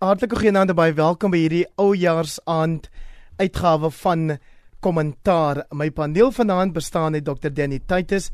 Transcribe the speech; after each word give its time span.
Hartlike 0.00 0.38
goeienaand 0.40 0.72
baie 0.72 0.94
welkom 0.96 1.28
by 1.28 1.42
hierdie 1.42 1.66
oujaarsaand 1.76 2.86
uitgawe 3.36 3.90
van 3.92 4.38
Kommentaar. 4.80 5.66
My 5.76 5.90
paneel 5.92 6.32
vanaand 6.32 6.72
bestaan 6.72 7.18
uit 7.18 7.26
Dr. 7.26 7.52
Danny 7.52 7.82
Titus 7.84 8.30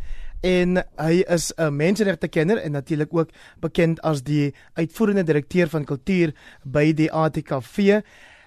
en 0.47 0.79
hy 0.79 1.25
is 1.27 1.51
'n 1.59 1.75
menseregtekenner 1.75 2.63
en 2.63 2.73
natuurlik 2.79 3.11
ook 3.11 3.35
bekend 3.59 4.01
as 4.03 4.23
die 4.23 4.55
uitvoerende 4.79 5.25
direkteur 5.25 5.69
van 5.69 5.85
kultuur 5.85 6.33
by 6.63 6.93
die 6.93 7.11
ATKV. 7.11 8.01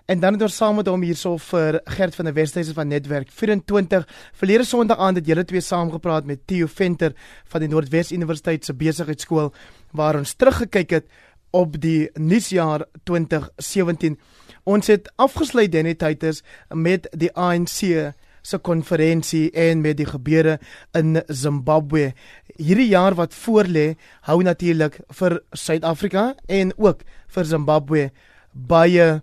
En 0.10 0.20
dan 0.20 0.34
het 0.34 0.42
ons 0.42 0.56
saam 0.56 0.76
met 0.76 0.88
hom 0.88 1.02
hierso 1.02 1.38
vir 1.38 1.82
Gert 1.86 2.16
van 2.16 2.26
der 2.26 2.34
Westhuizen 2.34 2.74
van 2.74 2.88
Netwerk 2.88 3.30
24 3.30 4.08
verlede 4.34 4.64
Sondag 4.64 4.98
aand 4.98 5.18
het 5.18 5.28
julle 5.28 5.44
twee 5.46 5.62
saamgepraat 5.62 6.26
met 6.26 6.48
Theo 6.48 6.66
Venter 6.68 7.14
van 7.46 7.60
die 7.60 7.70
Noordwes 7.70 8.12
Universiteit 8.12 8.66
se 8.66 8.74
besigheidskool 8.74 9.54
waar 9.92 10.18
ons 10.18 10.34
teruggekyk 10.34 10.90
het 10.90 11.06
op 11.52 11.80
die 11.82 12.10
nuusjaar 12.14 12.86
2017. 13.04 14.20
Ons 14.64 14.88
het 14.88 15.12
afgesluit 15.16 15.72
Danny 15.72 15.96
Titus 15.96 16.44
met 16.74 17.08
die 17.12 17.32
ANC 17.34 18.14
se 18.42 18.58
konferensie 18.58 19.52
en 19.52 19.82
met 19.82 19.98
die 19.98 20.08
gebeure 20.08 20.60
in 20.98 21.22
Zimbabwe. 21.28 22.14
Hierdie 22.58 22.90
jaar 22.90 23.16
wat 23.16 23.36
voorlê, 23.36 23.94
hou 24.28 24.42
natuurlik 24.44 25.00
vir 25.20 25.40
Suid-Afrika 25.52 26.34
en 26.48 26.74
ook 26.78 27.04
vir 27.28 27.46
Zimbabwe 27.46 28.10
baie 28.52 29.22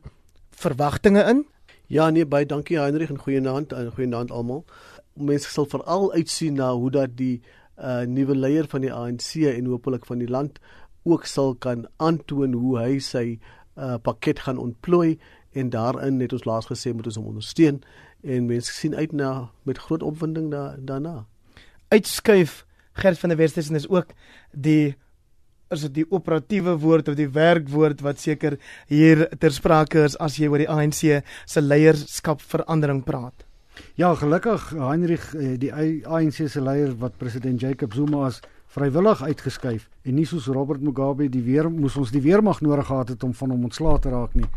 verwagtinge 0.57 1.25
in. 1.31 1.45
Ja 1.87 2.11
nee, 2.11 2.27
baie 2.27 2.47
dankie 2.47 2.79
Heinrich 2.81 3.11
en 3.11 3.21
goeienaand 3.23 3.73
en 3.73 3.93
goeienaand 3.95 4.31
almal. 4.31 4.65
Mense 5.15 5.51
sal 5.51 5.69
veral 5.71 6.13
uitsien 6.13 6.59
na 6.59 6.73
hoe 6.75 6.91
dat 6.91 7.17
die 7.17 7.41
uh, 7.77 8.03
nuwe 8.09 8.35
leier 8.37 8.67
van 8.69 8.85
die 8.85 8.93
ANC 8.93 9.35
en 9.53 9.71
hopelik 9.71 10.07
van 10.09 10.19
die 10.19 10.31
land 10.31 10.59
ook 11.07 11.27
sal 11.31 11.55
kan 11.55 11.87
aantoon 12.03 12.53
hoe 12.59 12.77
hy 12.81 12.99
sy 12.99 13.25
uh, 13.79 13.97
pakket 14.03 14.43
gaan 14.47 14.59
ontplooi 14.59 15.17
en 15.57 15.71
daarin 15.71 16.21
het 16.21 16.35
ons 16.37 16.45
laas 16.49 16.69
gesê 16.69 16.93
moet 16.93 17.07
ons 17.07 17.19
hom 17.21 17.31
ondersteun 17.33 17.81
en 18.27 18.51
mense 18.51 18.73
sien 18.75 18.95
uit 18.95 19.13
na 19.13 19.49
met 19.69 19.79
groot 19.79 20.03
opwinding 20.03 20.51
da, 20.51 20.75
daarna. 20.79 21.25
Uitskuif 21.95 22.65
Gert 22.97 23.19
van 23.21 23.29
der 23.29 23.39
Westhuizen 23.39 23.77
is 23.77 23.89
ook 23.89 24.15
die 24.53 24.97
is 25.69 25.83
dit 25.83 25.95
die 25.95 26.07
operatiewe 26.15 26.77
woord 26.79 27.09
of 27.11 27.17
die 27.19 27.29
werkwoord 27.29 28.01
wat 28.07 28.23
seker 28.23 28.57
hier 28.89 29.27
ter 29.43 29.53
sprake 29.53 30.05
is 30.07 30.15
as 30.23 30.39
jy 30.39 30.49
oor 30.49 30.63
die 30.63 30.71
ANC 30.71 31.03
se 31.27 31.63
leierskap 31.63 32.41
verandering 32.41 33.03
praat. 33.05 33.45
Ja, 33.99 34.15
gelukkig 34.17 34.71
Heinrich 34.79 35.33
eh, 35.35 35.57
die 35.61 35.73
ANC 35.75 36.47
se 36.49 36.63
leier 36.63 36.95
wat 37.03 37.19
president 37.19 37.61
Jacob 37.61 37.95
Zuma 37.95 38.27
as 38.31 38.41
vrywillig 38.77 39.23
uitgeskuif 39.25 39.89
en 40.05 40.19
nie 40.19 40.27
soos 40.29 40.51
Robert 40.53 40.83
Mugabe 40.85 41.31
die 41.33 41.43
weer 41.47 41.71
moes 41.73 41.97
ons 41.97 42.13
die 42.13 42.21
weermag 42.21 42.61
nodig 42.61 42.91
gehad 42.91 43.15
het 43.15 43.25
om 43.25 43.33
van 43.35 43.55
hom 43.55 43.65
ontslae 43.71 43.99
te 44.05 44.13
raak 44.13 44.35
nie. 44.37 44.49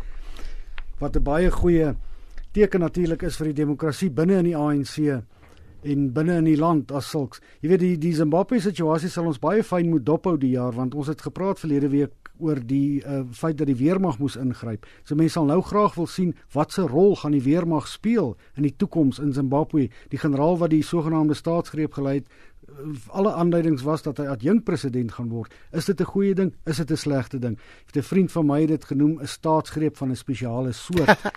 Wat 1.00 1.16
'n 1.16 1.24
baie 1.24 1.50
goeie 1.50 1.94
teken 2.52 2.80
natuurlik 2.80 3.22
is 3.22 3.36
vir 3.36 3.46
die 3.46 3.64
demokrasie 3.64 4.10
binne 4.10 4.38
in 4.38 4.44
die 4.44 4.56
ANC 4.56 5.22
en 5.82 6.12
binne 6.12 6.36
in 6.36 6.44
die 6.44 6.56
land 6.56 6.92
as 6.92 7.08
sulks. 7.08 7.40
Jy 7.62 7.68
weet 7.68 7.80
die 7.80 7.96
die 7.98 8.12
Zimbabwe 8.14 8.60
situasie 8.60 9.08
sal 9.08 9.26
ons 9.26 9.38
baie 9.38 9.62
fyn 9.62 9.90
moet 9.90 10.04
dophou 10.04 10.36
die 10.36 10.50
jaar 10.50 10.72
want 10.72 10.94
ons 10.94 11.08
het 11.08 11.20
gepraat 11.20 11.58
verlede 11.58 11.88
week 11.88 12.12
oor 12.40 12.60
die 12.64 13.02
uh, 13.04 13.22
feit 13.36 13.58
dat 13.58 13.68
die 13.68 13.76
weermag 13.76 14.18
moes 14.18 14.36
ingryp. 14.36 14.86
So 15.04 15.14
mense 15.14 15.38
sal 15.38 15.48
nou 15.48 15.60
graag 15.62 15.94
wil 15.98 16.08
sien 16.08 16.34
watse 16.54 16.86
rol 16.88 17.16
gaan 17.20 17.36
die 17.36 17.44
weermag 17.44 17.88
speel 17.88 18.34
in 18.56 18.64
die 18.64 18.74
toekoms 18.76 19.20
in 19.20 19.32
Zimbabwe. 19.36 19.88
Die 20.12 20.20
generaal 20.20 20.58
wat 20.58 20.72
die 20.74 20.82
sogenaamde 20.82 21.36
staatsgreep 21.36 21.98
gelei 21.98 22.20
het, 22.20 22.28
alle 23.08 23.32
aanduidings 23.32 23.82
was 23.82 24.02
dat 24.02 24.16
hy 24.16 24.26
adjunk 24.26 24.64
president 24.64 25.12
gaan 25.12 25.28
word. 25.28 25.54
Is 25.72 25.84
dit 25.84 26.00
'n 26.00 26.04
goeie 26.04 26.34
ding? 26.34 26.54
Is 26.64 26.76
dit 26.76 26.90
'n 26.90 26.96
slegte 26.96 27.38
ding? 27.38 27.58
Het 27.86 27.96
'n 27.96 28.02
vriend 28.02 28.32
van 28.32 28.46
my 28.46 28.66
dit 28.66 28.84
genoem 28.84 29.18
'n 29.20 29.26
staatsgreep 29.26 29.96
van 29.96 30.10
'n 30.10 30.16
spesiale 30.16 30.72
soort. 30.72 31.18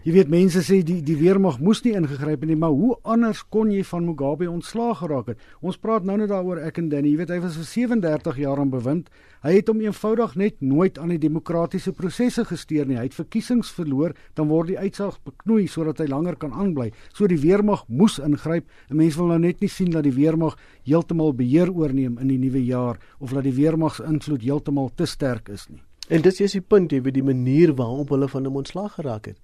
Jy 0.00 0.12
weet 0.12 0.28
mense 0.28 0.62
sê 0.64 0.78
die 0.80 1.02
die 1.04 1.16
weermag 1.16 1.58
moes 1.60 1.82
nie 1.84 1.92
ingegryp 1.92 2.40
het 2.40 2.48
nie, 2.48 2.56
maar 2.56 2.72
hoe 2.72 2.94
anders 3.02 3.42
kon 3.52 3.70
jy 3.70 3.82
van 3.84 4.04
Mugabe 4.04 4.50
ontslaag 4.50 4.98
geraak 4.98 5.26
het? 5.26 5.42
Ons 5.60 5.76
praat 5.76 6.04
nou 6.08 6.16
net 6.16 6.28
daaroor 6.28 6.56
ek 6.56 6.78
en 6.78 6.88
Danny, 6.88 7.10
jy 7.10 7.16
weet 7.16 7.28
hy 7.28 7.40
was 7.40 7.58
vir 7.60 7.64
37 7.68 8.36
jaar 8.40 8.58
aan 8.58 8.70
bewind. 8.70 9.10
Hy 9.40 9.54
het 9.56 9.70
hom 9.72 9.78
eenvoudig 9.80 10.34
net 10.36 10.58
nooit 10.60 10.98
aan 11.00 11.14
die 11.14 11.20
demokratiese 11.20 11.94
prosesse 11.96 12.44
gesteer 12.44 12.84
nie. 12.88 12.98
Hy 13.00 13.06
het 13.06 13.16
verkiesings 13.16 13.70
verloor, 13.72 14.12
dan 14.36 14.50
word 14.52 14.68
die 14.68 14.78
uitslag 14.78 15.16
beknoei 15.24 15.64
sodat 15.70 16.02
hy 16.02 16.10
langer 16.12 16.36
kan 16.36 16.52
aanbly. 16.52 16.90
So 17.16 17.24
die 17.30 17.40
weermag 17.40 17.86
moes 17.88 18.18
ingryp. 18.20 18.68
Mense 18.92 19.16
wil 19.16 19.32
nou 19.32 19.38
net 19.40 19.64
nie 19.64 19.72
sien 19.72 19.94
dat 19.94 20.04
die 20.04 20.12
weermag 20.12 20.58
heeltemal 20.84 21.32
beheer 21.36 21.72
oorneem 21.72 22.18
in 22.20 22.28
die 22.28 22.40
nuwe 22.42 22.60
jaar 22.66 23.00
of 23.18 23.32
dat 23.32 23.48
die 23.48 23.56
weermag 23.56 23.96
se 23.96 24.04
invloed 24.04 24.44
heeltemal 24.44 24.92
te 24.94 25.08
sterk 25.08 25.48
is 25.48 25.70
nie. 25.70 25.80
En 26.10 26.24
dis 26.24 26.40
is 26.42 26.56
die 26.56 26.64
punt, 26.64 26.90
jy 26.90 26.98
weet 27.04 27.14
die 27.14 27.24
manier 27.24 27.70
waarop 27.78 28.10
hulle 28.10 28.26
van 28.28 28.48
hom 28.48 28.56
ontslaag 28.58 28.96
geraak 28.98 29.28
het. 29.30 29.36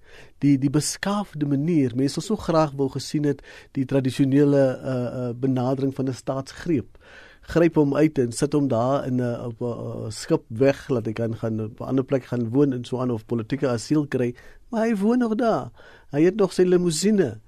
Die 0.43 0.57
die 0.59 0.71
beskaafde 0.73 1.47
manier, 1.47 1.95
mense 1.95 2.19
sou 2.19 2.35
so 2.35 2.43
graag 2.43 2.73
wou 2.75 2.89
gesien 2.91 3.25
het 3.29 3.39
die 3.77 3.85
tradisionele 3.87 4.63
uh 4.75 4.97
uh 4.97 5.29
benadering 5.33 5.95
van 5.95 6.09
'n 6.11 6.13
staatsgreep. 6.13 6.99
Gryp 7.47 7.77
hom 7.79 7.95
uit 7.95 8.17
en 8.19 8.33
sit 8.35 8.53
hom 8.53 8.67
daar 8.67 9.05
in 9.07 9.21
'n 9.21 9.45
op 9.45 9.61
'n 9.61 10.11
skip 10.11 10.43
weg 10.49 10.89
laat 10.89 11.05
hy 11.05 11.13
kan 11.13 11.35
gaan 11.35 11.63
op 11.63 11.79
'n 11.79 11.83
ander 11.83 12.03
plek 12.03 12.25
gaan 12.25 12.49
woon 12.49 12.73
en 12.73 12.83
so 12.83 12.99
aan 12.99 13.11
of 13.11 13.25
politieke 13.25 13.67
asiel 13.67 14.07
kry, 14.07 14.35
maar 14.69 14.87
hy 14.87 14.95
woon 14.95 15.19
nog 15.19 15.35
daar. 15.35 15.71
Hy 16.11 16.23
het 16.23 16.35
nog 16.35 16.53
sy 16.53 16.63
limousine 16.63 17.39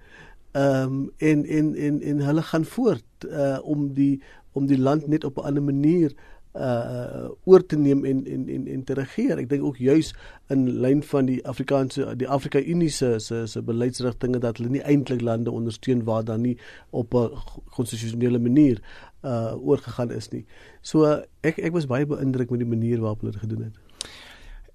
ehm 0.51 0.83
um, 0.83 1.11
en 1.17 1.45
en 1.45 1.75
en 1.75 2.01
en 2.01 2.19
hulle 2.19 2.41
gaan 2.41 2.65
voort 2.65 3.05
uh 3.27 3.59
om 3.63 3.93
die 3.93 4.21
om 4.51 4.65
die 4.65 4.79
land 4.79 5.07
net 5.07 5.23
op 5.23 5.37
'n 5.37 5.45
ander 5.45 5.63
manier 5.63 6.13
uh 6.57 7.29
oor 7.45 7.65
te 7.65 7.77
neem 7.77 8.05
en 8.05 8.25
en 8.25 8.47
en 8.49 8.67
en 8.67 8.83
te 8.83 8.93
regeer. 8.93 9.37
Ek 9.37 9.49
dink 9.49 9.63
ook 9.63 9.77
juis 9.77 10.13
in 10.49 10.65
lyn 10.81 11.03
van 11.05 11.27
die 11.29 11.37
Afrikaanse 11.45 12.15
die 12.17 12.27
Afrika 12.27 12.59
Unie 12.59 12.89
se 12.89 13.19
se 13.19 13.45
se 13.47 13.61
beleidsrigtinge 13.61 14.39
dat 14.39 14.57
hulle 14.57 14.69
nie 14.69 14.81
eintlik 14.81 15.21
lande 15.21 15.51
ondersteun 15.51 16.03
waar 16.03 16.23
dan 16.25 16.41
nie 16.41 16.57
op 16.89 17.13
'n 17.13 17.29
konstitusionele 17.75 18.39
manier 18.39 18.81
uh 19.23 19.53
oorgegaan 19.61 20.11
is 20.11 20.29
nie. 20.31 20.45
So 20.81 21.05
ek 21.41 21.59
ek 21.59 21.71
was 21.71 21.85
baie 21.85 22.05
beïndruk 22.05 22.49
met 22.49 22.59
die 22.59 22.69
manier 22.69 22.99
waarop 22.99 23.21
hulle 23.21 23.31
dit 23.31 23.41
gedoen 23.41 23.63
het. 23.63 23.75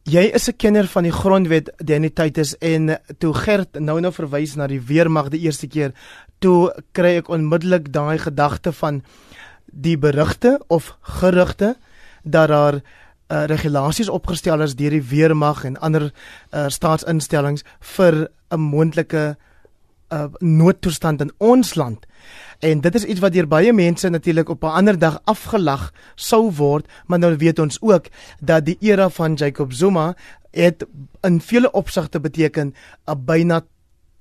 Jy 0.04 0.30
is 0.34 0.48
'n 0.48 0.56
kenner 0.56 0.86
van 0.86 1.02
die 1.02 1.12
grondwet 1.12 1.72
Denititis 1.84 2.58
en 2.58 2.98
toe 3.18 3.34
Gert 3.34 3.80
nou 3.80 4.00
nou 4.00 4.12
verwys 4.12 4.54
na 4.54 4.66
die 4.66 4.80
weermag 4.80 5.28
die 5.28 5.40
eerste 5.40 5.66
keer, 5.66 5.92
toe 6.38 6.74
kry 6.92 7.16
ek 7.16 7.28
onmiddellik 7.28 7.92
daai 7.92 8.18
gedagte 8.18 8.72
van 8.72 9.02
die 9.74 9.98
berigte 9.98 10.60
of 10.66 10.96
gerugte 11.00 11.76
dat 12.22 12.48
daar 12.48 12.74
uh, 12.74 13.44
regulasies 13.44 14.08
opgestel 14.08 14.62
is 14.62 14.76
deur 14.76 14.94
die 14.94 15.02
weermag 15.02 15.64
en 15.64 15.78
ander 15.80 16.10
uh, 16.10 16.68
staatsinstellings 16.68 17.64
vir 17.96 18.28
'n 18.50 18.60
moontlike 18.60 19.36
uh, 20.12 20.24
noodtoestand 20.38 21.20
in 21.20 21.32
ons 21.38 21.74
land. 21.74 22.06
En 22.58 22.80
dit 22.80 22.94
is 22.94 23.04
iets 23.04 23.20
wat 23.20 23.32
deur 23.32 23.48
baie 23.48 23.72
mense 23.72 24.08
natuurlik 24.08 24.48
op 24.48 24.64
'n 24.64 24.76
ander 24.78 24.98
dag 24.98 25.20
afgelag 25.24 25.92
sou 26.14 26.52
word, 26.52 26.86
maar 27.06 27.18
nou 27.18 27.36
weet 27.36 27.58
ons 27.58 27.80
ook 27.80 28.06
dat 28.40 28.64
die 28.64 28.76
era 28.80 29.08
van 29.08 29.34
Jacob 29.34 29.72
Zuma 29.72 30.14
het 30.50 30.86
in 31.20 31.40
vele 31.40 31.70
opsigte 31.70 32.20
beteken 32.20 32.74
'n 33.06 33.24
byna 33.24 33.64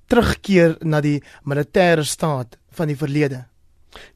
terugkeer 0.06 0.76
na 0.80 1.00
die 1.00 1.22
militêre 1.44 2.04
staat 2.04 2.58
van 2.70 2.86
die 2.86 2.96
verlede. 2.96 3.44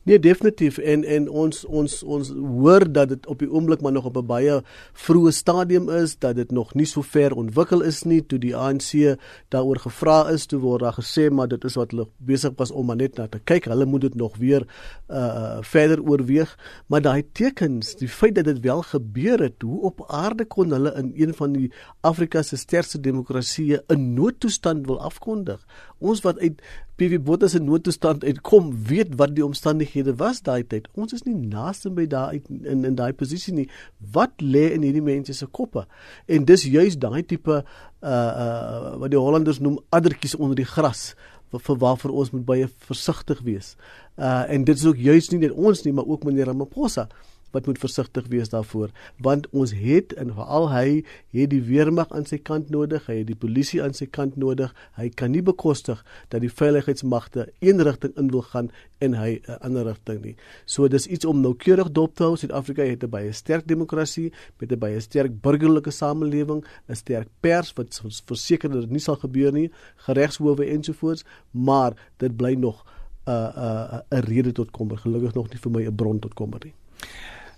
Nee 0.08 0.18
definitief. 0.18 0.78
En 0.78 1.02
en 1.04 1.26
ons 1.28 1.64
ons 1.64 2.02
ons 2.02 2.28
hoor 2.32 2.86
dat 2.92 3.10
dit 3.12 3.26
op 3.28 3.42
die 3.44 3.48
oomblik 3.52 3.82
maar 3.84 3.92
nog 3.92 4.06
op 4.08 4.16
'n 4.16 4.26
baie 4.26 4.62
vroeë 4.92 5.32
stadium 5.32 5.90
is 5.90 6.18
dat 6.18 6.36
dit 6.36 6.50
nog 6.50 6.74
nie 6.74 6.86
so 6.86 7.02
ver 7.02 7.34
ontwikkel 7.34 7.82
is 7.82 8.02
nie. 8.02 8.26
Toe 8.26 8.38
die 8.38 8.56
ANC 8.56 9.18
daaroor 9.48 9.78
gevra 9.78 10.30
is 10.30 10.46
toe 10.46 10.60
word 10.60 10.80
daar 10.80 10.96
gesê 10.96 11.30
maar 11.30 11.48
dit 11.48 11.64
is 11.64 11.74
wat 11.74 11.90
hulle 11.90 12.08
besig 12.16 12.52
was 12.56 12.70
om 12.70 12.86
maar 12.86 12.96
net 12.96 13.16
na 13.16 13.26
te 13.26 13.38
kyk. 13.44 13.64
Hulle 13.64 13.84
moet 13.84 14.00
dit 14.00 14.14
nog 14.14 14.36
weer 14.36 14.66
uh 15.08 15.58
verder 15.60 16.02
oorweeg. 16.02 16.58
Maar 16.86 17.00
daai 17.00 17.24
tekens 17.32 17.94
die 17.96 18.08
feit 18.08 18.34
dat 18.34 18.44
dit 18.44 18.60
wel 18.60 18.82
gebeur 18.82 19.38
het 19.40 19.62
hoe 19.62 19.80
op 19.80 20.04
aarde 20.06 20.44
kon 20.44 20.70
hulle 20.70 20.94
in 20.94 21.12
een 21.14 21.34
van 21.34 21.52
die 21.52 21.72
Afrika 22.00 22.42
se 22.42 22.56
sterkste 22.56 23.00
demokratieë 23.00 23.78
'n 23.88 24.14
noodtoestand 24.14 24.86
wil 24.86 25.00
afkondig? 25.00 25.66
Ons 25.98 26.20
wat 26.20 26.38
uit 26.38 26.62
PV 26.98 27.20
Botha 27.22 27.46
se 27.46 27.60
noodtoestand 27.62 28.24
uitkom 28.24 28.72
weet 28.88 29.12
wat 29.20 29.36
die 29.36 29.44
omstandighede 29.46 29.97
was 30.04 30.42
daai 30.42 30.62
tyd. 30.66 30.88
Ons 30.94 31.12
is 31.12 31.24
nie 31.26 31.34
naaste 31.34 31.90
by 31.90 32.06
daai 32.06 32.40
in 32.48 32.84
in 32.84 32.94
daai 32.94 33.12
posisie 33.12 33.54
nie. 33.54 33.66
Wat 34.14 34.32
lê 34.42 34.72
in 34.74 34.82
hierdie 34.82 35.02
mense 35.02 35.34
se 35.34 35.46
koppe? 35.46 35.86
En 36.26 36.44
dis 36.44 36.64
juis 36.64 36.98
daai 36.98 37.22
tipe 37.22 37.62
uh 37.62 37.62
uh 38.08 38.96
wat 39.02 39.10
die 39.10 39.18
Hollanders 39.18 39.60
noem 39.60 39.78
addertjies 39.90 40.36
onder 40.38 40.56
die 40.56 40.68
gras 40.68 41.14
vir 41.48 41.78
waarvoor 41.80 42.12
ons 42.12 42.30
moet 42.30 42.44
baie 42.44 42.68
versigtig 42.90 43.40
wees. 43.42 43.76
Uh 44.16 44.44
en 44.48 44.64
dit 44.64 44.76
is 44.76 44.86
ook 44.86 44.96
juis 44.96 45.30
nie 45.32 45.40
net 45.46 45.52
ons 45.56 45.84
nie, 45.84 45.92
maar 45.92 46.06
ook 46.06 46.24
meneer 46.24 46.46
Ramaphosa 46.52 47.08
wat 47.50 47.66
moet 47.66 47.78
versigtig 47.78 48.26
wees 48.28 48.48
daarvoor. 48.48 48.90
Want 49.16 49.48
ons 49.50 49.72
het 49.72 50.12
en 50.12 50.32
veral 50.34 50.68
hy 50.72 50.88
het 51.34 51.50
die 51.50 51.62
weermag 51.62 52.12
aan 52.12 52.26
sy 52.28 52.38
kant 52.38 52.70
nodig 52.70 53.06
hy 53.08 53.20
het 53.20 53.28
die 53.30 53.38
polisie 53.38 53.80
aan 53.82 53.96
sy 53.96 54.06
kant 54.10 54.36
nodig. 54.40 54.74
Hy 54.98 55.08
kan 55.08 55.32
nie 55.32 55.42
bekostig 55.44 56.04
dat 56.32 56.42
die 56.44 56.52
veiligheidsmagte 56.52 57.48
een 57.64 57.82
rigting 57.86 58.14
in 58.20 58.30
wil 58.32 58.44
gaan 58.52 58.70
en 59.00 59.14
hy 59.14 59.40
'n 59.46 59.58
ander 59.62 59.84
rigting 59.84 60.22
nie. 60.22 60.36
So 60.66 60.88
dis 60.88 61.06
iets 61.06 61.24
om 61.24 61.40
noukeurig 61.40 61.90
dop 61.92 62.14
te 62.14 62.22
hou. 62.22 62.36
Suid-Afrika 62.36 62.82
het 62.82 63.04
'n 63.04 63.10
baie 63.10 63.32
sterk 63.32 63.66
demokrasie 63.66 64.32
met 64.58 64.72
'n 64.72 64.78
baie 64.78 65.00
sterk 65.00 65.40
burgerlike 65.40 65.90
samelewing 65.90 66.64
'n 66.88 66.94
sterk 66.94 67.28
pers 67.40 67.72
wat 67.72 68.00
verseker 68.26 68.70
dat 68.70 68.80
dit 68.80 68.90
nie 68.90 69.00
sal 69.00 69.16
gebeur 69.16 69.52
nie 69.52 69.70
geregshowe 69.96 70.64
ensovoorts 70.64 71.24
maar 71.52 71.92
dit 72.18 72.36
bly 72.36 72.54
nog 72.54 72.84
'n 73.26 73.30
uh, 73.30 73.56
'n 73.56 73.94
uh, 73.94 74.18
'n 74.18 74.24
rede 74.24 74.52
tot 74.52 74.70
kommer. 74.70 74.96
Gelukkig 74.96 75.34
nog 75.34 75.48
nie 75.48 75.58
vir 75.58 75.70
my 75.70 75.86
'n 75.86 75.94
bron 75.94 76.18
tot 76.18 76.34
kommer 76.34 76.60
nie 76.64 76.74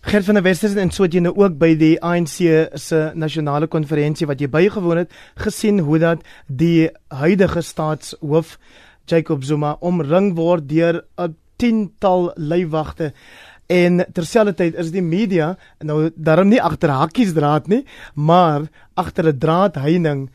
Gert 0.01 0.25
van 0.25 0.35
der 0.35 0.45
Westers 0.45 0.75
en 0.81 0.89
so 0.91 1.05
jy 1.05 1.21
nou 1.21 1.35
ook 1.37 1.59
by 1.61 1.75
die 1.77 1.99
ANC 2.01 2.39
se 2.81 2.99
nasionale 3.21 3.67
konferensie 3.69 4.25
wat 4.27 4.41
jy 4.41 4.47
bygewoon 4.49 5.03
het 5.03 5.13
gesien 5.43 5.83
hoe 5.85 5.99
dat 6.01 6.23
die 6.49 6.89
huidige 7.13 7.61
staatshoof 7.61 8.55
Jacob 9.05 9.45
Zuma 9.45 9.75
omring 9.85 10.33
word 10.39 10.65
deur 10.71 11.03
'n 11.21 11.37
tiental 11.61 12.33
leiwagte 12.37 13.13
en 13.69 14.01
terselfdertyd 14.13 14.75
is 14.81 14.91
die 14.91 15.05
media 15.05 15.59
nou 15.85 16.11
daarom 16.17 16.49
nie 16.49 16.63
agter 16.63 16.89
hakkies 16.89 17.37
draad 17.37 17.69
nie 17.69 17.85
maar 18.15 18.71
agter 18.97 19.29
'n 19.29 19.39
draadheining 19.39 20.31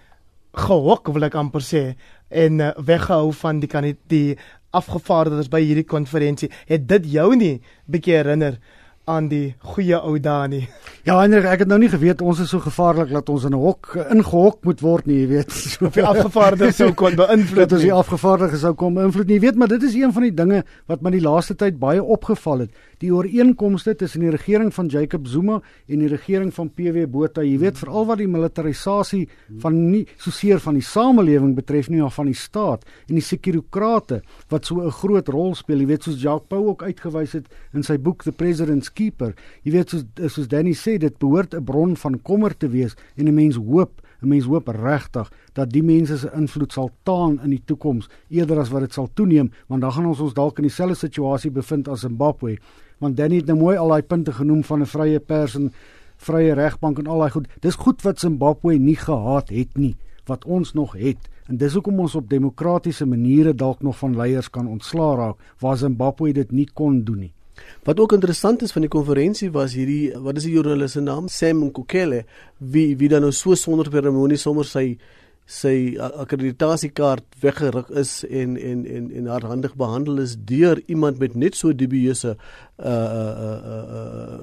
gehok 0.54 1.10
wil 1.10 1.24
ek 1.24 1.36
amper 1.36 1.62
sê 1.62 1.96
en 2.30 2.60
uh, 2.60 2.72
weggehou 2.78 3.34
van 3.34 3.60
die 3.60 3.68
kan 3.68 3.98
die 4.08 4.38
afgevaardigdes 4.70 5.50
by 5.50 5.62
hierdie 5.66 5.90
konferensie 5.90 6.52
het 6.68 6.88
dit 6.88 7.06
jou 7.18 7.36
nie 7.36 7.62
bietjie 7.90 8.14
herinner 8.14 8.60
aan 9.06 9.28
die 9.30 9.56
goeie 9.62 9.98
ou 10.02 10.16
dae 10.20 10.48
nie. 10.50 10.64
Ja, 11.06 11.20
Hendrik, 11.20 11.46
ek 11.46 11.64
het 11.64 11.70
nou 11.70 11.78
nie 11.82 11.90
geweet 11.92 12.24
ons 12.26 12.40
is 12.42 12.50
so 12.50 12.60
gevaarlik 12.64 13.12
dat 13.14 13.30
ons 13.30 13.46
in 13.46 13.54
'n 13.54 13.62
hok 13.62 13.94
ingehok 14.10 14.64
moet 14.66 14.82
word 14.82 15.06
nie, 15.06 15.20
jy 15.22 15.28
weet. 15.28 15.52
So 15.76 15.90
die 15.90 16.04
afgevaardigdes 16.04 16.76
sou 16.76 16.92
kon 16.94 17.16
beïnvloed. 17.16 17.70
Dat 17.70 17.78
ons 17.78 17.86
die 17.86 17.94
afgevaardigdes 17.94 18.62
sou 18.62 18.74
kom 18.74 18.96
beïnvloed 18.96 19.28
nie. 19.28 19.36
Jy 19.36 19.42
weet, 19.42 19.56
maar 19.56 19.68
dit 19.68 19.84
is 19.84 19.94
een 19.94 20.14
van 20.14 20.24
die 20.24 20.34
dinge 20.34 20.64
wat 20.88 21.02
my 21.02 21.12
die 21.12 21.22
laaste 21.22 21.56
tyd 21.56 21.78
baie 21.80 22.04
opgeval 22.04 22.66
het 22.66 22.72
die 23.00 23.12
ooreenkomste 23.14 23.96
tussen 23.96 24.22
die 24.22 24.32
regering 24.34 24.72
van 24.74 24.88
Jacob 24.88 25.28
Zuma 25.28 25.62
en 25.88 26.00
die 26.00 26.10
regering 26.12 26.54
van 26.54 26.70
PW 26.70 27.06
Botha. 27.12 27.44
Jy 27.46 27.58
weet 27.62 27.78
veral 27.78 28.06
wat 28.06 28.22
die 28.22 28.30
militarisasie 28.30 29.28
van 29.64 29.80
nie 29.92 30.06
soseer 30.22 30.60
van 30.60 30.80
die 30.80 30.86
samelewing 30.86 31.56
betref 31.56 31.90
nie, 31.90 32.02
maar 32.02 32.16
van 32.16 32.32
die 32.32 32.38
staat 32.38 32.86
en 33.08 33.16
die 33.16 33.26
sekurokrate 33.26 34.22
wat 34.50 34.66
so 34.66 34.82
'n 34.82 34.92
groot 34.92 35.28
rol 35.28 35.56
speel. 35.56 35.80
Jy 35.80 35.88
weet 35.88 36.04
soos 36.04 36.22
Jacques 36.22 36.48
Pau 36.48 36.68
ook 36.68 36.84
uitgewys 36.84 37.34
het 37.34 37.46
in 37.74 37.84
sy 37.84 37.98
boek 37.98 38.24
The 38.24 38.32
President's 38.32 38.94
Keeper. 38.94 39.36
Jy 39.64 39.72
weet 39.72 39.90
soos 39.90 40.04
soos 40.28 40.48
Danny 40.48 40.74
sê 40.74 40.98
dit 40.98 41.18
behoort 41.18 41.54
'n 41.54 41.64
bron 41.64 41.96
van 41.96 42.22
kommer 42.22 42.58
te 42.58 42.68
wees 42.68 42.96
en 43.18 43.28
'n 43.28 43.34
mens 43.34 43.56
hoop 43.56 44.02
'n 44.26 44.30
mens 44.30 44.46
hoop 44.46 44.68
regtig 44.68 45.32
dat 45.54 45.70
die 45.72 45.84
mense 45.84 46.18
se 46.18 46.32
invloed 46.34 46.74
sal 46.74 46.90
taan 47.04 47.40
in 47.44 47.50
die 47.50 47.62
toekoms 47.66 48.10
eerder 48.30 48.60
as 48.60 48.70
wat 48.70 48.82
dit 48.82 48.94
sal 48.94 49.10
toeneem 49.14 49.52
want 49.68 49.82
dan 49.82 49.92
gaan 49.92 50.06
ons 50.06 50.20
ons 50.20 50.34
dalk 50.34 50.58
in 50.58 50.68
dieselfde 50.68 50.96
situasie 50.96 51.52
bevind 51.52 51.88
as 51.88 52.00
Zimbabwe 52.00 52.58
want 53.00 53.18
Danny 53.18 53.36
het 53.36 53.46
nou 53.46 53.58
mooi 53.60 53.78
al 53.78 53.88
daai 53.88 54.04
punte 54.04 54.32
genoem 54.32 54.64
van 54.64 54.82
'n 54.82 54.86
vrye 54.86 55.20
pers 55.20 55.56
en 55.56 55.72
vrye 56.18 56.54
regbank 56.54 57.00
en 57.00 57.08
al 57.08 57.24
daai 57.26 57.32
goed. 57.32 57.48
Dis 57.62 57.80
goed 57.80 58.04
wat 58.06 58.20
Zimbabwe 58.20 58.78
nie 58.80 58.98
gehad 59.00 59.50
het 59.50 59.78
nie, 59.78 59.96
wat 60.30 60.46
ons 60.46 60.74
nog 60.74 60.96
het. 61.00 61.30
En 61.46 61.58
dis 61.62 61.74
hoekom 61.74 62.00
ons 62.00 62.16
op 62.16 62.30
demokratiese 62.30 63.06
maniere 63.06 63.54
dalk 63.54 63.82
nog 63.82 63.98
van 63.98 64.16
leiers 64.18 64.50
kan 64.50 64.68
ontslaa 64.68 65.16
raak 65.16 65.42
waar 65.62 65.78
Zimbabwe 65.78 66.34
dit 66.34 66.52
nie 66.52 66.68
kon 66.74 67.04
doen 67.04 67.20
nie. 67.28 67.35
Wat 67.84 68.00
ook 68.00 68.14
interessant 68.14 68.62
is 68.62 68.72
van 68.72 68.86
die 68.86 68.92
konferensie 68.92 69.52
was 69.52 69.76
hierdie 69.78 70.14
wat 70.24 70.38
is 70.38 70.48
die 70.48 70.56
joernalis 70.56 70.96
se 70.98 71.04
naam? 71.04 71.28
Sam 71.28 71.64
Nkokele 71.66 72.24
wie 72.58 72.96
wie 72.98 73.10
dan 73.10 73.22
nou 73.22 73.32
so 73.32 73.56
sonder 73.56 73.92
ceremonie 73.92 74.40
sommer 74.42 74.66
sy 74.66 74.98
sy 75.46 75.94
akkreditasiekaart 76.02 77.38
weggeruk 77.44 77.92
is 78.02 78.24
en 78.26 78.56
en 78.58 78.86
en 78.90 79.12
en 79.14 79.28
haar 79.30 79.46
handig 79.46 79.76
behandel 79.78 80.18
is 80.24 80.34
deur 80.42 80.82
iemand 80.90 81.20
met 81.22 81.36
net 81.36 81.56
so 81.56 81.74
dubieuse 81.74 82.34
uh 82.34 82.90
uh 82.90 83.36
uh, 83.46 83.84
uh, 83.98 84.40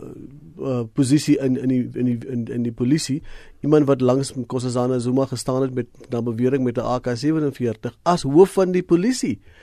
uh 0.62 0.84
posisie 0.94 1.38
in 1.42 1.58
in 1.58 1.68
die 1.68 1.82
in 1.98 2.06
die 2.06 2.18
in, 2.30 2.46
in 2.46 2.62
die 2.62 2.72
polisie 2.72 3.18
iemand 3.66 3.90
wat 3.90 4.00
langs 4.00 4.30
Nkosazana 4.36 4.98
Zuma 4.98 5.26
gestaan 5.26 5.62
het 5.62 5.74
met 5.74 5.86
na 6.10 6.22
bewering 6.22 6.62
met 6.64 6.78
'n 6.78 6.86
AK47 6.86 7.98
as 8.02 8.22
hoof 8.22 8.52
van 8.52 8.72
die 8.72 8.82
polisie 8.82 9.40
Uh 9.42 9.61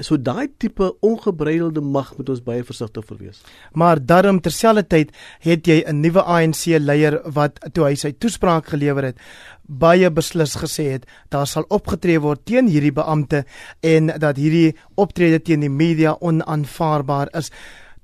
so 0.00 0.16
daai 0.16 0.48
tipe 0.58 0.86
ongebreidelde 1.02 1.80
mag 1.80 2.12
moet 2.16 2.28
ons 2.28 2.42
baie 2.42 2.64
versigtig 2.64 3.04
vir 3.04 3.18
wees. 3.18 3.42
Maar 3.72 3.98
daarom 3.98 4.40
terselfdertyd 4.40 5.10
het 5.40 5.66
jy 5.66 5.84
'n 5.86 6.00
nuwe 6.00 6.22
ANC 6.22 6.78
leier 6.78 7.20
wat 7.24 7.58
toe 7.72 7.84
hy 7.84 7.94
sy 7.94 8.12
toespraak 8.12 8.66
gelewer 8.66 9.04
het, 9.04 9.16
baie 9.68 10.10
beslis 10.10 10.56
gesê 10.56 10.92
het 10.92 11.04
daar 11.28 11.46
sal 11.46 11.66
opgetree 11.68 12.20
word 12.20 12.44
teen 12.44 12.68
hierdie 12.68 12.92
beampte 12.92 13.44
en 13.80 14.06
dat 14.06 14.36
hierdie 14.36 14.76
optrede 14.96 15.42
teen 15.42 15.60
die 15.60 15.70
media 15.70 16.16
onaanvaarbaar 16.20 17.28
is. 17.36 17.50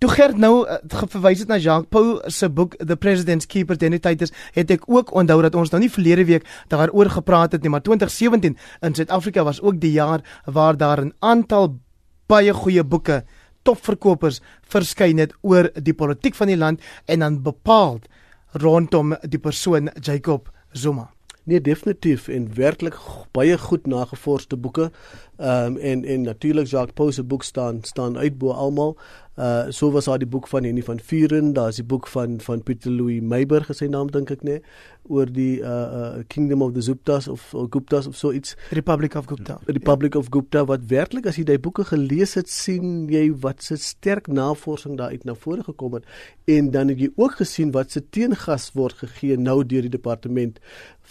Toe 0.05 0.13
Gert 0.13 0.37
nou 0.37 0.67
uh, 0.69 0.75
verwys 1.09 1.41
het 1.41 1.49
na 1.49 1.57
Jacques 1.57 1.89
Pau 1.89 2.19
se 2.29 2.51
boek 2.53 2.75
The 2.77 2.97
President's 3.01 3.47
Keeper 3.49 3.79
is, 3.81 4.33
het 4.53 4.71
ek 4.71 4.83
ook 4.85 5.15
onthou 5.17 5.41
dat 5.41 5.55
ons 5.55 5.71
nou 5.73 5.81
nie 5.81 5.89
verlede 5.89 6.27
week 6.29 6.45
daaroor 6.69 7.09
gepraat 7.09 7.53
het 7.53 7.63
nie, 7.63 7.71
maar 7.71 7.81
2017 7.81 8.59
in 8.83 8.95
Suid-Afrika 8.95 9.45
was 9.45 9.63
ook 9.63 9.81
die 9.81 9.93
jaar 9.93 10.21
waar 10.45 10.77
daar 10.77 11.01
'n 11.01 11.15
aantal 11.21 11.81
baie 12.29 12.53
goeie 12.53 12.85
boeke 12.85 13.25
topverkopers 13.63 14.43
verskyn 14.69 15.19
het 15.19 15.33
oor 15.41 15.71
die 15.73 15.95
politiek 15.95 16.35
van 16.35 16.49
die 16.49 16.57
land 16.57 16.81
en 17.07 17.19
dan 17.21 17.43
bepaal 17.43 18.01
rondom 18.53 19.17
die 19.23 19.41
persoon 19.41 19.89
Jacob 20.01 20.51
Zuma. 20.73 21.15
Nee, 21.45 21.61
definitief 21.61 22.29
en 22.33 22.47
werklik 22.57 22.95
baie 23.37 23.59
goed 23.61 23.87
nagevorsde 23.87 24.57
boeke. 24.57 24.87
Ehm 25.37 25.75
um, 25.75 25.77
en 25.77 26.05
en 26.05 26.23
natuurlik 26.23 26.67
Jacques 26.67 26.95
Pau 26.95 27.13
se 27.13 27.23
boek 27.23 27.43
staan 27.43 27.83
staan 27.83 28.17
uit 28.19 28.39
bo 28.39 28.51
almal. 28.51 28.97
Uh 29.35 29.71
so 29.75 29.91
was 29.91 30.05
daar 30.05 30.19
die 30.19 30.29
boek 30.31 30.47
van 30.49 30.65
Henny 30.65 30.83
van 30.83 31.01
Vuren, 31.01 31.53
daar's 31.53 31.77
die 31.77 31.85
boek 31.85 32.07
van 32.07 32.41
van 32.41 32.63
Pieter 32.63 32.91
Louis 32.91 33.21
Meiberg 33.21 33.73
sy 33.75 33.89
naam 33.91 34.11
dink 34.15 34.31
ek 34.31 34.45
nê, 34.47 34.61
oor 35.11 35.27
die 35.27 35.59
uh, 35.59 35.67
uh 35.69 36.23
Kingdom 36.31 36.63
of 36.63 36.77
the 36.77 36.85
Guptas 36.87 37.27
of, 37.29 37.49
of 37.55 37.67
Guptas 37.75 38.07
of 38.07 38.15
so 38.17 38.31
iets. 38.33 38.55
Republic 38.71 39.17
of 39.19 39.27
Gupta. 39.27 39.59
Republic 39.67 40.15
yeah. 40.15 40.23
of 40.23 40.31
Gupta 40.31 40.63
wat 40.71 40.87
werklik 40.87 41.27
as 41.27 41.41
jy 41.41 41.45
daai 41.49 41.59
boeke 41.59 41.83
gelees 41.89 42.37
het, 42.39 42.49
sien 42.49 43.09
jy 43.11 43.27
wat 43.43 43.63
se 43.67 43.77
sterk 43.77 44.31
navorsing 44.31 44.95
daar 45.01 45.11
uit 45.11 45.27
na 45.27 45.35
vore 45.35 45.67
gekom 45.67 45.99
het 45.99 46.07
en 46.47 46.71
dan 46.71 46.93
het 46.93 47.01
jy 47.01 47.11
ook 47.17 47.39
gesien 47.41 47.73
wat 47.75 47.91
se 47.91 48.05
teengas 48.15 48.71
word 48.79 49.01
gegee 49.03 49.37
nou 49.41 49.63
deur 49.65 49.87
die 49.87 49.97
departement 49.97 50.61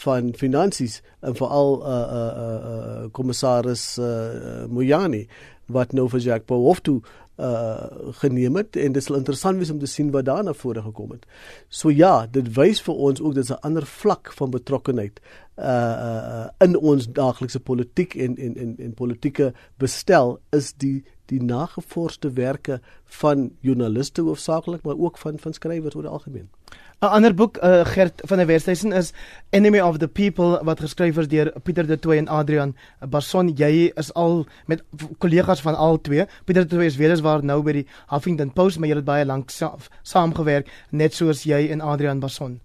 van 0.03 0.31
finansies 0.37 1.01
en 1.21 1.35
veral 1.37 1.81
uh 1.81 1.89
uh 1.91 2.29
uh, 2.43 2.59
uh 2.71 3.09
kommissaris 3.11 3.97
uh, 3.99 4.65
Mojani 4.69 5.25
wat 5.71 5.93
nou 5.93 6.07
vir 6.11 6.19
Jacques 6.19 6.49
Pau 6.49 6.59
hof 6.65 6.81
toe 6.83 7.01
uh 7.44 8.12
geneem 8.22 8.56
het 8.56 8.75
en 8.80 8.94
dit 8.95 9.04
sal 9.04 9.18
interessant 9.19 9.57
wees 9.57 9.72
om 9.74 9.80
te 9.80 9.90
sien 9.90 10.12
wat 10.12 10.25
daarna 10.25 10.54
vore 10.54 10.81
gekom 10.81 11.12
het. 11.12 11.25
So 11.69 11.92
ja, 11.92 12.28
dit 12.31 12.54
wys 12.56 12.81
vir 12.81 12.95
ons 12.95 13.22
ook 13.22 13.36
dis 13.36 13.51
'n 13.51 13.62
ander 13.62 13.86
vlak 13.86 14.31
van 14.34 14.51
betrokkenheid 14.51 15.19
uh 15.57 15.66
uh 15.66 16.48
in 16.60 16.78
ons 16.78 17.07
daaglikse 17.07 17.59
politiek 17.59 18.16
en 18.16 18.38
en 18.38 18.56
en 18.57 18.76
en 18.78 18.94
politieke 18.94 19.54
bestel 19.78 20.40
is 20.52 20.73
die 20.73 21.04
die 21.26 21.44
nagevorsde 21.44 22.31
van 23.06 23.52
joernaliste 23.59 24.21
hoofsaaklik 24.21 24.83
maar 24.83 24.97
ook 24.97 25.18
van 25.18 25.40
van 25.40 25.54
skrywers 25.54 25.95
oor 25.95 26.02
die 26.02 26.12
algemeen. 26.12 26.50
'n 27.04 27.12
Ander 27.12 27.33
boek 27.35 27.57
uh, 27.57 27.85
Gert 27.85 28.21
van 28.26 28.38
der 28.38 28.47
Westhuizen 28.47 28.92
is 28.92 29.12
Enemy 29.50 29.80
of 29.80 29.97
the 29.97 30.07
People 30.07 30.59
wat 30.64 30.80
geskryf 30.80 31.18
is 31.18 31.28
deur 31.28 31.52
Pieter 31.64 31.88
de 31.88 32.00
Tooy 32.00 32.18
en 32.18 32.28
Adrian 32.28 32.76
Barson. 33.09 33.50
Jy 33.50 33.92
is 33.95 34.14
al 34.14 34.45
met 34.66 34.83
kollegas 35.18 35.62
van 35.62 35.76
al 35.76 36.02
twee. 36.02 36.26
Pieter 36.45 36.64
de 36.64 36.76
Tooy 36.76 36.85
is 36.85 36.95
weliswaar 36.95 37.32
nou 37.42 37.63
by 37.63 37.71
die 37.71 37.87
Huffington 38.07 38.52
Post, 38.54 38.80
maar 38.80 38.90
jy 38.90 38.95
het 38.95 39.06
baie 39.06 39.25
lank 39.25 39.49
sa 39.49 39.75
saamgewerk 40.04 40.68
net 40.92 41.13
soos 41.13 41.44
jy 41.44 41.71
en 41.71 41.81
Adrian 41.81 42.19
Barson. 42.19 42.59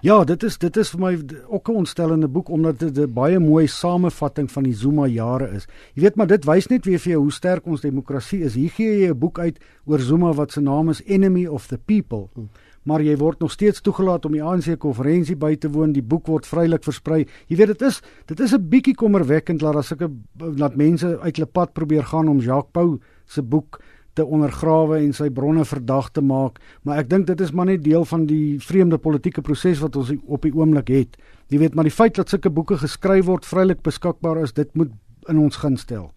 Ja, 0.00 0.24
dit 0.24 0.42
is 0.42 0.58
dit 0.58 0.76
is 0.76 0.90
vir 0.90 1.00
my 1.00 1.12
ook 1.46 1.68
'n 1.68 1.76
ontstellende 1.76 2.28
boek 2.28 2.48
omdat 2.48 2.78
dit 2.78 2.98
'n 2.98 3.12
baie 3.12 3.38
mooi 3.38 3.66
samevatting 3.66 4.50
van 4.50 4.62
die 4.62 4.74
Zuma 4.74 5.06
jare 5.06 5.50
is. 5.50 5.66
Jy 5.94 6.02
weet 6.02 6.16
maar 6.16 6.26
dit 6.26 6.44
wys 6.44 6.66
net 6.66 6.84
weer 6.84 6.98
vir 6.98 7.12
jou 7.12 7.22
hoe 7.22 7.32
sterk 7.32 7.66
ons 7.66 7.80
demokrasie 7.80 8.42
is. 8.42 8.54
Hier 8.54 8.70
gee 8.70 9.00
jy 9.00 9.10
'n 9.10 9.18
boek 9.18 9.38
uit 9.38 9.58
oor 9.84 10.00
Zuma 10.00 10.32
wat 10.32 10.52
se 10.52 10.60
naam 10.60 10.88
is 10.88 11.02
Enemy 11.04 11.46
of 11.46 11.66
the 11.66 11.78
People. 11.78 12.28
Hmm 12.34 12.48
maar 12.86 13.02
jy 13.02 13.16
word 13.18 13.42
nog 13.42 13.50
steeds 13.50 13.82
toegelaat 13.82 14.24
om 14.28 14.34
die 14.36 14.42
ANC 14.44 14.76
konferensie 14.82 15.36
by 15.38 15.54
te 15.58 15.70
woon. 15.74 15.92
Die 15.94 16.04
boek 16.04 16.30
word 16.30 16.46
vrylik 16.46 16.84
versprei. 16.86 17.24
Jy 17.50 17.58
weet 17.58 17.74
dit 17.74 17.82
is 17.88 18.00
dit 18.30 18.40
is 18.40 18.54
'n 18.54 18.68
bietjie 18.70 18.94
kommerwekkend 18.94 19.60
dat 19.60 19.74
daar 19.74 19.84
sulke 19.84 20.10
dat 20.56 20.76
mense 20.76 21.18
uit 21.20 21.36
hulle 21.36 21.50
pad 21.50 21.72
probeer 21.72 22.04
gaan 22.04 22.28
om 22.28 22.38
Jacques 22.40 22.72
Pau 22.72 22.98
se 23.26 23.42
boek 23.42 23.80
te 24.16 24.24
ondergrawe 24.24 24.98
en 25.02 25.12
sy 25.16 25.28
bronne 25.34 25.64
verdag 25.68 26.10
te 26.16 26.24
maak, 26.24 26.58
maar 26.82 27.02
ek 27.02 27.10
dink 27.12 27.28
dit 27.28 27.40
is 27.44 27.52
maar 27.52 27.68
net 27.68 27.84
deel 27.84 28.04
van 28.08 28.26
die 28.28 28.56
vreemde 28.64 28.98
politieke 28.98 29.44
proses 29.44 29.82
wat 29.84 29.96
ons 30.00 30.14
op 30.24 30.46
die 30.46 30.54
oomblik 30.56 30.92
het. 30.92 31.16
Jy 31.52 31.60
weet 31.62 31.76
maar 31.76 31.86
die 31.86 31.94
feit 31.94 32.16
dat 32.16 32.32
sulke 32.32 32.50
boeke 32.50 32.78
geskryf 32.80 33.28
word 33.28 33.46
vrylik 33.46 33.82
beskikbaar 33.86 34.42
is, 34.42 34.56
dit 34.56 34.72
moet 34.74 34.92
in 35.30 35.38
ons 35.42 35.60
gun 35.60 35.76
stel. 35.76 36.10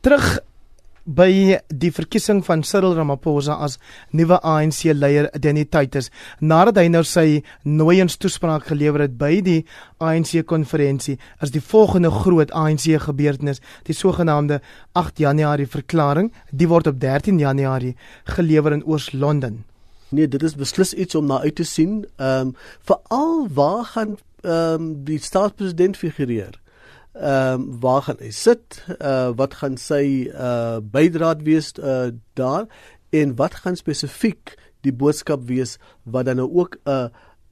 Terug 0.00 0.38
by 1.08 1.56
die 1.72 1.90
verkiesing 1.94 2.42
van 2.44 2.62
Cyril 2.68 2.92
Ramaphosa 2.98 3.56
as 3.64 3.78
nuwe 4.12 4.36
ANC 4.44 4.82
leier 4.92 5.30
Danny 5.32 5.64
Titus 5.64 6.10
nadat 6.40 6.76
hy 6.82 6.88
nou 6.92 7.02
sy 7.08 7.40
nooiens 7.64 8.18
toespraak 8.20 8.68
gelewer 8.68 9.06
het 9.06 9.16
by 9.20 9.38
die 9.44 9.62
ANC 10.04 10.44
konferensie 10.46 11.16
as 11.40 11.54
die 11.54 11.64
volgende 11.64 12.12
groot 12.12 12.52
ANC 12.52 12.90
gebeurtenis 13.06 13.62
die 13.88 13.96
sogenaamde 13.96 14.60
8 14.92 15.24
Januarie 15.24 15.70
verklaring 15.70 16.30
die 16.52 16.68
word 16.68 16.92
op 16.92 17.00
13 17.00 17.40
Januarie 17.40 17.96
gelewer 18.36 18.76
in 18.76 18.84
Oos-London 18.84 19.64
Nee, 20.08 20.28
dit 20.28 20.42
is 20.42 20.54
beslis 20.56 20.94
iets 20.94 21.14
om 21.14 21.26
na 21.28 21.40
uit 21.44 21.54
te 21.60 21.64
sien. 21.68 22.06
Ehm 22.16 22.48
um, 22.48 22.54
veral 22.88 23.48
waar 23.52 23.84
gaan 23.84 24.16
ehm 24.40 24.80
um, 24.80 25.04
die 25.04 25.18
staatspresident 25.20 25.96
figureer? 25.96 26.56
Ehm 27.18 27.60
um, 27.60 27.80
waar 27.80 28.02
gaan 28.02 28.20
hy 28.22 28.30
sit? 28.30 28.84
Uh 28.98 29.30
wat 29.36 29.54
gaan 29.58 29.76
sy 29.76 30.30
uh 30.30 30.78
bydraad 30.82 31.42
wees 31.42 31.72
uh 31.78 32.10
daar? 32.38 32.68
En 33.10 33.34
wat 33.36 33.54
gaan 33.54 33.76
spesifiek 33.76 34.54
die 34.86 34.94
boodskap 34.94 35.42
wees 35.48 35.78
wat 36.04 36.28
dan 36.30 36.38
nou 36.38 36.50
ook 36.52 36.78
'n 36.84 36.90
uh, 36.90 37.08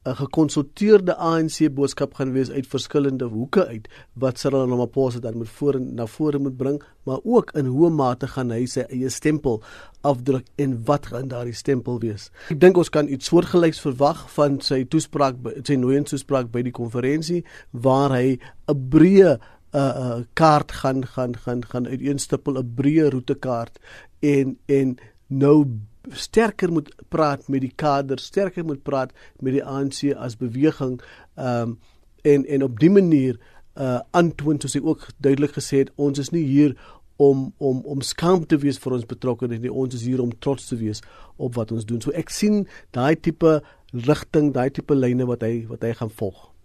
'n 0.07 0.15
gekonsulteerde 0.15 1.17
ANC 1.19 1.67
boodskap 1.75 2.15
gaan 2.15 2.33
wees 2.33 2.51
uit 2.51 2.67
verskillende 2.67 3.25
hoeke 3.25 3.67
uit 3.67 3.89
wat 4.13 4.39
Cyril 4.39 4.69
Ramaphosa 4.69 5.19
dan 5.19 5.37
moet 5.37 5.49
voor 5.49 5.81
na 5.81 6.07
vore 6.07 6.39
moet 6.39 6.57
bring, 6.57 6.83
maar 7.03 7.19
ook 7.23 7.51
in 7.51 7.67
hoe 7.67 7.91
mate 7.91 8.29
gaan 8.29 8.51
hy 8.55 8.67
sy 8.71 8.85
eie 8.87 9.11
stempel 9.11 9.63
afdruk 10.07 10.47
en 10.63 10.79
wat 10.85 11.07
gaan 11.07 11.29
daardie 11.29 11.55
stempel 11.55 11.99
wees. 11.99 12.31
Ek 12.55 12.61
dink 12.61 12.79
ons 12.79 12.91
kan 12.91 13.11
iets 13.11 13.27
soortgelyks 13.27 13.83
verwag 13.83 14.23
van 14.37 14.61
sy 14.63 14.85
toespraak 14.85 15.43
sy 15.67 15.75
nooie 15.75 16.05
toespraak 16.07 16.53
by 16.55 16.63
die 16.63 16.77
konferensie 16.77 17.43
waar 17.73 18.15
hy 18.15 18.39
'n 18.71 18.89
breë 18.95 19.39
uh, 19.77 20.21
kaart 20.33 20.73
gaan 20.73 21.05
gaan 21.07 21.37
gaan 21.37 21.65
gaan 21.65 21.87
uiteenstippel 21.87 22.59
'n 22.59 22.73
breë 22.79 23.11
roetekaart 23.13 23.79
en 24.21 24.59
en 24.67 24.97
nou 25.27 25.67
sterker 26.13 26.73
moet 26.73 26.95
praat 27.09 27.49
met 27.49 27.61
die 27.61 27.73
kader, 27.75 28.19
sterker 28.19 28.65
moet 28.65 28.83
praat 28.83 29.13
met 29.41 29.53
die 29.53 29.65
ANC 29.65 30.15
as 30.15 30.37
beweging 30.37 31.01
ehm 31.35 31.63
um, 31.63 31.79
en 32.23 32.45
en 32.47 32.63
op 32.63 32.79
dië 32.79 32.91
manier 32.91 33.39
uh 33.79 34.01
antwoord 34.11 34.63
soos 34.63 34.75
hy 34.75 34.81
ook 34.83 35.07
duidelik 35.21 35.53
gesê 35.55 35.85
het 35.85 35.93
ons 35.97 36.19
is 36.19 36.31
nie 36.31 36.45
hier 36.45 36.75
om 37.17 37.53
om 37.59 37.83
om 37.85 38.01
skaam 38.01 38.47
te 38.47 38.59
wees 38.59 38.79
vir 38.79 38.93
ons 38.93 39.07
betrokkeheid 39.07 39.63
nie 39.63 39.73
ons 39.73 39.95
is 39.95 40.05
hier 40.09 40.21
om 40.21 40.33
trots 40.39 40.69
te 40.69 40.77
wees 40.77 41.03
op 41.37 41.55
wat 41.55 41.73
ons 41.73 41.85
doen. 41.85 42.01
So 42.01 42.11
ek 42.11 42.33
sien 42.33 42.67
daai 42.97 43.17
tipe 43.17 43.61
rigting, 43.93 44.53
daai 44.53 44.71
tipe 44.71 44.95
lyne 44.95 45.27
wat 45.29 45.45
hy 45.47 45.67
wat 45.69 45.85
hy 45.85 45.93
gaan 45.93 46.11
volg. 46.11 46.56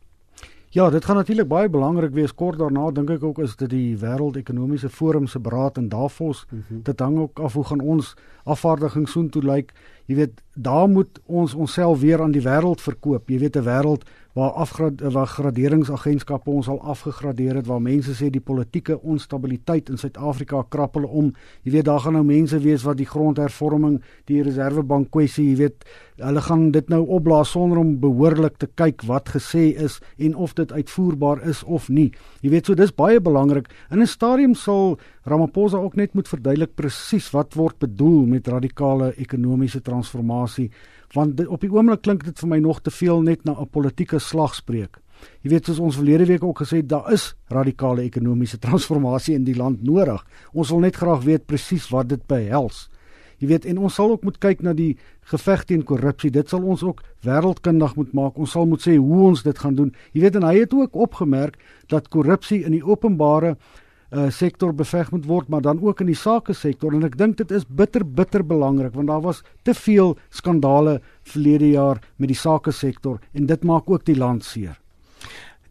Ja, 0.74 0.90
dit 0.90 1.06
gaan 1.06 1.16
natuurlik 1.16 1.48
baie 1.48 1.70
belangrik 1.70 2.14
wees 2.16 2.32
kort 2.32 2.56
daarna 2.60 2.86
dink 2.96 3.10
ek 3.12 3.24
ook 3.28 3.40
is 3.44 3.58
dit 3.60 3.70
die 3.74 3.98
wêreldekonomiese 4.00 4.88
forum 4.90 5.26
se 5.28 5.40
beraad 5.40 5.78
in 5.78 5.90
Davos. 5.92 6.46
Mm 6.50 6.64
-hmm. 6.68 6.84
Dit 6.84 7.00
hang 7.00 7.18
ook 7.20 7.40
af 7.40 7.54
hoe 7.54 7.64
gaan 7.64 7.80
ons 7.80 8.14
afvaardiging 8.44 9.10
soontoe 9.10 9.44
lyk. 9.44 9.74
Jy 10.12 10.18
weet, 10.18 10.42
daar 10.60 10.90
moet 10.92 11.20
ons 11.26 11.54
onsself 11.54 12.02
weer 12.02 12.22
aan 12.22 12.34
die 12.36 12.44
wêreld 12.44 12.82
verkoop. 12.84 13.30
Jy 13.32 13.40
weet 13.40 13.56
'n 13.56 13.64
wêreld 13.64 14.04
waar 14.34 14.52
afgrad 14.52 15.02
waar 15.02 15.28
graderingsagentskappe 15.28 16.50
ons 16.50 16.68
al 16.68 16.82
afgegradeer 16.82 17.56
het 17.56 17.68
waar 17.68 17.82
mense 17.82 18.14
sê 18.16 18.30
die 18.32 18.44
politieke 18.44 19.02
onstabiliteit 19.02 19.90
in 19.90 19.98
Suid-Afrika 19.98 20.64
krappel 20.70 21.04
om. 21.04 21.34
Jy 21.64 21.72
weet 21.72 21.86
daar 21.86 22.00
gaan 22.00 22.14
nou 22.14 22.24
mense 22.24 22.60
wees 22.60 22.84
wat 22.84 22.98
die 22.98 23.06
grondhervorming, 23.06 24.02
die 24.26 24.42
reservebank 24.44 25.10
kwessie, 25.12 25.50
jy 25.50 25.56
weet, 25.56 25.84
hulle 26.22 26.42
gaan 26.42 26.72
dit 26.72 26.90
nou 26.90 27.02
opblaas 27.08 27.52
sonder 27.52 27.78
om 27.78 28.00
behoorlik 28.00 28.58
te 28.58 28.70
kyk 28.76 29.04
wat 29.10 29.30
gesê 29.30 29.76
is 29.76 30.00
en 30.18 30.36
of 30.36 30.54
dit 30.54 30.72
uitvoerbaar 30.72 31.44
is 31.50 31.64
of 31.64 31.90
nie. 31.90 32.12
Jy 32.42 32.50
weet 32.50 32.66
so 32.66 32.76
dis 32.76 32.96
baie 32.96 33.20
belangrik. 33.20 33.68
In 33.92 34.02
'n 34.02 34.08
stadium 34.08 34.56
sal 34.56 35.00
Ramaphosa 35.24 35.78
ook 35.78 35.96
net 35.96 36.14
moet 36.18 36.28
verduidelik 36.28 36.74
presies 36.76 37.28
wat 37.30 37.54
word 37.54 37.78
bedoel 37.80 38.26
met 38.26 38.48
radikale 38.48 39.12
ekonomiese 39.22 39.82
transformasie 39.86 40.72
want 41.14 41.36
dit, 41.38 41.48
op 41.48 41.62
die 41.62 41.70
oomblik 41.70 42.02
klink 42.02 42.24
dit 42.26 42.40
vir 42.40 42.50
my 42.50 42.60
nog 42.64 42.80
te 42.82 42.92
veel 42.92 43.22
net 43.22 43.44
na 43.46 43.52
'n 43.52 43.68
politieke 43.70 44.20
slagspreuk. 44.20 44.98
Jy 45.44 45.50
weet 45.50 45.66
soos 45.66 45.80
ons 45.80 45.96
verlede 45.96 46.26
week 46.26 46.44
ook 46.44 46.62
gesê 46.64 46.82
daar 46.86 47.12
is 47.14 47.36
radikale 47.50 48.02
ekonomiese 48.02 48.58
transformasie 48.66 49.36
in 49.36 49.44
die 49.44 49.56
land 49.56 49.84
nodig. 49.84 50.26
Ons 50.54 50.70
wil 50.70 50.80
net 50.80 50.96
graag 50.96 51.24
weet 51.24 51.46
presies 51.46 51.90
wat 51.90 52.10
dit 52.10 52.28
behels. 52.28 52.90
Jy 53.42 53.48
weet 53.48 53.66
en 53.66 53.78
ons 53.78 53.94
sal 53.94 54.12
ook 54.12 54.24
moet 54.24 54.38
kyk 54.38 54.62
na 54.62 54.74
die 54.74 54.98
geveg 55.22 55.64
teen 55.66 55.84
korrupsie. 55.84 56.32
Dit 56.32 56.50
sal 56.50 56.64
ons 56.64 56.84
ook 56.84 57.02
wêreldkundig 57.26 57.96
moet 57.96 58.14
maak. 58.14 58.38
Ons 58.38 58.52
sal 58.52 58.66
moet 58.66 58.82
sê 58.82 58.98
hoe 58.98 59.22
ons 59.32 59.44
dit 59.44 59.60
gaan 59.60 59.76
doen. 59.76 59.94
Jy 60.14 60.22
weet 60.22 60.36
en 60.36 60.44
hy 60.44 60.60
het 60.60 60.74
ook 60.74 60.96
opgemerk 60.96 61.58
dat 61.90 62.10
korrupsie 62.10 62.64
in 62.64 62.72
die 62.72 62.86
openbare 62.86 63.56
uh, 64.12 64.30
sektor 64.30 64.74
beveg 64.76 65.12
moet 65.12 65.26
word, 65.26 65.50
maar 65.50 65.62
dan 65.62 65.82
ook 65.82 66.02
in 66.02 66.12
die 66.12 66.18
sake 66.20 66.54
sektor 66.58 66.94
en 66.96 67.06
ek 67.08 67.18
dink 67.20 67.38
dit 67.40 67.52
is 67.56 67.66
bitter 67.66 68.04
bitter 68.06 68.44
belangrik 68.44 68.94
want 68.98 69.12
daar 69.12 69.24
was 69.24 69.42
te 69.64 69.74
veel 69.74 70.16
skandale 70.30 71.00
verlede 71.24 71.72
jaar 71.74 72.02
met 72.18 72.32
die 72.32 72.40
sake 72.40 72.72
sektor 72.76 73.20
en 73.34 73.48
dit 73.48 73.64
maak 73.64 73.90
ook 73.90 74.06
die 74.06 74.18
land 74.18 74.46
seer. 74.46 74.78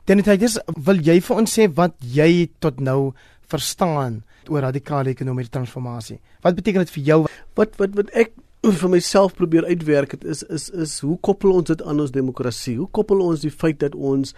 Dennis, 0.09 0.59
wil 0.75 0.99
jy 1.07 1.21
vir 1.23 1.37
ons 1.37 1.53
sê 1.55 1.69
wat 1.77 1.95
jy 2.03 2.49
tot 2.59 2.81
nou 2.81 3.13
verstaan 3.51 4.23
oor 4.49 4.65
radikale 4.65 5.13
ekonomiese 5.13 5.53
transformasie? 5.55 6.19
Wat 6.43 6.57
beteken 6.57 6.87
dit 6.87 6.95
vir 6.97 7.05
jou? 7.05 7.19
Wat 7.59 7.77
wat 7.79 7.95
wat 7.99 8.11
ek 8.19 8.33
vir 8.61 8.91
myself 8.93 9.37
probeer 9.39 9.65
uitwerk 9.71 10.17
het 10.17 10.25
is 10.25 10.43
is 10.43 10.69
is 10.71 10.99
hoe 11.05 11.17
koppel 11.25 11.53
ons 11.53 11.69
dit 11.71 11.83
aan 11.83 12.01
ons 12.01 12.13
demokrasie? 12.13 12.77
Hoe 12.81 12.89
koppel 12.91 13.23
ons 13.25 13.45
die 13.45 13.53
feit 13.53 13.79
dat 13.81 13.95
ons 13.95 14.35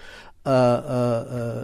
uh 0.47 0.53
uh 0.53 1.23
uh 1.39 1.63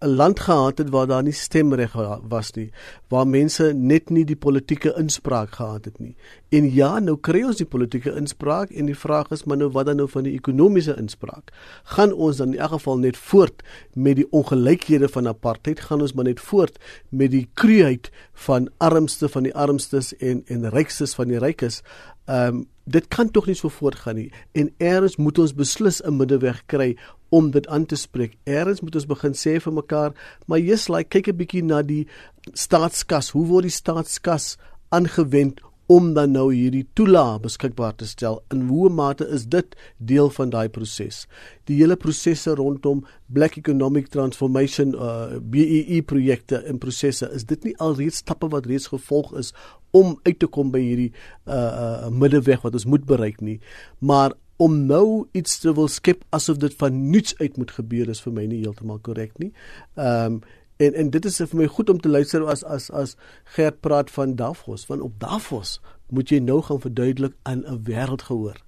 'n 0.00 0.14
land 0.14 0.40
gehad 0.40 0.78
het 0.78 0.90
waar 0.90 1.06
daar 1.06 1.22
nie 1.22 1.32
stemreg 1.32 1.92
was 2.28 2.52
nie, 2.52 2.70
waar 3.08 3.26
mense 3.26 3.72
net 3.74 4.10
nie 4.10 4.24
die 4.24 4.36
politieke 4.36 4.94
inspraak 4.96 5.50
gehad 5.50 5.84
het 5.84 5.98
nie. 5.98 6.16
En 6.48 6.74
ja, 6.74 6.98
nou 6.98 7.16
kry 7.16 7.42
ons 7.42 7.56
die 7.56 7.66
politieke 7.66 8.14
inspraak 8.14 8.70
en 8.70 8.86
die 8.86 8.98
vraag 8.98 9.30
is 9.30 9.44
maar 9.44 9.56
nou 9.56 9.70
wat 9.70 9.86
dan 9.86 9.96
nou 9.96 10.08
van 10.08 10.22
die 10.22 10.32
ekonomiese 10.32 10.94
inspraak? 10.96 11.50
Gaan 11.84 12.12
ons 12.12 12.36
dan 12.36 12.52
in 12.52 12.58
elk 12.58 12.70
geval 12.70 12.98
net 12.98 13.16
voort 13.16 13.62
met 13.94 14.16
die 14.16 14.28
ongelykhede 14.30 15.08
van 15.08 15.28
apartheid? 15.28 15.80
Gaan 15.80 16.00
ons 16.00 16.12
maar 16.12 16.24
net 16.24 16.40
voort 16.40 16.78
met 17.08 17.30
die 17.30 17.48
kruiheid 17.54 18.10
van 18.32 18.70
armste 18.78 19.28
van 19.28 19.42
die 19.42 19.54
armstes 19.54 20.16
en 20.16 20.42
en 20.46 20.70
rykstes 20.70 21.14
van 21.14 21.28
die 21.28 21.38
rykes? 21.38 21.82
Ehm 22.28 22.54
um, 22.54 22.66
dit 22.88 23.08
kan 23.12 23.30
tog 23.30 23.46
nie 23.46 23.56
so 23.56 23.68
voortgaan 23.68 24.16
nie. 24.16 24.30
En 24.52 24.70
eers 24.78 25.16
moet 25.16 25.38
ons 25.38 25.54
beslis 25.54 26.00
'n 26.02 26.16
middeweg 26.16 26.62
kry 26.66 26.96
om 27.28 27.50
dit 27.50 27.66
aan 27.66 27.86
te 27.86 27.96
spreek. 27.96 28.36
Eers 28.48 28.80
moet 28.80 28.96
ons 28.96 29.08
begin 29.08 29.36
sê 29.36 29.58
vir 29.60 29.74
mekaar, 29.74 30.14
maar 30.46 30.60
jy's 30.62 30.88
like 30.88 31.12
kyk 31.12 31.28
'n 31.28 31.36
bietjie 31.36 31.64
na 31.64 31.82
die 31.82 32.06
staatskas. 32.54 33.30
Hoe 33.30 33.46
word 33.46 33.68
die 33.68 33.74
staatskas 33.74 34.56
aangewend 34.90 35.60
om 35.88 36.12
dan 36.14 36.32
nou 36.32 36.52
hierdie 36.52 36.86
toelaag 36.94 37.40
beskikbaar 37.40 37.94
te 37.96 38.06
stel? 38.06 38.42
In 38.52 38.68
hoe 38.68 38.88
mate 38.88 39.26
is 39.28 39.46
dit 39.46 39.76
deel 39.98 40.30
van 40.30 40.50
daai 40.50 40.68
proses? 40.68 41.26
Die 41.64 41.76
hele 41.76 41.96
prosesse 41.96 42.54
rondom 42.54 43.04
Black 43.26 43.56
Economic 43.56 44.08
Transformation 44.08 44.94
uh 44.94 45.38
BEE 45.40 46.02
projekte 46.02 46.56
en 46.56 46.78
prosesse, 46.78 47.28
is 47.32 47.44
dit 47.44 47.64
nie 47.64 47.76
alreeds 47.76 48.16
stappe 48.16 48.48
wat 48.48 48.66
reeds 48.66 48.86
gevolg 48.86 49.34
is 49.36 49.52
om 49.90 50.18
uit 50.22 50.38
te 50.38 50.46
kom 50.46 50.70
by 50.70 50.80
hierdie 50.80 51.12
uh 51.46 51.54
uh 51.54 52.10
middeweg 52.10 52.62
wat 52.62 52.74
ons 52.74 52.84
moet 52.84 53.04
bereik 53.04 53.40
nie? 53.40 53.60
Maar 53.98 54.32
om 54.58 54.86
nou 54.86 55.26
iets 55.38 55.58
te 55.62 55.72
wil 55.74 55.88
skep 55.88 56.24
asof 56.34 56.58
dit 56.58 56.74
van 56.80 56.96
niets 57.10 57.36
uit 57.38 57.56
moet 57.56 57.70
gebeur 57.70 58.08
is 58.10 58.22
vir 58.24 58.34
my 58.34 58.46
nie 58.50 58.62
heeltemal 58.64 58.98
korrek 58.98 59.36
nie. 59.38 59.52
Ehm 59.96 60.38
um, 60.38 60.40
en 60.78 60.94
en 60.94 61.08
dit 61.10 61.24
is 61.26 61.36
vir 61.42 61.58
my 61.58 61.66
goed 61.66 61.88
om 61.90 61.98
te 61.98 62.08
luister 62.08 62.44
as 62.46 62.60
as 62.62 62.84
as 62.94 63.16
Gert 63.54 63.80
praat 63.82 64.10
van 64.14 64.36
Davos, 64.38 64.86
want 64.86 65.02
op 65.02 65.16
Davos 65.18 65.80
moet 66.14 66.30
jy 66.30 66.38
nou 66.38 66.60
gaan 66.62 66.80
verduidelik 66.80 67.34
aan 67.42 67.64
'n 67.66 67.82
wêreld 67.86 68.22
gehoor. 68.22 68.58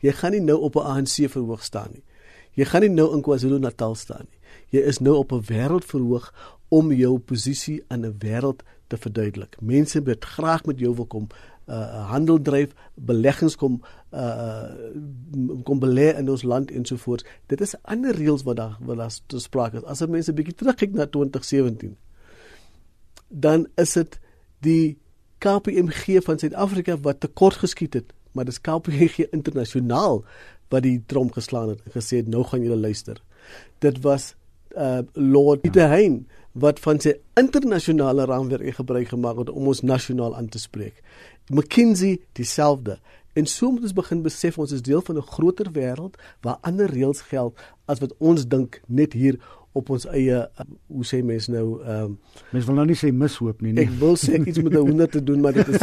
Jy 0.00 0.12
gaan 0.12 0.32
nie 0.32 0.40
nou 0.40 0.58
op 0.60 0.76
'n 0.76 0.84
ANC 0.84 1.28
verhoog 1.28 1.64
staan 1.64 1.90
nie. 1.92 2.04
Jy 2.52 2.64
gaan 2.64 2.80
nie 2.80 2.90
nou 2.90 3.14
in 3.14 3.22
KwaZulu-Natal 3.22 3.94
staan 3.94 4.26
nie. 4.30 4.38
Jy 4.70 4.86
is 4.86 4.98
nou 4.98 5.16
op 5.16 5.32
'n 5.32 5.44
wêreld 5.48 5.84
verhoog 5.84 6.32
om 6.68 6.92
jou 6.92 7.18
posisie 7.18 7.82
aan 7.88 8.04
'n 8.04 8.16
wêreld 8.18 8.62
te 8.86 8.96
verduidelik. 8.96 9.56
Mense 9.60 10.02
wil 10.02 10.16
graag 10.18 10.64
met 10.64 10.78
jou 10.78 10.94
wil 10.94 11.06
kom 11.06 11.26
uh 11.66 12.10
handel 12.10 12.40
dryf, 12.42 12.74
beleggings 12.94 13.56
kom 13.56 13.80
uh 14.12 14.68
kom 15.64 15.80
belê 15.80 16.10
in 16.18 16.28
ons 16.30 16.42
land 16.42 16.70
ensovoorts. 16.70 17.24
Dit 17.46 17.60
is 17.60 17.74
ander 17.82 18.16
reëls 18.16 18.44
wat 18.44 18.56
daar 18.56 18.76
wat 18.80 19.00
daar 19.00 19.16
te 19.26 19.40
sprake 19.40 19.80
is. 19.80 19.86
As 19.88 20.04
jy 20.04 20.10
mense 20.12 20.34
bietjie 20.36 20.56
terugkyk 20.60 20.94
na 20.94 21.06
2017, 21.06 21.96
dan 23.28 23.66
is 23.80 23.96
dit 23.96 24.20
die 24.64 24.96
KPMG 25.44 26.20
van 26.24 26.38
Suid-Afrika 26.40 26.96
wat 27.04 27.20
tekort 27.20 27.60
geskiet 27.60 27.94
het, 27.94 28.12
maar 28.32 28.44
dis 28.48 28.60
KPMG 28.60 29.28
internasionaal 29.36 30.22
wat 30.72 30.84
die 30.86 31.02
trom 31.06 31.32
geslaan 31.32 31.74
het 31.74 31.82
en 31.84 31.96
gesê 31.96 32.22
het 32.22 32.28
nou 32.28 32.44
gaan 32.44 32.64
julle 32.64 32.80
luister. 32.80 33.20
Dit 33.84 34.00
was 34.04 34.34
uh 34.76 35.02
Lord 35.12 35.62
Peter 35.62 35.88
Hein 35.88 36.26
wat 36.54 36.80
van 36.80 37.00
sy 37.02 37.16
internasionale 37.40 38.24
raamwerk 38.30 38.76
gebruik 38.78 39.10
gemaak 39.10 39.40
het 39.42 39.50
om 39.50 39.66
ons 39.72 39.82
nasionaal 39.82 40.36
aan 40.38 40.48
te 40.48 40.58
spreek. 40.62 41.02
McKinsey 41.50 42.20
dieselfde. 42.38 42.98
En 43.34 43.46
so 43.50 43.70
moet 43.70 43.82
ons 43.82 43.96
begin 43.96 44.22
besef 44.22 44.58
ons 44.62 44.72
is 44.72 44.82
deel 44.82 45.02
van 45.02 45.18
'n 45.18 45.30
groter 45.34 45.72
wêreld 45.72 46.14
waar 46.40 46.58
ander 46.62 46.86
reëls 46.90 47.20
geld 47.20 47.58
as 47.84 47.98
wat 47.98 48.14
ons 48.18 48.46
dink 48.46 48.80
net 48.86 49.12
hier 49.12 49.38
op 49.74 49.90
ons 49.90 50.06
eie 50.06 50.36
uh, 50.38 50.66
hoe 50.86 51.06
sê 51.06 51.20
mense 51.26 51.50
nou 51.52 51.80
ehm 51.82 52.04
um, 52.04 52.18
Mens 52.54 52.66
wil 52.68 52.76
nou 52.78 52.84
nie 52.86 52.96
sê 52.98 53.10
mishoop 53.12 53.62
nie, 53.64 53.72
nie. 53.74 53.86
Ek 53.88 53.96
wil 53.98 54.14
sê 54.20 54.38
iets 54.38 54.62
met 54.62 54.74
'n 54.74 54.84
honder 54.86 55.08
te 55.10 55.22
doen, 55.22 55.40
maar 55.42 55.52
dit 55.52 55.68
is 55.68 55.82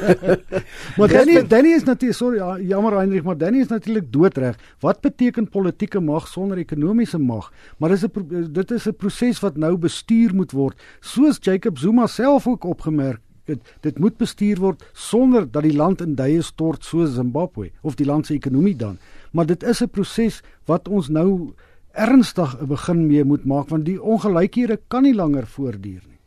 Maar 0.98 1.12
Danny 1.12 1.42
Danny 1.46 1.74
is 1.76 1.84
natuurlik 1.84 2.16
sorry 2.16 2.38
ja, 2.38 2.58
jammer 2.58 2.96
Heinrich, 2.96 3.24
maar 3.24 3.38
Danny 3.38 3.60
is 3.60 3.68
natuurlik 3.68 4.12
doodreg. 4.12 4.56
Wat 4.80 5.00
beteken 5.00 5.48
politieke 5.48 6.00
mag 6.00 6.28
sonder 6.28 6.58
ekonomiese 6.58 7.18
mag? 7.18 7.52
Maar 7.78 7.90
dis 7.94 8.04
'n 8.04 8.52
dit 8.52 8.70
is 8.70 8.88
'n 8.88 8.96
proses 8.96 9.40
wat 9.40 9.56
nou 9.56 9.76
bestuur 9.76 10.34
moet 10.34 10.52
word, 10.52 10.80
soos 11.00 11.38
Jacob 11.40 11.78
Zuma 11.78 12.06
self 12.06 12.46
ook 12.46 12.64
opgemerk 12.64 13.20
dit 13.46 13.74
dit 13.80 13.98
moet 13.98 14.16
bestuur 14.16 14.60
word 14.62 14.84
sonder 14.92 15.46
dat 15.50 15.62
die 15.66 15.76
land 15.76 16.02
in 16.04 16.16
duie 16.18 16.42
stort 16.42 16.84
soos 16.84 17.14
Zimbabwe 17.14 17.70
of 17.82 17.94
die 17.94 18.06
land 18.06 18.26
se 18.26 18.34
ekonomie 18.34 18.76
dan. 18.76 18.98
Maar 19.30 19.46
dit 19.46 19.62
is 19.62 19.82
'n 19.82 19.88
proses 19.88 20.42
wat 20.64 20.88
ons 20.88 21.08
nou 21.08 21.54
ernstig 21.96 22.56
'n 22.60 22.66
begin 22.66 23.06
mee 23.06 23.24
moet 23.24 23.44
maak 23.44 23.68
want 23.68 23.84
die 23.84 23.98
ongelykhede 24.02 24.80
kan 24.88 25.02
nie 25.02 25.14
langer 25.14 25.46
voortduur 25.46 26.02
nie. 26.08 26.18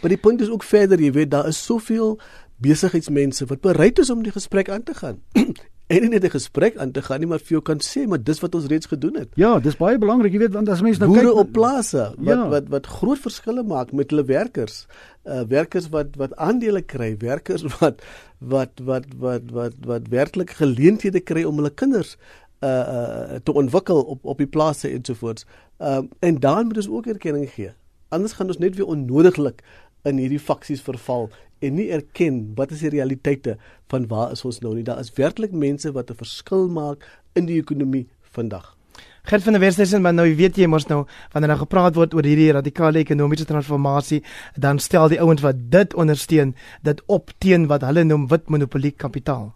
Maar 0.00 0.08
die 0.08 0.18
punt 0.18 0.40
is 0.40 0.48
ook 0.50 0.62
verder, 0.62 1.00
jy 1.00 1.12
weet, 1.12 1.30
daar 1.30 1.46
is 1.48 1.64
soveel 1.64 2.18
besigheidsmense 2.62 3.46
wat 3.46 3.60
bereid 3.60 3.98
is 3.98 4.10
om 4.10 4.22
die 4.22 4.32
gesprek 4.32 4.68
aan 4.68 4.82
te 4.82 4.94
gaan. 4.94 5.20
en 5.92 6.00
nie 6.00 6.08
net 6.08 6.24
'n 6.24 6.30
gesprek 6.30 6.76
aan 6.76 6.90
te 6.92 7.02
gaan 7.02 7.20
nie, 7.20 7.28
maar 7.28 7.38
vir 7.38 7.48
jou 7.58 7.62
kan 7.62 7.80
sê, 7.84 8.06
maar 8.08 8.22
dis 8.22 8.40
wat 8.40 8.54
ons 8.54 8.66
reeds 8.66 8.86
gedoen 8.86 9.16
het. 9.18 9.28
Ja, 9.34 9.58
dis 9.60 9.76
baie 9.76 9.98
belangrik, 9.98 10.32
jy 10.32 10.38
weet, 10.38 10.52
want 10.54 10.68
as 10.68 10.80
mense 10.80 11.00
nou 11.00 11.10
Boere 11.12 11.28
kyk 11.28 11.36
op 11.42 11.52
plase 11.52 12.14
wat, 12.16 12.36
Ja. 12.36 12.48
wat 12.48 12.68
wat 12.68 12.86
groot 12.86 13.18
verskille 13.18 13.62
maak 13.62 13.92
met 13.92 14.10
hulle 14.10 14.24
werkers. 14.24 14.86
Uh 15.24 15.42
werkers 15.48 15.88
wat 15.88 16.16
wat 16.16 16.36
aandele 16.36 16.82
kry, 16.82 17.16
werkers 17.18 17.62
wat 17.80 18.02
wat 18.54 18.70
wat 18.82 19.04
wat 19.18 19.42
wat 19.50 19.74
wat 19.84 20.08
werklik 20.08 20.50
geleenthede 20.50 21.20
kry 21.20 21.44
om 21.44 21.56
hulle 21.56 21.70
kinders 21.70 22.16
uh 22.62 22.68
uh 22.68 23.38
te 23.42 23.52
ontwikkel 23.52 24.02
op 24.02 24.24
op 24.24 24.38
die 24.38 24.46
plase. 24.46 25.00
Um 25.78 26.08
en 26.18 26.40
dan 26.40 26.66
moet 26.66 26.76
ons 26.76 26.88
ook 26.88 27.06
erkenning 27.06 27.50
gee. 27.50 27.72
Anders 28.08 28.32
gaan 28.32 28.46
ons 28.46 28.58
net 28.58 28.76
weer 28.76 28.86
onnodiglik 28.86 29.62
in 30.02 30.16
hierdie 30.16 30.40
faksies 30.40 30.82
verval 30.82 31.30
en 31.58 31.74
nie 31.74 31.90
erken 31.94 32.52
wat 32.58 32.70
is 32.74 32.82
die 32.82 32.90
realiteite 32.90 33.56
van 33.92 34.06
waar 34.10 34.32
is 34.34 34.44
ons 34.44 34.60
nou 34.60 34.74
nie. 34.74 34.84
Daar 34.86 35.00
is 35.00 35.12
werklik 35.18 35.52
mense 35.52 35.92
wat 35.92 36.10
'n 36.10 36.14
verskil 36.14 36.68
maak 36.68 37.06
in 37.32 37.46
die 37.46 37.60
ekonomie 37.60 38.08
vandag. 38.20 38.76
Gert 39.22 39.42
van 39.42 39.52
der 39.52 39.62
Westhuizen, 39.62 40.02
maar 40.02 40.14
nou 40.14 40.24
weet 40.34 40.56
jy 40.58 40.66
mos 40.66 40.88
nou 40.90 41.04
wanneer 41.30 41.52
daar 41.52 41.60
gepraat 41.60 41.94
word 41.94 42.14
oor 42.16 42.26
hierdie 42.26 42.48
radikale 42.56 42.98
ekonomiese 43.04 43.46
transformasie, 43.46 44.18
dan 44.58 44.82
stel 44.82 45.12
die 45.12 45.20
ouens 45.22 45.44
wat 45.46 45.60
dit 45.70 45.94
ondersteun 45.94 46.56
dit 46.82 47.02
op 47.06 47.30
teen 47.38 47.68
wat 47.70 47.86
hulle 47.86 48.02
noem 48.02 48.26
wit 48.32 48.50
monopolie 48.50 48.90
kapitaal. 48.90 49.52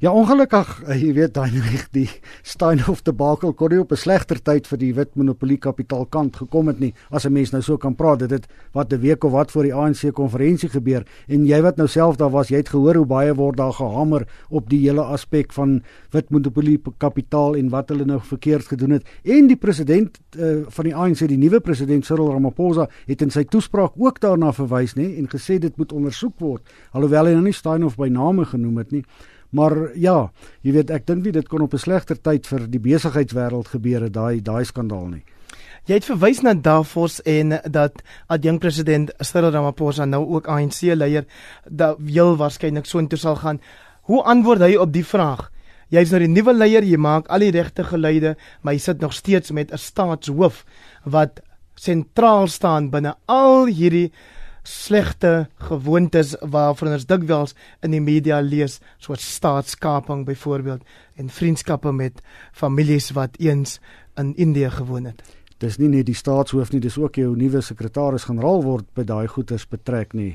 Ja, 0.00 0.10
ongelukkig, 0.10 0.82
eh, 0.86 1.02
jy 1.02 1.12
weet 1.14 1.36
Heinrich, 1.36 1.86
die 1.92 2.08
Steinhoff 2.42 3.02
debakel 3.04 3.52
kon 3.52 3.70
nie 3.70 3.80
op 3.80 3.92
'n 3.92 3.96
slegter 3.96 4.42
tyd 4.42 4.66
vir 4.66 4.78
die 4.78 4.92
wit 4.94 5.14
monopolie 5.14 5.58
kapitaalkant 5.58 6.36
gekom 6.36 6.66
het 6.66 6.80
nie. 6.80 6.94
As 7.10 7.26
'n 7.26 7.32
mens 7.32 7.52
nou 7.52 7.62
so 7.62 7.76
kan 7.76 7.94
praat, 7.94 8.18
dit 8.18 8.30
het 8.30 8.46
wat 8.72 8.92
'n 8.92 9.00
week 9.00 9.24
of 9.24 9.32
wat 9.32 9.50
voor 9.50 9.62
die 9.62 9.74
ANC 9.74 10.12
konferensie 10.12 10.68
gebeur 10.68 11.04
en 11.28 11.46
jy 11.46 11.62
wat 11.62 11.76
nou 11.76 11.86
self 11.86 12.16
daar 12.16 12.30
was, 12.30 12.48
jy 12.48 12.56
het 12.56 12.68
gehoor 12.68 12.96
hoe 12.96 13.06
baie 13.06 13.34
word 13.34 13.56
daar 13.56 13.72
gehamer 13.72 14.26
op 14.50 14.68
die 14.68 14.80
hele 14.80 15.02
aspek 15.02 15.52
van 15.52 15.82
wit 16.10 16.30
monopolie 16.30 16.80
kapitaal 16.98 17.54
en 17.56 17.68
wat 17.68 17.88
hulle 17.88 18.04
nou 18.04 18.20
verkeerd 18.20 18.66
gedoen 18.66 18.90
het. 18.90 18.95
En 19.24 19.46
die 19.46 19.56
president 19.56 20.18
uh, 20.38 20.64
van 20.68 20.84
die 20.84 20.94
ANC, 20.94 21.26
die 21.28 21.38
nuwe 21.38 21.60
president 21.60 22.06
Cyril 22.06 22.32
Ramaphosa, 22.32 22.88
het 23.06 23.22
in 23.22 23.30
sy 23.30 23.44
toespraak 23.44 23.92
ook 23.96 24.20
daarna 24.20 24.52
verwys, 24.52 24.94
nê, 24.94 25.16
en 25.18 25.28
gesê 25.28 25.58
dit 25.58 25.76
moet 25.76 25.92
ondersoek 25.92 26.38
word, 26.38 26.62
alhoewel 26.92 27.26
hy 27.26 27.32
nou 27.32 27.42
nie 27.42 27.52
Steinhoff 27.56 27.96
by 27.96 28.08
name 28.08 28.44
genoem 28.44 28.76
het 28.78 28.92
nie. 28.92 29.04
Maar 29.50 29.96
ja, 29.96 30.30
jy 30.62 30.72
weet 30.72 30.90
ek 30.90 31.06
dink 31.06 31.24
nie 31.24 31.32
dit 31.32 31.48
kon 31.48 31.62
op 31.62 31.74
'n 31.74 31.78
slegter 31.78 32.18
tyd 32.20 32.46
vir 32.46 32.66
die 32.68 32.80
besigheidswêreld 32.80 33.68
gebeur 33.68 34.02
het 34.02 34.12
daai 34.12 34.42
daai 34.42 34.64
skandaal 34.64 35.08
nie. 35.08 35.24
Jy 35.86 35.94
het 35.94 36.04
verwys 36.04 36.40
na 36.42 36.54
Davos 36.54 37.20
en 37.22 37.60
dat 37.70 38.02
adjunk 38.26 38.60
president 38.60 39.12
Cyril 39.22 39.52
Ramaphosa 39.54 40.04
nou 40.04 40.24
ook 40.34 40.48
ANC 40.50 40.80
leier 40.82 41.24
dat 41.70 41.98
heel 42.06 42.36
waarskynlik 42.36 42.86
soontoe 42.86 43.18
sal 43.18 43.36
gaan. 43.36 43.60
Hoe 44.02 44.22
antwoord 44.22 44.60
hy 44.60 44.74
op 44.76 44.92
die 44.92 45.04
vraag? 45.06 45.50
Jy's 45.94 46.10
nou 46.10 46.18
die 46.18 46.30
nuwe 46.30 46.52
leier, 46.52 46.82
jy 46.82 46.98
maak 46.98 47.28
al 47.30 47.44
die 47.46 47.52
regte 47.54 47.84
geluide, 47.86 48.34
maar 48.62 48.74
jy 48.74 48.82
sit 48.82 49.00
nog 49.00 49.12
steeds 49.14 49.52
met 49.54 49.72
'n 49.72 49.78
staatshoof 49.78 50.64
wat 51.04 51.40
sentraal 51.74 52.48
staan 52.48 52.90
binne 52.90 53.14
al 53.26 53.66
hierdie 53.66 54.10
slegte 54.66 55.48
gewoontes 55.68 56.34
waarvan 56.40 56.92
ons 56.92 57.06
dikwels 57.06 57.54
in 57.82 57.94
die 57.94 58.00
media 58.00 58.40
lees, 58.40 58.80
soos 58.98 59.22
staatskaping 59.36 60.24
byvoorbeeld 60.26 60.82
en 61.16 61.30
vriendskappe 61.30 61.92
met 61.92 62.22
families 62.52 63.10
wat 63.10 63.38
eens 63.38 63.78
in 64.16 64.34
Indië 64.36 64.70
gewoon 64.70 65.04
het. 65.04 65.22
Dis 65.58 65.78
nie 65.80 65.88
net 65.88 66.04
die 66.04 66.14
staatshoof 66.16 66.68
nie, 66.74 66.82
dis 66.84 66.98
ook 67.00 67.16
jou 67.16 67.30
nuwe 67.32 67.62
sekretaris-generaal 67.64 68.60
word 68.60 68.88
by 68.92 69.06
daai 69.08 69.24
goeters 69.32 69.64
betrek 69.64 70.12
nie. 70.12 70.34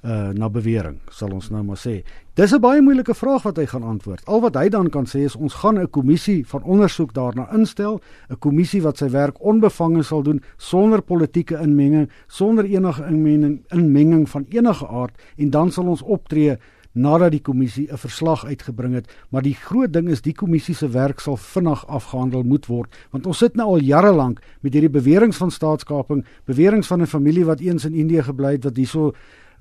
Uh 0.00 0.30
na 0.32 0.48
bewering, 0.48 0.96
sal 1.12 1.34
ons 1.36 1.50
nou 1.52 1.60
maar 1.66 1.76
sê. 1.76 2.00
Dis 2.34 2.54
'n 2.54 2.60
baie 2.60 2.80
moeilike 2.80 3.14
vraag 3.14 3.42
wat 3.42 3.58
hy 3.58 3.66
gaan 3.66 3.82
antwoord. 3.82 4.24
Al 4.24 4.40
wat 4.40 4.54
hy 4.56 4.68
dan 4.68 4.88
kan 4.88 5.04
sê 5.04 5.24
is 5.28 5.36
ons 5.36 5.54
gaan 5.54 5.78
'n 5.78 5.90
kommissie 5.90 6.46
van 6.46 6.62
ondersoek 6.62 7.12
daarna 7.12 7.52
instel, 7.52 8.00
'n 8.30 8.38
kommissie 8.38 8.82
wat 8.82 8.96
sy 8.96 9.10
werk 9.10 9.36
onbevange 9.44 10.02
sal 10.02 10.22
doen 10.22 10.42
sonder 10.56 11.02
politieke 11.02 11.58
inmenging, 11.60 12.08
sonder 12.28 12.64
enige 12.64 13.04
inmenging 13.04 13.60
inmenging 13.68 14.28
van 14.28 14.46
enige 14.48 14.88
aard 14.88 15.12
en 15.36 15.50
dan 15.50 15.70
sal 15.70 15.86
ons 15.86 16.02
optree 16.02 16.56
nadat 16.92 17.30
die 17.30 17.40
kommissie 17.40 17.88
'n 17.90 17.96
verslag 17.96 18.44
uitgebring 18.44 18.94
het, 18.94 19.08
maar 19.30 19.42
die 19.42 19.54
groot 19.54 19.92
ding 19.92 20.08
is 20.08 20.20
die 20.20 20.34
kommissie 20.34 20.74
se 20.74 20.88
werk 20.88 21.20
sal 21.20 21.36
vinnig 21.36 21.86
afgehandel 21.86 22.42
moet 22.42 22.66
word, 22.66 22.94
want 23.10 23.26
ons 23.26 23.38
sit 23.38 23.54
nou 23.56 23.66
al 23.66 23.80
jare 23.80 24.12
lank 24.12 24.40
met 24.60 24.72
hierdie 24.72 24.90
beweringe 24.90 25.32
van 25.32 25.50
staatskaping, 25.50 26.24
beweringe 26.44 26.82
van 26.82 27.02
'n 27.02 27.06
familie 27.06 27.44
wat 27.44 27.60
eens 27.60 27.84
in 27.84 27.94
Indië 27.94 28.22
gebly 28.22 28.52
het 28.52 28.64
wat 28.64 28.76
hierso 28.76 29.12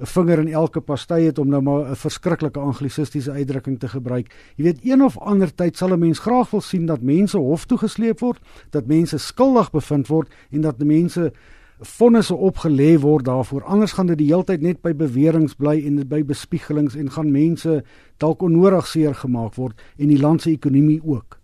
'n 0.01 0.05
vinger 0.05 0.39
in 0.39 0.47
elke 0.47 0.81
pasty 0.81 1.21
het 1.21 1.39
om 1.39 1.47
nou 1.47 1.61
maar 1.61 1.91
'n 1.91 1.95
verskriklike 1.95 2.59
anglisistiese 2.59 3.31
uitdrukking 3.31 3.79
te 3.79 3.87
gebruik. 3.87 4.33
Jy 4.55 4.63
weet, 4.63 4.79
een 4.83 5.03
of 5.03 5.17
ander 5.17 5.53
tyd 5.55 5.77
sal 5.77 5.93
'n 5.93 5.99
mens 5.99 6.19
graag 6.19 6.49
wil 6.49 6.61
sien 6.61 6.85
dat 6.85 7.01
mense 7.01 7.37
hof 7.37 7.65
toe 7.65 7.77
gesleep 7.77 8.19
word, 8.19 8.39
dat 8.69 8.87
mense 8.87 9.17
skuldig 9.17 9.71
bevind 9.71 10.07
word 10.07 10.33
en 10.51 10.61
dat 10.61 10.83
mense 10.83 11.33
vonnisse 11.81 12.35
opgelê 12.35 12.99
word 12.99 13.25
daarvoor. 13.25 13.63
Anders 13.63 13.91
gaan 13.91 14.05
dit 14.05 14.17
die 14.17 14.29
heeltyd 14.29 14.61
net 14.61 14.81
by 14.81 14.93
beweringe 14.93 15.55
bly 15.57 15.79
en 15.85 16.01
by 16.07 16.21
bespiegelings 16.23 16.95
en 16.95 17.09
gaan 17.11 17.31
mense 17.33 17.81
dalk 18.21 18.41
onnodig 18.45 18.87
seer 18.87 19.15
gemaak 19.17 19.55
word 19.57 19.81
en 19.97 20.13
die 20.13 20.19
land 20.21 20.41
se 20.41 20.51
ekonomie 20.51 21.01
ook. 21.03 21.39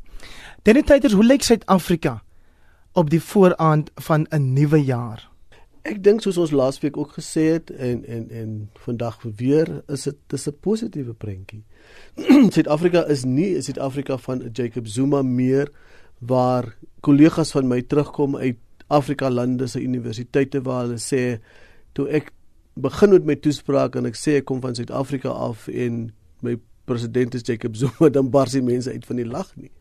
Denetyders, 0.67 1.13
hoe 1.13 1.25
lyk 1.25 1.45
Suid-Afrika 1.45 2.21
op 2.93 3.09
die 3.09 3.21
vooraand 3.21 3.91
van 3.95 4.27
'n 4.29 4.53
nuwe 4.53 4.83
jaar? 4.83 5.29
Ek 5.81 6.03
dink 6.03 6.21
soos 6.21 6.37
ons 6.37 6.51
laasweek 6.51 6.97
ook 6.97 7.13
gesê 7.15 7.53
het 7.55 7.71
en 7.71 8.05
en 8.05 8.29
en 8.29 8.69
vandag 8.73 9.21
weer 9.37 9.83
is 9.87 10.03
dit 10.03 10.15
dis 10.27 10.47
'n 10.47 10.55
positiewe 10.59 11.13
prentjie. 11.13 11.63
Suid-Afrika 12.53 13.05
is 13.07 13.23
nie 13.23 13.55
'n 13.55 13.61
Suid-Afrika 13.61 14.17
van 14.17 14.49
Jacob 14.53 14.87
Zuma 14.87 15.21
meer 15.21 15.71
waar 16.19 16.75
kollegas 16.99 17.51
van 17.51 17.67
my 17.67 17.81
terugkom 17.81 18.35
uit 18.35 18.57
Afrika 18.87 19.29
lande 19.29 19.67
se 19.67 19.81
universiteite 19.83 20.61
waar 20.63 20.85
hulle 20.85 20.99
sê 21.01 21.39
toe 21.97 22.07
ek 22.09 22.31
begin 22.77 23.15
met 23.15 23.25
my 23.25 23.35
toespraak 23.41 23.97
en 23.97 24.07
ek 24.09 24.17
sê 24.19 24.37
ek 24.39 24.47
kom 24.49 24.61
van 24.63 24.77
Suid-Afrika 24.77 25.33
af 25.33 25.67
en 25.67 26.07
my 26.45 26.55
president 26.87 27.35
is 27.35 27.45
Jacob 27.45 27.75
Zuma 27.75 28.09
dan 28.17 28.31
bars 28.31 28.55
die 28.55 28.63
mense 28.63 28.91
uit 28.91 29.05
van 29.05 29.19
die 29.19 29.27
lag 29.27 29.49
nie. 29.57 29.71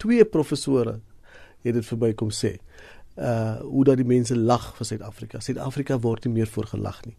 Twee 0.00 0.24
professore 0.24 0.98
het 1.64 1.76
dit 1.76 1.86
verby 1.86 2.14
kom 2.16 2.32
sê 2.34 2.56
uh 3.20 3.60
hoe 3.60 3.84
dat 3.84 3.98
die 4.00 4.08
mense 4.08 4.36
lag 4.36 4.70
vir 4.78 4.88
Suid-Afrika. 4.88 5.40
Suid-Afrika 5.44 5.98
word 6.00 6.24
nie 6.26 6.40
meer 6.40 6.50
voorgelag 6.50 7.02
nie. 7.06 7.16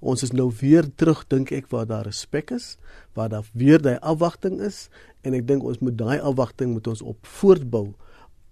Ons 0.00 0.24
is 0.26 0.32
nou 0.32 0.50
weer 0.60 0.86
terug 0.96 1.22
dink 1.32 1.52
ek 1.52 1.68
waar 1.72 1.86
daar 1.88 2.06
respek 2.08 2.52
is, 2.54 2.74
waar 3.16 3.30
daar 3.32 3.46
weer 3.52 3.82
daai 3.82 3.98
afwagting 4.00 4.60
is 4.64 4.88
en 5.24 5.36
ek 5.36 5.46
dink 5.48 5.64
ons 5.64 5.80
moet 5.84 5.96
daai 5.98 6.18
afwagting 6.18 6.74
moet 6.74 6.88
ons 6.92 7.02
op 7.02 7.28
voortbou. 7.40 7.86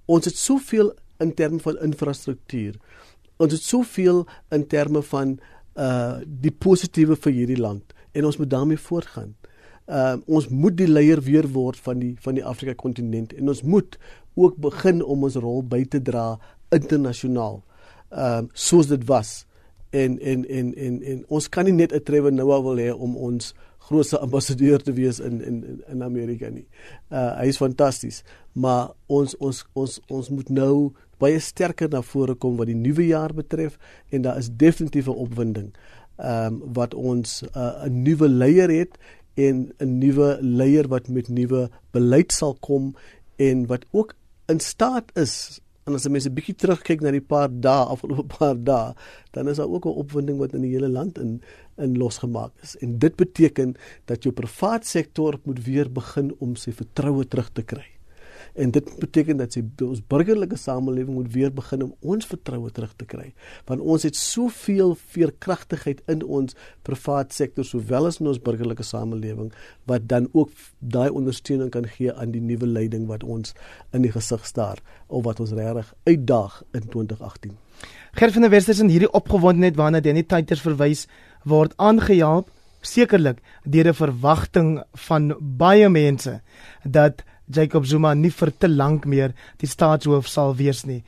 Ons 0.07 0.29
het 0.29 0.37
soveel 0.37 0.93
in 1.23 1.35
terme 1.35 1.61
van 1.63 1.79
infrastruktuur. 1.85 2.77
Ons 3.43 3.53
het 3.53 3.63
soveel 3.63 4.25
in 4.51 4.67
terme 4.67 5.03
van 5.03 5.39
uh 5.79 6.21
die 6.27 6.53
positiewe 6.53 7.17
vir 7.17 7.33
hierdie 7.33 7.61
land 7.61 7.95
en 8.13 8.27
ons 8.29 8.37
moet 8.37 8.51
daarmee 8.51 8.79
voortgaan. 8.79 9.33
Uh 9.89 10.17
ons 10.27 10.49
moet 10.49 10.77
die 10.77 10.89
leier 10.89 11.23
weer 11.25 11.49
word 11.49 11.81
van 11.81 12.03
die 12.03 12.13
van 12.21 12.37
die 12.37 12.45
Afrika 12.45 12.75
kontinent 12.75 13.33
en 13.33 13.49
ons 13.49 13.63
moet 13.63 13.99
ook 14.35 14.57
begin 14.57 15.03
om 15.03 15.25
ons 15.25 15.39
rol 15.41 15.63
by 15.63 15.85
te 15.85 16.03
dra 16.03 16.37
internasionaal. 16.73 17.63
Ehm 18.13 18.45
uh, 18.45 18.53
soos 18.53 18.87
dit 18.93 19.05
was 19.09 19.47
en 19.93 20.19
en 20.21 20.49
en 20.49 20.75
en 20.75 21.03
en 21.03 21.25
ons 21.29 21.49
kan 21.49 21.65
nie 21.65 21.73
net 21.73 21.93
'n 21.93 22.03
Trevor 22.03 22.33
Noah 22.33 22.63
wil 22.63 22.77
hê 22.77 22.93
om 22.93 23.17
ons 23.17 23.55
grootste 23.79 24.19
ambassadeur 24.19 24.83
te 24.83 24.93
wees 24.93 25.21
in 25.21 25.41
in 25.41 25.83
in 25.89 26.03
Amerika 26.03 26.49
nie. 26.49 26.67
Uh 27.11 27.37
hy 27.41 27.47
is 27.47 27.61
fantasties, 27.61 28.23
maar 28.53 28.93
ons 29.07 29.37
ons 29.37 29.65
ons 29.73 30.01
ons 30.09 30.29
moet 30.29 30.49
nou 30.49 30.93
baie 31.23 31.41
sterker 31.41 31.91
na 31.93 32.03
vore 32.03 32.35
kom 32.35 32.59
wat 32.61 32.71
die 32.71 32.79
nuwe 32.79 33.07
jaar 33.07 33.35
betref 33.35 33.79
en 34.11 34.27
daar 34.27 34.39
is 34.43 34.51
definitief 34.51 35.09
'n 35.09 35.23
opwinding. 35.27 35.73
Ehm 36.19 36.47
um, 36.47 36.63
wat 36.79 36.95
ons 36.95 37.43
'n 37.43 37.59
uh, 37.59 37.87
'n 37.87 38.03
nuwe 38.03 38.29
leier 38.29 38.71
het 38.71 38.99
en 39.35 39.73
'n 39.79 39.99
nuwe 39.99 40.39
leier 40.41 40.89
wat 40.89 41.09
met 41.09 41.29
nuwe 41.29 41.71
beleid 41.91 42.33
sal 42.33 42.57
kom 42.61 42.95
en 43.37 43.67
wat 43.67 43.85
ook 43.91 44.15
in 44.47 44.61
staat 44.61 45.11
is 45.15 45.63
En 45.83 45.99
as 45.99 46.05
mense 46.07 46.31
bietjie 46.31 46.55
terugkyk 46.63 47.01
na 47.03 47.11
die 47.11 47.25
paar 47.27 47.49
dae 47.51 47.87
afgelope 47.91 48.29
paar 48.37 48.59
dae, 48.69 48.93
dan 49.35 49.51
is 49.51 49.59
daar 49.59 49.71
ook 49.71 49.87
'n 49.87 49.99
opwinding 50.03 50.39
wat 50.39 50.55
in 50.55 50.63
die 50.63 50.75
hele 50.75 50.89
land 50.89 51.19
in 51.19 51.43
in 51.77 51.97
losgemaak 51.99 52.53
is. 52.63 52.77
En 52.77 52.99
dit 52.99 53.17
beteken 53.17 53.75
dat 54.05 54.23
jou 54.23 54.35
privaat 54.35 54.87
sektor 54.87 55.41
moet 55.45 55.65
weer 55.65 55.93
begin 55.93 56.35
om 56.39 56.55
sy 56.57 56.71
vertroue 56.73 57.27
terug 57.27 57.51
te 57.53 57.63
kry. 57.63 57.92
En 58.55 58.71
dit 58.71 58.89
beteken 59.01 59.37
dat 59.41 59.55
sy 59.57 59.63
ons 59.85 60.03
burgerlike 60.13 60.57
samelewing 60.61 61.17
moet 61.17 61.33
weer 61.33 61.53
begin 61.55 61.87
om 61.87 61.95
ons 62.01 62.27
vertroue 62.29 62.71
terug 62.71 62.93
te 62.97 63.07
kry. 63.09 63.33
Want 63.69 63.81
ons 63.81 64.05
het 64.07 64.17
soveel 64.17 64.95
veerkragtigheid 65.15 66.03
in 66.13 66.23
ons 66.23 66.57
privaat 66.87 67.33
sektor 67.33 67.65
sowel 67.65 68.11
as 68.11 68.21
in 68.21 68.29
ons 68.33 68.43
burgerlike 68.43 68.85
samelewing 68.85 69.53
wat 69.91 70.09
dan 70.09 70.29
ook 70.33 70.53
daai 70.79 71.09
ondersteuning 71.11 71.73
kan 71.73 71.89
gee 71.89 72.13
aan 72.13 72.33
die 72.37 72.45
nuwe 72.45 72.69
leiding 72.69 73.09
wat 73.09 73.25
ons 73.25 73.57
in 73.93 74.05
die 74.05 74.13
gesig 74.13 74.47
staar 74.47 74.83
of 75.09 75.25
wat 75.25 75.41
ons 75.41 75.55
regtig 75.57 75.95
uitdaag 76.05 76.63
in 76.73 76.89
2018. 76.89 77.57
Gert 78.13 78.33
van 78.33 78.45
der 78.45 78.53
Westers 78.53 78.81
en 78.85 78.93
hierdie 78.93 79.13
opgewondenheid 79.17 79.77
waarna 79.77 80.01
Danny 80.05 80.23
Titers 80.23 80.61
verwys 80.61 81.07
word 81.49 81.73
aangejaag 81.81 82.51
sekerlik 82.83 83.39
deur 83.65 83.89
'n 83.89 83.95
verwagting 83.95 84.83
van 85.07 85.35
baie 85.41 85.89
mense 85.89 86.41
dat 86.85 87.23
Jacob 87.53 87.87
Zuma 87.87 88.15
nie 88.15 88.31
vir 88.31 88.53
te 88.59 88.69
lank 88.69 89.07
meer 89.07 89.35
die 89.61 89.69
staatshoof 89.69 90.29
sal 90.29 90.55
wees 90.57 90.85
nie. 90.87 91.03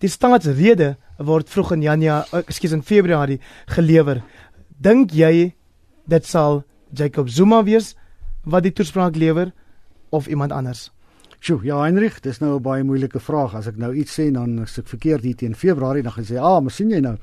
Die 0.00 0.08
staatsrede 0.08 0.94
word 1.18 1.50
vroeg 1.52 1.74
in 1.76 1.82
Januarie, 1.82 2.28
eh, 2.32 2.44
ekskuus 2.46 2.72
in 2.72 2.82
Februarie 2.82 3.40
gelewer. 3.68 4.22
Dink 4.80 5.12
jy 5.12 5.52
dit 6.08 6.26
sal 6.26 6.64
Jacob 6.92 7.28
Zuma 7.28 7.62
wees 7.62 7.94
wat 8.44 8.62
die 8.62 8.72
toespraak 8.72 9.16
lewer 9.16 9.52
of 10.10 10.26
iemand 10.26 10.52
anders? 10.52 10.90
Sjoe, 11.40 11.64
ja 11.64 11.80
Heinrich, 11.80 12.20
dis 12.20 12.40
nou 12.40 12.56
'n 12.56 12.62
baie 12.62 12.84
moeilike 12.84 13.20
vraag. 13.20 13.54
As 13.54 13.66
ek 13.66 13.76
nou 13.76 13.94
iets 13.94 14.18
sê 14.18 14.32
dan 14.32 14.58
as 14.60 14.78
ek 14.78 14.88
verkeerd 14.88 15.22
hier 15.22 15.36
teen 15.36 15.54
Februarie 15.54 16.02
dan 16.02 16.12
gaan 16.12 16.24
sê, 16.24 16.36
"Ah, 16.38 16.60
maar 16.60 16.72
sien 16.72 16.90
jy 16.90 17.00
nou." 17.00 17.16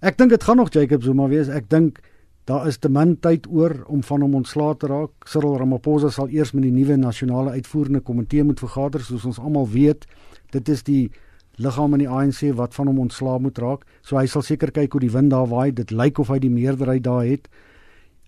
Ek 0.00 0.16
dink 0.16 0.30
dit 0.30 0.44
gaan 0.44 0.56
nog 0.56 0.70
Jacob 0.70 1.02
Zuma 1.02 1.28
wees. 1.28 1.48
Ek 1.48 1.68
dink 1.68 2.00
Daar 2.48 2.66
is 2.66 2.78
te 2.80 2.88
min 2.88 3.18
tyd 3.20 3.44
oor 3.52 3.82
om 3.92 4.00
van 4.08 4.22
hom 4.24 4.38
ontslae 4.38 4.76
te 4.80 4.88
raak. 4.88 5.26
Cyril 5.28 5.58
Ramaphosa 5.60 6.08
sal 6.08 6.30
eers 6.32 6.54
met 6.56 6.64
die 6.64 6.72
nuwe 6.72 6.96
nasionale 6.96 7.52
uitvoerende 7.58 8.00
komitee 8.00 8.44
moet 8.44 8.62
vergader, 8.64 9.04
soos 9.04 9.26
ons 9.28 9.40
almal 9.42 9.68
weet. 9.68 10.06
Dit 10.56 10.70
is 10.72 10.80
die 10.86 11.10
liggaam 11.60 11.98
in 11.98 12.06
die 12.06 12.08
ANC 12.08 12.40
wat 12.56 12.72
van 12.78 12.88
hom 12.88 13.02
ontslae 13.04 13.36
moet 13.44 13.60
raak. 13.60 13.84
So 14.00 14.16
hy 14.16 14.24
sal 14.32 14.46
seker 14.46 14.72
kyk 14.72 14.96
hoe 14.96 15.02
die 15.04 15.12
wind 15.12 15.34
daar 15.34 15.50
waai. 15.50 15.74
Dit 15.76 15.92
lyk 15.92 16.22
of 16.24 16.32
hy 16.32 16.38
die 16.40 16.52
meerderheid 16.54 17.04
daar 17.04 17.26
het. 17.28 17.50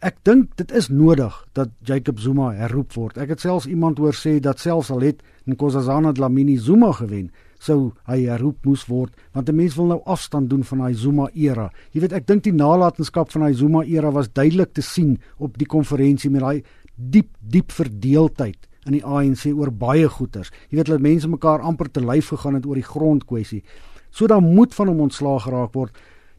Ek 0.04 0.20
dink 0.28 0.52
dit 0.61 0.68
is 0.76 0.90
nodig 0.92 1.33
dat 1.56 1.72
Jacob 1.88 2.20
Zuma 2.20 2.50
herroep 2.56 2.92
word. 2.96 3.16
Ek 3.16 3.33
het 3.33 3.40
selfs 3.40 3.70
iemand 3.72 4.04
hoor 4.04 4.16
sê 4.16 4.37
dat 4.40 4.61
selfs 4.61 4.92
al 4.92 5.00
het 5.04 5.24
Nkosazana 5.48 6.12
Dlamini 6.12 6.59
Zuma 6.61 6.92
gewen, 6.92 7.33
sou 7.61 7.92
hy 8.09 8.23
herroep 8.25 8.64
moes 8.64 8.87
word 8.88 9.12
want 9.35 9.49
'n 9.49 9.57
mens 9.57 9.77
wil 9.77 9.87
nou 9.92 10.01
afstand 10.05 10.51
doen 10.51 10.64
van 10.64 10.79
daai 10.79 10.94
Zuma 10.94 11.29
era. 11.35 11.70
Jy 11.92 12.01
weet 12.01 12.12
ek 12.12 12.27
dink 12.27 12.42
die 12.44 12.53
nalatenskap 12.53 13.31
van 13.31 13.42
daai 13.42 13.55
Zuma 13.55 13.85
era 13.85 14.11
was 14.11 14.33
duidelik 14.33 14.73
te 14.73 14.83
sien 14.83 15.18
op 15.38 15.59
die 15.59 15.66
konferensie 15.66 16.31
met 16.31 16.40
daai 16.40 16.62
diep 16.96 17.29
diep 17.40 17.73
verdeeldheid 17.73 18.68
in 18.87 18.92
die 18.92 19.05
ANC 19.05 19.46
oor 19.53 19.70
baie 19.70 20.09
goeters. 20.09 20.51
Jy 20.70 20.77
weet 20.77 20.87
dat 20.87 21.01
mense 21.01 21.29
mekaar 21.29 21.61
amper 21.61 21.90
te 21.90 22.01
lyf 22.01 22.29
gegaan 22.33 22.55
het 22.55 22.66
oor 22.66 22.75
die 22.75 22.87
grondkwessie. 22.87 23.62
So 24.11 24.27
dan 24.27 24.55
moet 24.55 24.75
van 24.75 24.88
hom 24.88 25.01
ontslaag 25.01 25.42
geraak 25.42 25.75
word. 25.75 25.96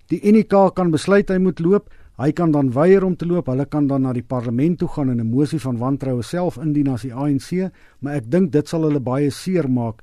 Die 0.07 0.19
NK 0.23 0.73
kan 0.75 0.91
besluit 0.91 1.29
hy 1.29 1.37
moet 1.37 1.59
loop. 1.59 1.89
Hy 2.17 2.31
kan 2.31 2.51
dan 2.51 2.71
weier 2.75 3.03
om 3.05 3.15
te 3.15 3.25
loop. 3.25 3.47
Hulle 3.47 3.65
kan 3.65 3.87
dan 3.87 4.01
na 4.01 4.13
die 4.13 4.25
parlement 4.25 4.79
toe 4.79 4.87
gaan 4.87 5.09
en 5.09 5.21
'n 5.21 5.29
mosie 5.29 5.59
van 5.59 5.77
wantroue 5.77 6.23
self 6.23 6.57
indien 6.57 6.87
as 6.87 7.01
die 7.01 7.13
ANC, 7.13 7.71
maar 7.99 8.15
ek 8.15 8.29
dink 8.29 8.51
dit 8.51 8.67
sal 8.67 8.83
hulle 8.83 8.99
baie 8.99 9.29
seer 9.29 9.69
maak 9.69 10.01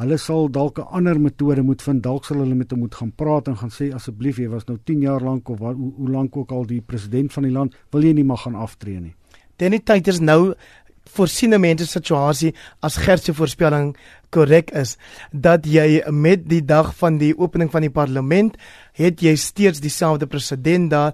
Hulle 0.00 0.16
sal 0.16 0.48
dalk 0.48 0.78
'n 0.78 0.88
ander 0.96 1.20
metode 1.20 1.62
moet 1.62 1.82
vind. 1.82 2.02
Dalk 2.02 2.24
sal 2.24 2.38
hulle 2.38 2.54
met 2.54 2.70
hom 2.70 2.80
moet 2.80 2.94
gaan 2.94 3.12
praat 3.12 3.48
en 3.48 3.56
gaan 3.56 3.70
sê 3.70 3.92
asseblief 3.94 4.38
jy 4.38 4.48
was 4.48 4.64
nou 4.64 4.78
10 4.84 5.00
jaar 5.00 5.20
lank 5.20 5.48
of 5.48 5.58
wat 5.58 5.76
hoe, 5.76 5.92
hoe 5.96 6.10
lank 6.10 6.36
ook 6.36 6.50
al 6.52 6.66
die 6.66 6.80
president 6.80 7.32
van 7.32 7.42
die 7.42 7.52
land, 7.52 7.74
wil 7.90 8.02
jy 8.02 8.12
nie 8.12 8.24
mag 8.24 8.42
gaan 8.42 8.54
aftree 8.54 9.00
nie. 9.00 9.14
Danny 9.56 9.78
Titers 9.78 10.20
nou 10.20 10.54
voorsiene 11.04 11.58
mense 11.58 11.86
situasie 11.86 12.54
as 12.80 12.96
Gert 12.96 13.24
se 13.24 13.34
voorspelling 13.34 13.96
korrek 14.30 14.70
is 14.70 14.96
dat 15.32 15.66
jy 15.66 16.02
met 16.10 16.48
die 16.48 16.62
dag 16.64 16.94
van 16.96 17.18
die 17.18 17.34
opening 17.36 17.70
van 17.70 17.82
die 17.82 17.92
parlement 17.92 18.56
het 18.98 19.20
jy 19.20 19.34
steeds 19.36 19.80
dieselfde 19.80 20.26
president 20.26 20.90
daar 20.90 21.12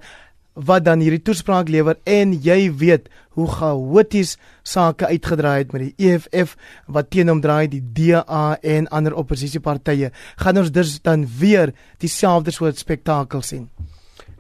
wat 0.55 0.85
dan 0.85 1.01
hierdie 1.05 1.23
toespraak 1.23 1.69
lewer 1.69 1.99
en 2.05 2.33
jy 2.33 2.71
weet 2.73 3.11
hoe 3.37 3.49
chaoties 3.53 4.37
sake 4.67 5.07
uitgedraai 5.07 5.59
het 5.59 5.75
met 5.75 5.85
die 5.87 6.11
EFF 6.11 6.57
wat 6.93 7.11
teen 7.13 7.29
hom 7.33 7.43
draai 7.45 7.69
die 7.73 7.83
DA 7.83 8.57
en 8.63 8.89
ander 8.89 9.17
oppositiepartye 9.17 10.13
gaan 10.43 10.63
ons 10.63 10.73
dus 10.73 10.97
dan 11.05 11.27
weer 11.41 11.75
dieselfde 12.03 12.55
soort 12.55 12.81
spektakel 12.81 13.45
sien 13.45 13.69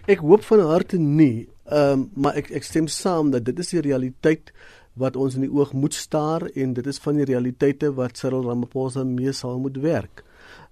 ek 0.06 0.24
hoop 0.24 0.44
van 0.48 0.64
harte 0.70 1.00
nie 1.02 1.46
um, 1.70 2.08
maar 2.14 2.38
ek 2.40 2.52
ek 2.60 2.68
stem 2.68 2.88
saam 2.88 3.32
dat 3.34 3.46
dit 3.48 3.64
is 3.64 3.74
die 3.74 3.84
realiteit 3.88 4.54
wat 4.96 5.16
ons 5.20 5.36
in 5.36 5.44
die 5.44 5.52
oog 5.52 5.74
moet 5.76 5.94
staar 5.94 6.48
en 6.54 6.72
dit 6.76 6.86
is 6.88 7.02
van 7.04 7.18
die 7.20 7.28
realiteite 7.28 7.92
wat 7.98 8.16
Cyril 8.16 8.46
Ramaphosa 8.48 9.04
mee 9.04 9.34
sal 9.36 9.60
moet 9.60 9.76
werk 9.84 10.24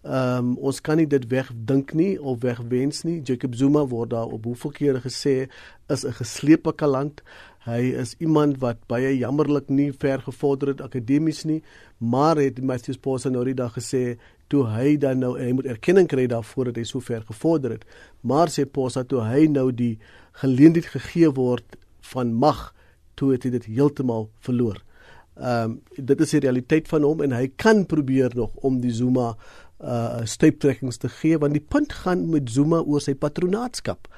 Ehm 0.04 0.38
um, 0.38 0.48
ons 0.68 0.82
kan 0.84 0.98
nie 1.00 1.06
dit 1.08 1.22
wegdink 1.30 1.94
nie 1.96 2.18
of 2.20 2.42
wegwens 2.42 3.06
nie. 3.08 3.22
Jacob 3.24 3.54
Zuma 3.56 3.86
word 3.88 4.10
daar 4.12 4.28
op 4.36 4.44
hoeveel 4.44 4.72
kere 4.76 5.00
gesê 5.00 5.48
is 5.88 6.04
'n 6.04 6.12
geslepe 6.12 6.72
kaland. 6.76 7.22
Hy 7.64 7.94
is 7.96 8.12
iemand 8.20 8.58
wat 8.60 8.82
baie 8.92 9.14
jammerlik 9.16 9.70
nie 9.72 9.88
ver 9.96 10.20
gevorder 10.20 10.74
het 10.74 10.82
akademies 10.84 11.44
nie, 11.48 11.62
maar 11.98 12.36
het 12.36 12.60
Matthews 12.60 13.00
Posa 13.00 13.32
nou 13.32 13.44
die 13.48 13.56
dag 13.56 13.72
gesê 13.78 14.18
toe 14.52 14.66
hy 14.68 14.98
dan 15.00 15.22
nou 15.24 15.32
hy 15.38 15.48
moet 15.56 15.70
erkenning 15.72 16.08
kry 16.10 16.26
daarvoor 16.28 16.68
dat 16.68 16.82
hy 16.82 16.84
so 16.88 17.00
ver 17.00 17.24
gevorder 17.24 17.78
het. 17.78 17.86
Maar 18.20 18.52
sê 18.52 18.66
Posa 18.68 19.04
toe 19.08 19.22
hy 19.24 19.46
nou 19.48 19.70
die 19.72 19.94
geleentheid 20.42 20.90
gegee 20.92 21.32
word 21.32 21.78
van 22.12 22.34
mag, 22.36 22.66
toe 23.16 23.32
het 23.32 23.46
hy 23.48 23.54
dit 23.56 23.70
heeltemal 23.72 24.28
verloor. 24.44 24.82
Ehm 25.34 25.72
um, 25.72 25.80
dit 25.96 26.20
is 26.20 26.36
die 26.36 26.44
realiteit 26.44 26.86
van 26.92 27.02
hom 27.02 27.22
en 27.24 27.32
hy 27.34 27.48
kan 27.56 27.86
probeer 27.90 28.36
nog 28.38 28.52
om 28.62 28.76
die 28.82 28.92
Zuma 28.94 29.32
uh 29.80 30.22
staptrekkings 30.24 31.00
te 31.02 31.08
gee 31.08 31.38
want 31.38 31.56
die 31.56 31.62
punt 31.62 31.92
gaan 32.04 32.28
met 32.30 32.50
Zuma 32.50 32.80
oor 32.80 33.00
sy 33.00 33.14
patronaatskap. 33.14 34.08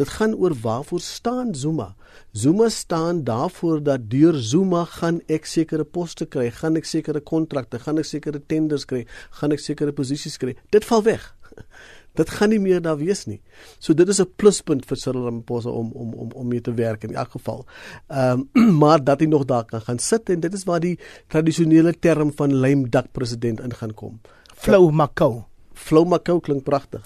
Dit 0.00 0.08
gaan 0.08 0.34
oor 0.34 0.54
waarvoor 0.56 1.00
staan 1.00 1.54
Zuma. 1.54 1.94
Zuma 2.32 2.68
staan 2.68 3.24
daarvoor 3.24 3.82
dat 3.82 4.10
deur 4.10 4.34
Zuma 4.34 4.84
gaan 4.84 5.20
ek 5.28 5.46
sekere 5.46 5.84
poste 5.84 6.26
kry, 6.26 6.50
gaan 6.50 6.76
ek 6.80 6.88
sekere 6.88 7.20
kontrakte, 7.20 7.78
gaan 7.78 8.00
ek 8.00 8.08
sekere 8.08 8.40
tenders 8.40 8.88
kry, 8.88 9.04
gaan 9.40 9.52
ek 9.52 9.60
sekere 9.60 9.92
posisies 9.92 10.38
kry. 10.40 10.56
Dit 10.72 10.88
val 10.88 11.04
weg. 11.04 11.34
Dit 12.16 12.28
gaan 12.28 12.50
nie 12.52 12.60
meer 12.60 12.80
daar 12.84 12.98
wees 13.00 13.24
nie. 13.24 13.40
So 13.80 13.94
dit 13.96 14.08
is 14.08 14.20
'n 14.20 14.28
pluspunt 14.36 14.84
vir 14.84 14.96
Cyril 14.96 15.24
Ramaphosa 15.24 15.70
om 15.70 15.92
om 15.92 16.12
om 16.14 16.32
om 16.32 16.48
mee 16.48 16.60
te 16.60 16.74
werk 16.74 17.04
in 17.04 17.14
elk 17.14 17.30
geval. 17.30 17.66
Ehm 18.08 18.44
um, 18.54 18.76
maar 18.82 19.04
dat 19.04 19.20
hy 19.20 19.26
nog 19.26 19.44
daar 19.44 19.64
kan 19.64 19.80
gaan 19.80 19.98
sit 19.98 20.28
en 20.30 20.40
dit 20.40 20.52
is 20.52 20.64
waar 20.64 20.80
die 20.80 20.98
tradisionele 21.28 21.98
term 21.98 22.32
van 22.32 22.54
lijmdak 22.54 23.12
president 23.12 23.60
in 23.60 23.74
gaan 23.74 23.94
kom. 23.94 24.20
Flow 24.62 24.90
Macau. 24.90 25.44
Flow 25.74 26.04
Macau 26.06 26.38
klink 26.40 26.62
pragtig. 26.62 27.02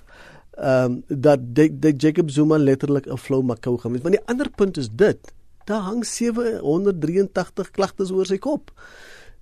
Ehm 0.56 1.00
um, 1.08 1.20
dat 1.22 1.40
dat 1.80 2.02
Jacob 2.02 2.30
Zuma 2.30 2.58
letterlik 2.58 3.06
'n 3.06 3.16
Flow 3.16 3.42
Macau 3.42 3.78
wees. 3.82 4.02
Want 4.02 4.14
die 4.14 4.26
ander 4.26 4.50
punt 4.50 4.76
is 4.76 4.88
dit. 4.92 5.32
Daar 5.64 5.80
hang 5.80 6.04
783 6.04 7.70
klagtes 7.70 8.10
oor 8.10 8.26
sy 8.26 8.38
kop. 8.38 8.70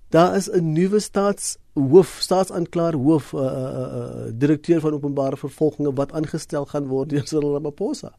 Daar 0.09 0.37
is 0.37 0.51
'n 0.51 0.73
nuwe 0.73 1.01
staatsaanklaer 1.01 2.95
hoof, 2.95 3.33
'n 3.33 3.37
uh, 3.37 3.43
uh, 3.43 3.81
uh, 3.99 4.31
direkteur 4.33 4.81
van 4.81 4.93
openbare 4.93 5.37
vervolginge 5.37 5.93
wat 5.93 6.13
aangestel 6.13 6.65
gaan 6.65 6.87
word 6.87 7.09
deur 7.09 7.27
Cyril 7.27 7.53
Ramaphosa. 7.53 8.13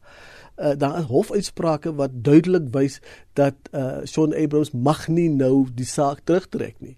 Uh, 0.56 0.72
daar 0.76 0.98
is 0.98 1.04
hofuitsprake 1.04 1.94
wat 1.94 2.10
duidelik 2.12 2.68
wys 2.70 3.00
dat 3.32 3.54
uh, 3.72 3.96
Sean 4.04 4.34
Abrams 4.34 4.70
mag 4.70 5.08
nie 5.08 5.30
nou 5.30 5.66
die 5.74 5.86
saak 5.86 6.20
terugtrek 6.24 6.74
nie. 6.78 6.96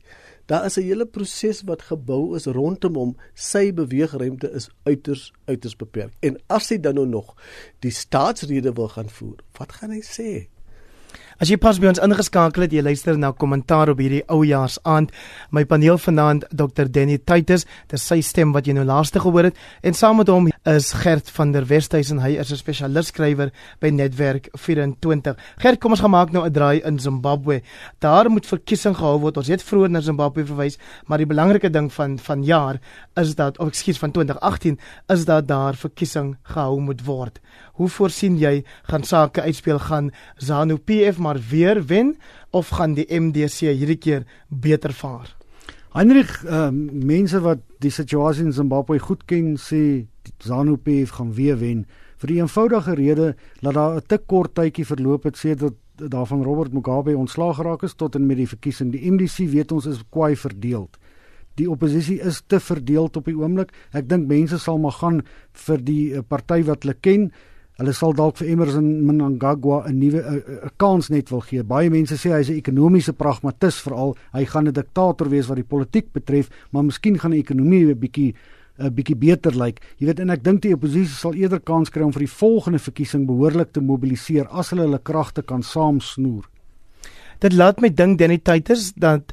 Daar 0.48 0.64
is 0.64 0.76
'n 0.76 0.82
hele 0.82 1.06
proses 1.06 1.62
wat 1.62 1.82
gebou 1.82 2.36
is 2.36 2.46
rondom 2.46 2.94
hom. 2.94 3.16
Sy 3.34 3.72
beweegruimte 3.72 4.50
is 4.50 4.70
uiters 4.82 5.32
uiters 5.44 5.76
beperk. 5.76 6.12
En 6.20 6.40
as 6.46 6.68
hy 6.68 6.80
dan 6.80 6.94
nou 6.94 7.06
nog 7.06 7.34
die 7.78 7.90
staatsrede 7.90 8.72
wil 8.72 8.88
gaan 8.88 9.08
voer, 9.08 9.36
wat 9.58 9.72
gaan 9.72 9.90
hy 9.90 10.00
sê? 10.00 10.48
As 11.38 11.52
jy 11.52 11.54
pas 11.62 11.76
by 11.78 11.86
ons 11.86 12.00
ingeskakel 12.02 12.64
het, 12.64 12.72
jy 12.74 12.82
luister 12.82 13.14
na 13.14 13.28
kommentaar 13.30 13.92
op 13.92 14.00
hierdie 14.02 14.24
oujaarsaand. 14.26 15.12
My 15.54 15.62
paneel 15.70 15.94
vanaand 16.02 16.48
Dr. 16.50 16.88
Danny 16.90 17.20
Titus, 17.22 17.62
dis 17.92 18.06
sy 18.10 18.18
stem 18.26 18.50
wat 18.56 18.66
jy 18.66 18.74
nou 18.74 18.82
laaste 18.88 19.22
gehoor 19.22 19.46
het, 19.46 19.60
en 19.86 19.94
saam 19.94 20.18
met 20.18 20.32
hom 20.34 20.48
is 20.72 20.88
Gert 20.98 21.30
van 21.36 21.52
der 21.54 21.68
Westhuizen. 21.70 22.18
Hy 22.24 22.40
is 22.42 22.50
'n 22.50 22.58
spesialis 22.58 23.12
skrywer 23.14 23.52
by 23.78 23.90
Netwerk 23.90 24.48
24. 24.56 25.36
Gert, 25.62 25.78
kom 25.78 25.92
ons 25.92 26.00
gaan 26.00 26.10
maak 26.10 26.32
nou 26.32 26.44
'n 26.44 26.52
draai 26.52 26.82
in 26.82 26.98
Zimbabwe. 26.98 27.62
Daar 28.00 28.28
moet 28.28 28.44
verkiesing 28.44 28.96
gehou 28.96 29.20
word. 29.20 29.36
Ons 29.36 29.46
het 29.46 29.62
vroeër 29.62 29.90
na 29.90 30.00
Zimbabwe 30.00 30.44
verwys, 30.44 30.76
maar 31.06 31.18
die 31.18 31.26
belangrike 31.26 31.70
ding 31.70 31.92
van 31.92 32.18
van 32.18 32.42
jaar 32.42 32.80
is 33.14 33.36
dat 33.36 33.58
of 33.58 33.68
ekskuus 33.68 33.98
van 33.98 34.10
2018 34.10 34.78
is 35.06 35.24
dat 35.24 35.46
daar 35.46 35.74
verkiesing 35.76 36.36
gehou 36.42 36.80
moet 36.80 37.04
word. 37.04 37.38
Hoe 37.72 37.88
voorsien 37.88 38.38
jy 38.38 38.64
gaan 38.82 39.02
sake 39.02 39.40
uitspeel 39.40 39.78
gaan 39.78 40.10
ZANU 40.36 40.78
PF 40.78 41.18
maar 41.18 41.40
weer 41.50 41.86
wen 41.86 42.16
of 42.50 42.68
gaan 42.68 42.94
die 42.94 43.06
MDC 43.20 43.58
hierdie 43.72 43.98
keer 43.98 44.26
beter 44.48 44.92
vaar? 44.92 45.36
Heinrich, 45.92 46.44
uh, 46.44 46.68
mense 46.92 47.40
wat 47.40 47.58
die 47.80 47.90
situasie 47.90 48.44
in 48.44 48.52
Zimbabwe 48.52 48.98
goed 48.98 49.24
ken, 49.24 49.56
sê 49.56 50.06
ZANU-PF 50.44 51.16
gaan 51.16 51.32
weer 51.34 51.56
wen 51.58 51.86
vir 52.18 52.32
die 52.32 52.40
eenvoudige 52.40 52.94
rede 52.98 53.34
dat 53.62 53.74
daar 53.74 53.96
'n 53.96 54.06
te 54.06 54.18
kort 54.18 54.54
tydjie 54.54 54.84
verloop 54.84 55.24
het 55.24 55.36
sedert 55.36 55.74
daarvan 55.96 56.42
Robert 56.42 56.72
Mugabe 56.72 57.16
ontslaag 57.16 57.56
geraak 57.56 57.82
is 57.82 57.94
tot 57.94 58.14
en 58.14 58.26
met 58.26 58.36
die 58.36 58.48
verkiesing. 58.48 58.92
Die 58.92 59.10
MDC 59.10 59.50
weet 59.50 59.72
ons 59.72 59.86
is 59.86 60.02
kwai 60.10 60.36
verdeel. 60.36 60.88
Die 61.58 61.68
oppositie 61.70 62.20
is 62.22 62.42
te 62.46 62.60
verdeel 62.62 63.10
op 63.10 63.26
die 63.26 63.36
oomblik. 63.36 63.72
Ek 63.96 64.08
dink 64.08 64.28
mense 64.30 64.60
sal 64.62 64.78
maar 64.78 64.94
gaan 65.00 65.22
vir 65.66 65.84
die 65.84 66.02
eh, 66.14 66.22
party 66.22 66.62
wat 66.68 66.86
hulle 66.86 66.94
ken. 67.02 67.30
Hulle 67.78 67.94
sal 67.94 68.14
dalk 68.18 68.40
vir 68.40 68.48
Emerson 68.50 68.86
Mnangagwa 69.06 69.84
'n 69.86 69.98
nuwe 69.98 70.20
'n 70.22 70.70
kans 70.76 71.10
net 71.10 71.30
wil 71.30 71.40
gee. 71.40 71.62
Baie 71.62 71.90
mense 71.90 72.14
sê 72.14 72.30
hy's 72.34 72.50
'n 72.50 72.58
ekonomiese 72.58 73.12
pragmatis 73.12 73.78
veral. 73.82 74.16
Hy 74.32 74.44
gaan 74.44 74.68
'n 74.68 74.72
diktator 74.72 75.28
wees 75.28 75.46
wat 75.46 75.56
die 75.56 75.64
politiek 75.74 76.12
betref, 76.12 76.48
maar 76.72 76.84
miskien 76.84 77.18
gaan 77.18 77.30
die 77.30 77.42
ekonomie 77.42 77.86
'n 77.86 77.98
bietjie 77.98 78.34
'n 78.78 78.94
bietjie 78.94 79.16
beter 79.16 79.54
lyk. 79.54 79.80
Jy 79.98 80.06
weet 80.06 80.20
en 80.20 80.30
ek 80.30 80.42
dink 80.42 80.62
die 80.62 80.74
oppositie 80.74 81.14
sal 81.14 81.34
eerder 81.34 81.60
kans 81.60 81.90
kry 81.90 82.02
om 82.02 82.12
vir 82.12 82.26
die 82.26 82.36
volgende 82.38 82.78
verkiesing 82.78 83.26
behoorlik 83.26 83.72
te 83.72 83.80
mobiliseer 83.80 84.46
as 84.50 84.70
hulle 84.70 84.82
hulle 84.82 84.98
kragte 85.02 85.42
kan 85.42 85.62
saamsnoer. 85.62 86.44
Dit 87.38 87.52
laat 87.52 87.80
my 87.80 87.88
dink 87.88 88.18
Danny 88.18 88.38
Titers 88.38 88.92
dat 88.94 89.32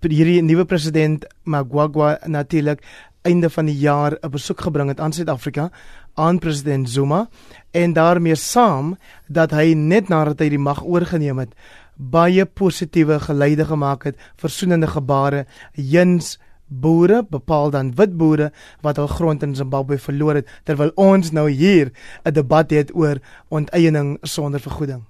hierdie 0.00 0.42
nuwe 0.42 0.64
president 0.64 1.26
Magwagwa 1.44 2.18
natuurlik 2.26 2.82
einde 3.24 3.50
van 3.50 3.66
die 3.66 3.78
jaar 3.78 4.18
'n 4.22 4.30
besoek 4.30 4.60
gebring 4.60 4.88
het 4.88 5.00
aan 5.00 5.12
Suid-Afrika 5.12 5.70
aan 6.14 6.38
president 6.38 6.90
Zuma 6.90 7.28
en 7.70 7.92
daarmee 7.92 8.34
saam 8.34 8.96
dat 9.28 9.50
hy 9.50 9.74
net 9.74 10.08
nadat 10.08 10.38
hy 10.38 10.48
die 10.48 10.58
mag 10.58 10.84
oorgeneem 10.84 11.38
het 11.38 11.54
baie 11.96 12.46
positiewe 12.46 13.20
geleide 13.20 13.64
gemaak 13.64 14.04
het 14.04 14.16
versoenende 14.36 14.86
gebare 14.86 15.46
hins 15.72 16.38
boere, 16.66 17.22
bepaal 17.30 17.70
dan 17.70 17.94
wit 17.94 18.16
boere 18.16 18.50
wat 18.82 18.96
hul 18.96 19.06
grond 19.06 19.42
in 19.42 19.54
Zimbabwe 19.54 19.98
verloor 19.98 20.34
het 20.34 20.48
terwyl 20.64 20.92
ons 20.96 21.30
nou 21.30 21.48
hier 21.50 21.92
'n 22.24 22.32
debat 22.32 22.70
het 22.70 22.94
oor 22.94 23.20
onteiening 23.48 24.18
sonder 24.22 24.60
vergoeding. 24.60 25.02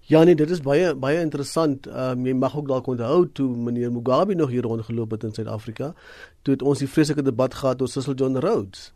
Ja 0.00 0.22
nee, 0.24 0.34
dit 0.34 0.50
is 0.50 0.60
baie 0.60 0.94
baie 0.94 1.20
interessant. 1.20 1.86
Ehm 1.86 2.18
um, 2.18 2.26
jy 2.26 2.34
mag 2.34 2.56
ook 2.56 2.68
dalk 2.68 2.86
onthou 2.86 3.28
toe 3.32 3.48
meneer 3.56 3.92
Mugabe 3.92 4.34
nog 4.34 4.50
hier 4.50 4.62
rondgeloop 4.62 5.10
het 5.10 5.24
in 5.24 5.34
Suid-Afrika, 5.34 5.94
toe 6.42 6.54
het 6.54 6.62
ons 6.62 6.78
die 6.78 6.88
vreeslike 6.88 7.22
debat 7.22 7.54
gehad 7.54 7.82
oor 7.82 7.88
Cecil 7.88 8.14
John 8.14 8.36
Rhodes 8.36 8.92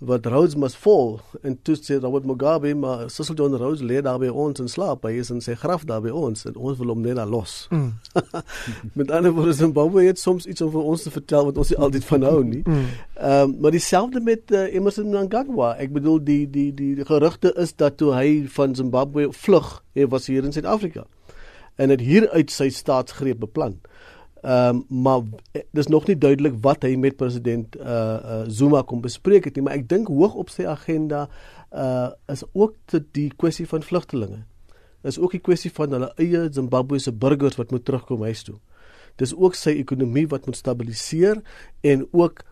wat 0.00 0.26
Rhodes 0.26 0.54
must 0.56 0.76
fall. 0.76 1.18
En 1.42 1.58
toe 1.62 1.76
sê 1.76 1.98
Robert 2.00 2.24
Mugabe 2.24 2.74
maar 2.74 3.10
Cecil 3.10 3.34
John 3.34 3.54
Rhodes 3.54 3.82
lê 3.84 4.00
daar 4.00 4.18
by 4.18 4.30
ons 4.32 4.60
in 4.62 4.68
slaap. 4.68 5.04
Hy 5.04 5.18
is 5.20 5.30
in 5.30 5.42
sy 5.44 5.54
graf 5.60 5.84
daar 5.88 6.00
by 6.00 6.12
ons 6.14 6.46
en 6.48 6.56
ons 6.56 6.78
wil 6.80 6.94
hom 6.94 7.02
net 7.04 7.18
daar 7.20 7.28
los. 7.28 7.66
Mm. 7.68 7.92
met 8.98 9.12
ander 9.12 9.34
woorde 9.36 9.52
Zimbabwe 9.58 10.06
het 10.06 10.18
soms 10.18 10.48
iets 10.48 10.64
om 10.64 10.72
vir 10.72 10.88
ons 10.94 11.04
te 11.04 11.12
vertel 11.12 11.50
wat 11.50 11.60
ons 11.60 11.72
nie 11.74 11.78
altyd 11.84 12.08
van 12.08 12.24
hou 12.30 12.40
nie. 12.48 12.62
Mm. 12.64 12.88
um, 13.30 13.54
maar 13.60 13.76
dieselfde 13.76 14.24
met 14.24 14.56
uh, 14.56 14.64
Emerson 14.72 15.12
Mnangagwa. 15.12 15.74
Ek 15.76 15.92
bedoel 15.92 16.22
die 16.24 16.42
die 16.48 16.70
die, 16.72 16.94
die 16.96 17.08
gerugte 17.08 17.52
is 17.60 17.76
dat 17.76 18.00
toe 18.00 18.14
hy 18.16 18.46
van 18.56 18.74
Zimbabwe 18.78 19.28
vlug 19.36 19.78
hy 19.98 20.08
was 20.08 20.30
hier 20.32 20.48
in 20.48 20.56
Suid-Afrika 20.56 21.04
en 21.80 21.92
het 21.92 22.00
hier 22.00 22.28
uit 22.32 22.52
sy 22.52 22.68
staatsgreep 22.72 23.40
beplan 23.40 23.76
Ehm 24.40 24.76
um, 24.90 25.02
maar 25.02 25.20
eh, 25.52 25.62
dis 25.70 25.86
nog 25.86 26.06
nie 26.06 26.18
duidelik 26.18 26.54
wat 26.64 26.82
hy 26.82 26.94
met 26.96 27.16
president 27.16 27.76
uh, 27.76 27.84
uh 27.84 28.44
Zuma 28.48 28.80
kom 28.82 29.02
bespreek 29.04 29.44
het 29.44 29.58
nie, 29.58 29.64
maar 29.66 29.76
ek 29.76 29.88
dink 29.88 30.08
hoog 30.08 30.34
op 30.40 30.48
sy 30.48 30.64
agenda 30.64 31.26
uh 31.76 32.08
is 32.32 32.44
ook 32.52 32.74
die 33.12 33.28
kwessie 33.36 33.68
van 33.68 33.84
vlugtelinge. 33.84 34.46
Is 35.04 35.18
ook 35.18 35.36
die 35.36 35.44
kwessie 35.44 35.72
van 35.72 35.92
hulle 35.92 36.08
eie 36.16 36.48
Zimbabwese 36.52 37.12
burgers 37.12 37.60
wat 37.60 37.70
moet 37.70 37.84
terugkom 37.84 38.24
huis 38.24 38.42
toe. 38.48 38.56
Dis 39.20 39.34
ook 39.36 39.56
sy 39.58 39.74
ekonomie 39.76 40.26
wat 40.32 40.46
moet 40.48 40.56
stabiliseer 40.56 41.42
en 41.86 42.06
ook 42.16 42.42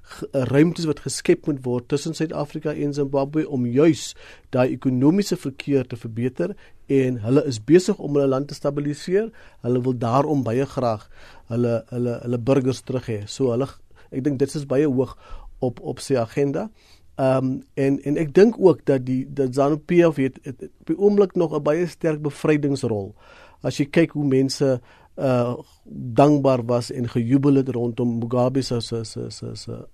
ruimtes 0.53 0.89
wat 0.89 1.01
geskep 1.07 1.49
moet 1.49 1.63
word 1.65 1.89
tussen 1.89 2.17
Suid-Afrika 2.17 2.75
en 2.75 2.93
Zimbabwe 2.97 3.47
om 3.49 3.67
juis 3.67 4.13
daai 4.53 4.75
ekonomiese 4.75 5.39
verkeer 5.41 5.89
te 5.89 5.97
verbeter 5.97 6.55
en 6.93 7.19
hulle 7.25 7.45
is 7.49 7.61
besig 7.65 7.99
om 7.99 8.17
hulle 8.17 8.29
land 8.29 8.49
te 8.49 8.57
stabiliseer. 8.57 9.31
Hulle 9.65 9.83
wil 9.85 9.97
daarom 9.97 10.45
baie 10.45 10.67
graag 10.69 11.09
hulle 11.53 11.83
hulle 11.93 12.21
hulle 12.23 12.41
burgers 12.51 12.85
terug 12.85 13.09
hê. 13.09 13.21
So 13.27 13.53
hulle 13.55 13.71
ek 14.13 14.25
dink 14.25 14.41
dit 14.41 14.55
is 14.57 14.69
baie 14.69 14.89
hoog 14.89 15.17
op 15.65 15.81
op 15.81 16.01
sy 16.05 16.17
agenda. 16.21 16.69
Ehm 17.19 17.45
um, 17.45 17.63
en 17.75 18.03
en 18.03 18.17
ek 18.17 18.35
dink 18.35 18.55
ook 18.63 18.85
dat 18.87 19.03
die 19.07 19.25
dat 19.35 19.55
ZANU-PF 19.55 20.17
het, 20.23 20.37
het, 20.43 20.61
het 20.61 20.71
by 20.87 20.95
oomblik 20.95 21.35
nog 21.35 21.51
'n 21.57 21.63
baie 21.63 21.87
sterk 21.87 22.23
bevrydingsrol. 22.23 23.15
As 23.61 23.79
jy 23.79 23.89
kyk 23.91 24.15
hoe 24.15 24.27
mense 24.27 24.81
uh 25.17 25.55
dankbaar 26.15 26.63
was 26.65 26.93
en 26.93 27.09
gejubel 27.09 27.55
het 27.55 27.69
rondom 27.69 28.19
Mugabe 28.19 28.63
se 28.63 28.81
se 28.81 29.05
se 29.05 29.31
se 29.31 29.51
se 29.55 29.87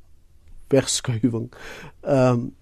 wegskuiving. 0.68 1.48
Ehm 2.00 2.32
um, 2.32 2.54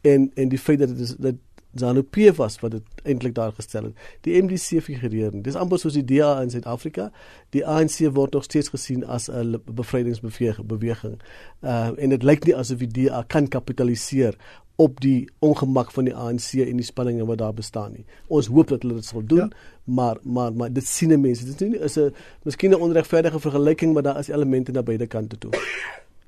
en 0.00 0.30
en 0.34 0.48
die 0.48 0.58
feit 0.58 0.78
dat 0.78 0.88
dit 0.88 0.98
is 0.98 1.14
dat 1.16 1.34
ZANU-PF 1.74 2.36
was 2.36 2.60
wat 2.60 2.70
dit 2.70 2.82
eintlik 3.02 3.34
daar 3.34 3.52
gestel 3.52 3.82
het. 3.82 3.94
Die 4.20 4.42
MDC 4.42 4.82
figureer. 4.82 5.30
Dis 5.42 5.54
amper 5.54 5.78
soos 5.78 5.94
die 5.94 6.04
DA 6.04 6.40
in 6.42 6.50
Suid-Afrika. 6.50 7.10
Die 7.54 7.66
ANC 7.66 8.00
word 8.12 8.32
nog 8.32 8.44
steeds 8.44 8.68
gesien 8.68 9.04
as 9.04 9.30
'n 9.30 9.62
bevrydingsbeweging. 9.64 11.20
Uh 11.62 11.90
en 11.96 12.08
dit 12.08 12.22
lyk 12.22 12.44
nie 12.44 12.56
asof 12.56 12.78
die 12.78 13.06
DA 13.06 13.24
kan 13.26 13.48
kapitaliseer 13.48 14.36
op 14.76 15.00
die 15.00 15.28
ongemak 15.38 15.90
van 15.92 16.04
die 16.04 16.14
ANC 16.16 16.52
en 16.52 16.76
die 16.80 16.84
spanninge 16.84 17.26
wat 17.28 17.38
daar 17.38 17.54
bestaan 17.54 17.92
nie. 17.92 18.04
Ons 18.26 18.46
hoop 18.46 18.68
dat 18.68 18.82
hulle 18.82 18.94
dit 18.94 19.04
sal 19.04 19.24
doen, 19.24 19.38
ja. 19.38 19.48
maar 19.84 20.16
maar 20.22 20.52
maar 20.52 20.72
dit 20.72 20.86
sien 20.86 21.20
mense. 21.20 21.44
Dit 21.44 21.60
is 21.60 21.68
nie 21.68 21.78
is 21.78 21.96
'n 21.98 22.14
miskien 22.42 22.70
'n 22.70 22.80
onregverdige 22.80 23.40
vergelyking, 23.40 23.92
maar 23.94 24.02
daar 24.02 24.18
is 24.18 24.28
elemente 24.28 24.72
na 24.72 24.82
beide 24.82 25.06
kante 25.06 25.38
toe. 25.38 25.50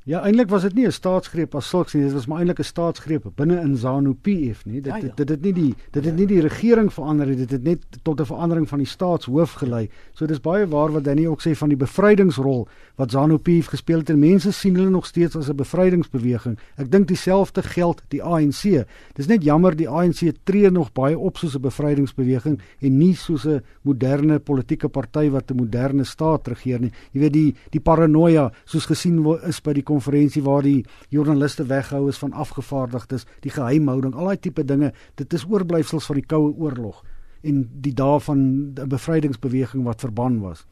Ja, 0.04 0.18
eintlik 0.26 0.48
was 0.50 0.62
dit 0.62 0.74
nie 0.74 0.86
'n 0.86 0.90
staatsgreep 0.90 1.54
as 1.54 1.68
sulks 1.68 1.94
nie, 1.94 2.02
dit 2.02 2.12
was 2.12 2.26
maar 2.26 2.38
eintlik 2.38 2.58
'n 2.58 2.64
staatsgreep 2.64 3.24
binne 3.36 3.60
in 3.60 3.76
ZANU-PF 3.76 4.64
nie. 4.64 4.80
Dit 4.80 4.86
ja, 4.92 4.96
ja. 4.96 5.12
dit 5.14 5.28
het 5.28 5.42
nie 5.42 5.52
die 5.52 5.74
dit 5.90 6.04
het 6.04 6.16
nie 6.16 6.26
die 6.26 6.40
regering 6.40 6.92
verander 6.92 7.26
nie, 7.26 7.36
dit 7.36 7.50
het 7.50 7.62
net 7.62 7.78
tot 8.02 8.20
'n 8.20 8.24
verandering 8.24 8.68
van 8.68 8.78
die 8.78 8.86
staatshoof 8.86 9.52
gelei. 9.52 9.88
So 10.12 10.26
dis 10.26 10.40
baie 10.40 10.66
waar 10.66 10.90
wat 10.92 11.04
Danny 11.04 11.26
ook 11.26 11.40
sê 11.40 11.54
van 11.54 11.68
die 11.68 11.76
bevrydingsrol 11.76 12.68
wat 12.96 13.10
ZANU-PF 13.10 13.66
gespeel 13.66 13.98
het 13.98 14.10
en 14.10 14.18
mense 14.18 14.52
sien 14.52 14.74
hulle 14.74 14.90
nog 14.90 15.06
steeds 15.06 15.36
as 15.36 15.48
'n 15.48 15.56
bevrydingsbeweging. 15.56 16.58
Ek 16.76 16.90
dink 16.90 17.08
dieselfde 17.08 17.62
geld 17.62 18.02
die 18.08 18.22
ANC. 18.22 18.84
Dis 19.14 19.26
net 19.26 19.42
jammer 19.44 19.76
die 19.76 19.88
ANC 19.88 20.32
tree 20.42 20.70
nog 20.70 20.92
baie 20.92 21.18
op 21.18 21.36
soos 21.36 21.54
'n 21.54 21.60
bevrydingsbeweging 21.60 22.60
en 22.80 22.98
nie 22.98 23.14
soos 23.14 23.46
'n 23.46 23.62
moderne 23.82 24.38
politieke 24.38 24.88
party 24.88 25.30
wat 25.30 25.50
'n 25.50 25.56
moderne 25.56 26.04
staat 26.04 26.48
regeer 26.48 26.80
nie. 26.80 26.92
Jy 27.12 27.20
weet 27.20 27.32
die 27.32 27.54
die 27.70 27.80
paranoia 27.80 28.52
soos 28.64 28.86
gesien 28.86 29.38
is 29.46 29.60
by 29.60 29.72
die 29.72 29.82
konferensie 29.92 30.42
waar 30.42 30.64
die 30.66 30.82
joernaliste 31.12 31.68
weggehou 31.68 32.08
is 32.08 32.20
van 32.22 32.32
afgevaardigdes, 32.32 33.26
die 33.44 33.52
geheimhouding, 33.54 34.16
al 34.16 34.32
daai 34.32 34.40
tipe 34.40 34.64
dinge, 34.64 34.92
dit 35.20 35.38
is 35.38 35.46
oorblyfsels 35.48 36.08
van 36.10 36.20
die 36.20 36.28
koue 36.34 36.52
oorlog 36.56 37.02
en 37.42 37.64
die 37.84 37.94
dae 37.98 38.20
van 38.20 38.38
'n 38.38 38.88
bevrydingsbeweging 38.88 39.84
wat 39.84 40.00
verban 40.00 40.40
was. 40.40 40.66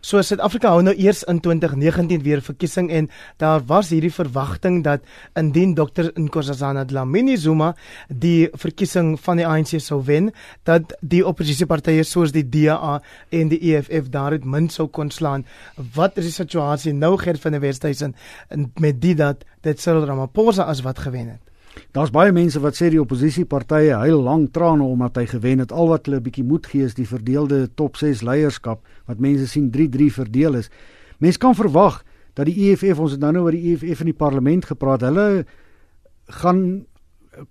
So 0.00 0.20
Suid-Afrika 0.22 0.70
hou 0.74 0.82
nou 0.84 0.94
eers 0.94 1.22
in 1.30 1.40
2019 1.40 2.22
weer 2.22 2.42
verkiesing 2.44 2.90
en 2.92 3.08
daar 3.40 3.62
was 3.66 3.90
hierdie 3.94 4.12
verwagting 4.12 4.82
dat 4.84 5.04
indien 5.38 5.74
Dr 5.74 6.10
Nkosazana 6.14 6.84
Dlamini 6.84 7.36
Zuma 7.36 7.72
die 8.08 8.48
verkiesing 8.52 9.14
van 9.20 9.40
die 9.40 9.46
ANC 9.46 9.76
sou 9.80 10.02
wen, 10.04 10.30
dat 10.68 10.94
die 11.00 11.22
oppositiepartye 11.26 12.04
soos 12.04 12.34
die 12.36 12.44
DA 12.44 13.00
en 13.30 13.50
die 13.52 13.60
EFF 13.72 14.10
daaruit 14.12 14.44
min 14.44 14.68
sou 14.68 14.88
kon 14.88 15.10
slaan. 15.10 15.46
Wat 15.94 16.18
is 16.20 16.30
die 16.30 16.36
situasie 16.36 16.94
nou 16.94 17.16
Gert 17.20 17.40
van 17.40 17.56
der 17.56 17.64
Westhuizen 17.64 18.14
met 18.76 19.00
dit 19.00 19.16
dat 19.18 19.44
dit 19.64 19.80
Cyril 19.80 20.06
Ramaphosa 20.06 20.68
as 20.68 20.84
wat 20.84 20.98
gewen 20.98 21.34
het? 21.34 21.45
Daar's 21.92 22.12
baie 22.12 22.32
mense 22.32 22.60
wat 22.60 22.76
sê 22.76 22.90
die 22.92 23.00
oppositiepartye 23.00 23.94
huil 24.02 24.22
lank 24.22 24.52
trane 24.52 24.84
omdat 24.84 25.16
hy 25.16 25.26
gewen 25.26 25.62
het. 25.62 25.72
Al 25.72 25.88
wat 25.88 26.06
hulle 26.06 26.20
'n 26.20 26.22
bietjie 26.22 26.44
moed 26.44 26.66
gee 26.66 26.84
is 26.84 26.94
die 26.94 27.06
verdeelde 27.06 27.68
top 27.74 27.96
6 27.96 28.22
leierskap 28.22 28.80
wat 29.06 29.18
mense 29.18 29.46
sien 29.46 29.70
3-3 29.70 30.10
verdeel 30.12 30.54
is. 30.54 30.70
Mense 31.18 31.38
kan 31.38 31.54
verwag 31.54 32.04
dat 32.34 32.46
die 32.46 32.70
EFF 32.70 32.98
ons 32.98 33.12
het 33.12 33.20
nou 33.20 33.32
nou 33.32 33.44
oor 33.44 33.52
die 33.56 33.72
EFF 33.72 34.00
in 34.00 34.12
die 34.12 34.20
parlement 34.20 34.64
gepraat. 34.64 35.00
Hulle 35.00 35.46
gaan 36.26 36.84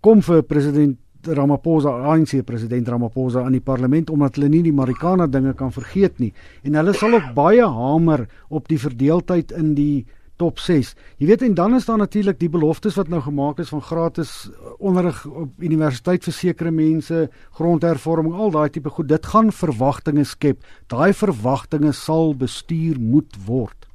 kom 0.02 0.22
vir 0.22 0.44
president 0.44 0.98
Ramaphosa, 1.26 1.90
ANC 1.90 2.44
president 2.46 2.88
Ramaphosa 2.88 3.42
aan 3.46 3.56
die 3.58 3.64
parlement 3.64 4.10
omdat 4.14 4.36
hulle 4.38 4.50
nie 4.50 4.62
die 4.66 4.74
Marikana 4.76 5.28
dinge 5.28 5.54
kan 5.58 5.72
vergeet 5.74 6.20
nie. 6.20 6.34
En 6.64 6.78
hulle 6.78 6.94
sal 6.94 7.18
ook 7.18 7.34
baie 7.38 7.66
hamer 7.66 8.28
op 8.50 8.68
die 8.70 8.80
verdeeldheid 8.80 9.52
in 9.58 9.74
die 9.78 10.06
top 10.38 10.60
6. 10.60 10.94
Jy 11.18 11.28
weet 11.30 11.44
en 11.48 11.56
dan 11.56 11.76
is 11.78 11.86
daar 11.88 11.98
natuurlik 11.98 12.40
die 12.40 12.50
beloftes 12.52 12.98
wat 13.00 13.08
nou 13.12 13.22
gemaak 13.24 13.60
is 13.64 13.72
van 13.72 13.82
gratis 13.82 14.34
uh, 14.50 14.74
onderrig 14.80 15.26
op 15.26 15.64
universiteit 15.64 16.24
vir 16.24 16.36
sekere 16.36 16.72
mense, 16.72 17.30
grondhervorming, 17.60 18.36
al 18.36 18.52
daai 18.52 18.70
tipe 18.70 18.90
goed. 18.90 19.08
Dit 19.10 19.26
gaan 19.32 19.52
verwagtinge 19.56 20.26
skep. 20.28 20.64
Daai 20.92 21.14
verwagtinge 21.14 21.94
sal 21.96 22.36
bestuur 22.36 23.00
moet 23.00 23.40
word. 23.46 23.88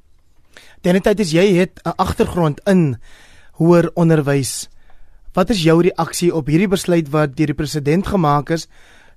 Denetyd 0.81 1.19
is 1.21 1.33
jy 1.33 1.45
het 1.59 1.79
'n 1.85 1.93
agtergrond 1.97 2.59
in 2.65 2.97
hoër 3.59 3.91
onderwys. 3.93 4.69
Wat 5.33 5.49
is 5.49 5.63
jou 5.63 5.81
reaksie 5.81 6.33
op 6.35 6.47
hierdie 6.47 6.67
besluit 6.67 7.09
wat 7.09 7.37
deur 7.37 7.53
die 7.53 7.55
president 7.55 8.07
gemaak 8.07 8.49
is? 8.49 8.67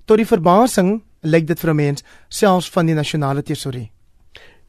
Tot 0.05 0.17
die 0.17 0.25
verbasing 0.25 1.01
lyk 1.21 1.47
dit 1.47 1.59
vir 1.59 1.69
'n 1.71 1.75
mens 1.75 2.03
selfs 2.29 2.69
van 2.69 2.85
die 2.85 2.95
nasionale 2.95 3.41
tesorie. 3.41 3.91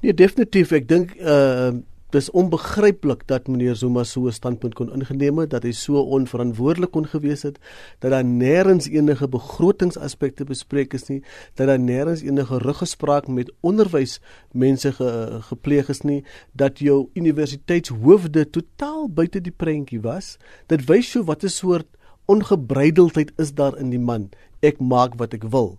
Nee, 0.00 0.14
definitief. 0.14 0.72
Ek 0.72 0.88
dink 0.88 1.14
uh 1.20 1.72
dis 2.14 2.30
onbegryplik 2.30 3.24
dat 3.26 3.48
meneer 3.48 3.74
Zuma 3.74 4.04
so 4.04 4.26
'n 4.26 4.32
standpunt 4.32 4.74
kon 4.74 4.92
ingeneem 4.92 5.38
het 5.38 5.50
dat 5.50 5.62
hy 5.62 5.72
so 5.72 6.00
onverantwoordelik 6.00 6.90
kon 6.90 7.06
gewees 7.06 7.42
het 7.42 7.58
dat 7.98 8.10
daar 8.10 8.24
nêrens 8.24 8.86
enige 8.86 9.28
begrotingsaspekte 9.28 10.44
bespreek 10.44 10.94
is 10.94 11.08
nie 11.08 11.22
dat 11.54 11.66
daar 11.66 11.78
nêrens 11.78 12.22
enige 12.22 12.58
ruggespraak 12.58 13.26
met 13.26 13.52
onderwysmense 13.60 14.92
ge, 14.92 15.38
gepleeg 15.40 15.88
is 15.88 16.00
nie 16.00 16.24
dat 16.52 16.78
jou 16.78 17.08
universiteitshoofde 17.14 18.50
totaal 18.50 19.08
buite 19.08 19.40
die 19.40 19.54
prentjie 19.56 20.00
was. 20.00 20.36
Dit 20.66 20.86
wys 20.86 21.12
jou 21.12 21.24
wat 21.24 21.42
'n 21.44 21.48
soort 21.48 21.86
ongebreideldheid 22.24 23.32
is 23.36 23.54
daar 23.54 23.78
in 23.78 23.90
die 23.90 23.98
man. 23.98 24.30
Ek 24.60 24.80
maak 24.80 25.14
wat 25.14 25.34
ek 25.34 25.44
wil. 25.50 25.78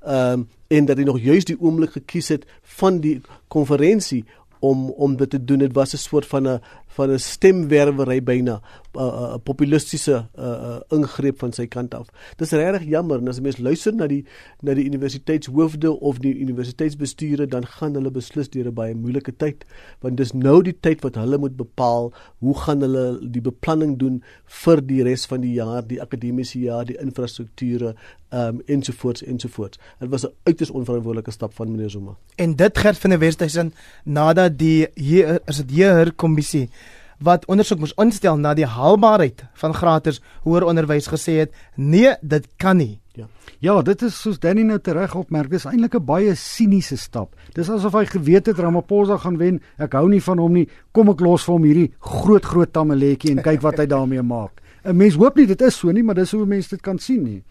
Ehm 0.00 0.32
um, 0.32 0.48
en 0.68 0.84
dat 0.84 0.98
hy 0.98 1.04
nog 1.04 1.20
juis 1.22 1.44
die 1.46 1.60
oomblik 1.60 1.92
gekies 1.94 2.28
het 2.28 2.46
van 2.78 3.00
die 3.00 3.20
konferensie 3.48 4.24
om 4.60 4.90
om 4.90 5.16
dit 5.16 5.30
te 5.30 5.44
doen. 5.44 5.58
Dit 5.58 5.72
was 5.72 5.92
'n 5.92 5.96
soort 5.96 6.26
van 6.26 6.48
'n 6.48 6.60
van 6.96 7.12
'n 7.12 7.18
stemwerwery 7.18 8.22
byna 8.22 8.60
'n 8.96 8.98
uh, 8.98 9.04
uh, 9.04 9.34
populistiese 9.44 10.26
uh, 10.38 10.44
uh, 10.44 10.80
ingreep 10.88 11.38
van 11.38 11.52
sy 11.52 11.66
kant 11.66 11.94
af. 11.94 12.08
Dis 12.40 12.50
regtig 12.56 12.88
jammer 12.88 13.20
en 13.20 13.28
as 13.28 13.40
mense 13.40 13.62
luister 13.62 13.94
na 13.94 14.06
die 14.06 14.24
na 14.62 14.74
die 14.74 14.86
universiteitshoofde 14.88 15.92
of 16.00 16.18
die 16.24 16.34
universiteitsbestuure 16.40 17.46
dan 17.46 17.66
gaan 17.66 17.94
hulle 17.94 18.10
beslis 18.10 18.50
deur 18.50 18.68
'n 18.70 18.74
baie 18.74 18.94
moeilike 18.94 19.36
tyd 19.36 19.64
want 20.00 20.16
dis 20.16 20.32
nou 20.32 20.62
die 20.62 20.76
tyd 20.80 21.02
wat 21.04 21.14
hulle 21.20 21.38
moet 21.38 21.56
bepaal 21.56 22.12
hoe 22.40 22.56
gaan 22.64 22.80
hulle 22.80 23.20
die 23.20 23.44
beplanning 23.44 23.98
doen 23.98 24.22
vir 24.44 24.80
die 24.80 25.02
res 25.02 25.26
van 25.26 25.40
die 25.40 25.52
jaar, 25.52 25.82
die 25.86 26.00
akademiese 26.02 26.58
jaar, 26.60 26.84
die 26.84 26.98
infrastrukture 27.00 27.94
um 28.32 28.60
ensovoorts 28.66 29.22
ensovoorts. 29.22 29.78
Dit 30.00 30.08
was 30.10 30.26
'n 30.26 30.32
uiters 30.42 30.70
onverantwoordelike 30.70 31.30
stap 31.30 31.54
van 31.54 31.70
meneer 31.70 31.90
Zuma. 31.90 32.16
En 32.36 32.56
dit 32.56 32.78
gerd 32.78 32.98
van 32.98 33.10
die 33.10 33.18
Wesduisen 33.18 33.72
nadat 34.04 34.58
die 34.58 34.86
hier 34.94 35.40
is 35.46 35.56
dit 35.56 35.70
hier 35.70 36.12
kommissie 36.12 36.68
wat 37.18 37.46
ondersoek 37.46 37.80
moes 37.80 37.94
instel 38.02 38.36
na 38.36 38.54
die 38.54 38.66
haalbaarheid 38.68 39.44
van 39.54 39.74
gratis 39.74 40.20
hoër 40.44 40.66
onderwys 40.68 41.08
gesê 41.08 41.40
het 41.44 41.54
nee 41.76 42.14
dit 42.22 42.46
kan 42.56 42.76
nie. 42.76 43.00
Ja. 43.16 43.28
Ja 43.60 43.82
dit 43.82 44.02
is 44.02 44.20
soos 44.20 44.38
Danny 44.38 44.62
nou 44.62 44.78
tereg 44.78 45.14
opmerk 45.16 45.50
dis 45.50 45.64
eintlik 45.64 45.94
'n 45.94 46.04
baie 46.04 46.34
siniese 46.34 46.96
stap. 46.96 47.34
Dis 47.54 47.70
asof 47.70 47.92
hy 47.92 48.04
geweet 48.04 48.46
het 48.46 48.58
Ramaphosa 48.58 49.16
gaan 49.16 49.38
wen 49.38 49.60
ek 49.78 49.92
hou 49.92 50.08
nie 50.08 50.22
van 50.22 50.38
hom 50.38 50.52
nie 50.52 50.68
kom 50.92 51.08
ek 51.08 51.20
los 51.20 51.44
vir 51.44 51.52
hom 51.52 51.64
hierdie 51.64 51.92
groot 52.00 52.44
groot 52.44 52.72
tamaletjie 52.72 53.30
en 53.30 53.42
kyk 53.42 53.62
wat 53.62 53.78
hy 53.78 53.86
daarmee 53.94 54.22
maak. 54.22 54.62
'n 54.84 54.96
mens 54.96 55.14
hoop 55.14 55.36
nie 55.36 55.46
dit 55.46 55.62
is 55.62 55.74
so 55.74 55.90
nie 55.90 56.02
maar 56.02 56.14
dis 56.14 56.32
hoe 56.32 56.46
mense 56.46 56.68
dit 56.68 56.80
kan 56.80 56.98
sien 56.98 57.22
nie. 57.22 57.42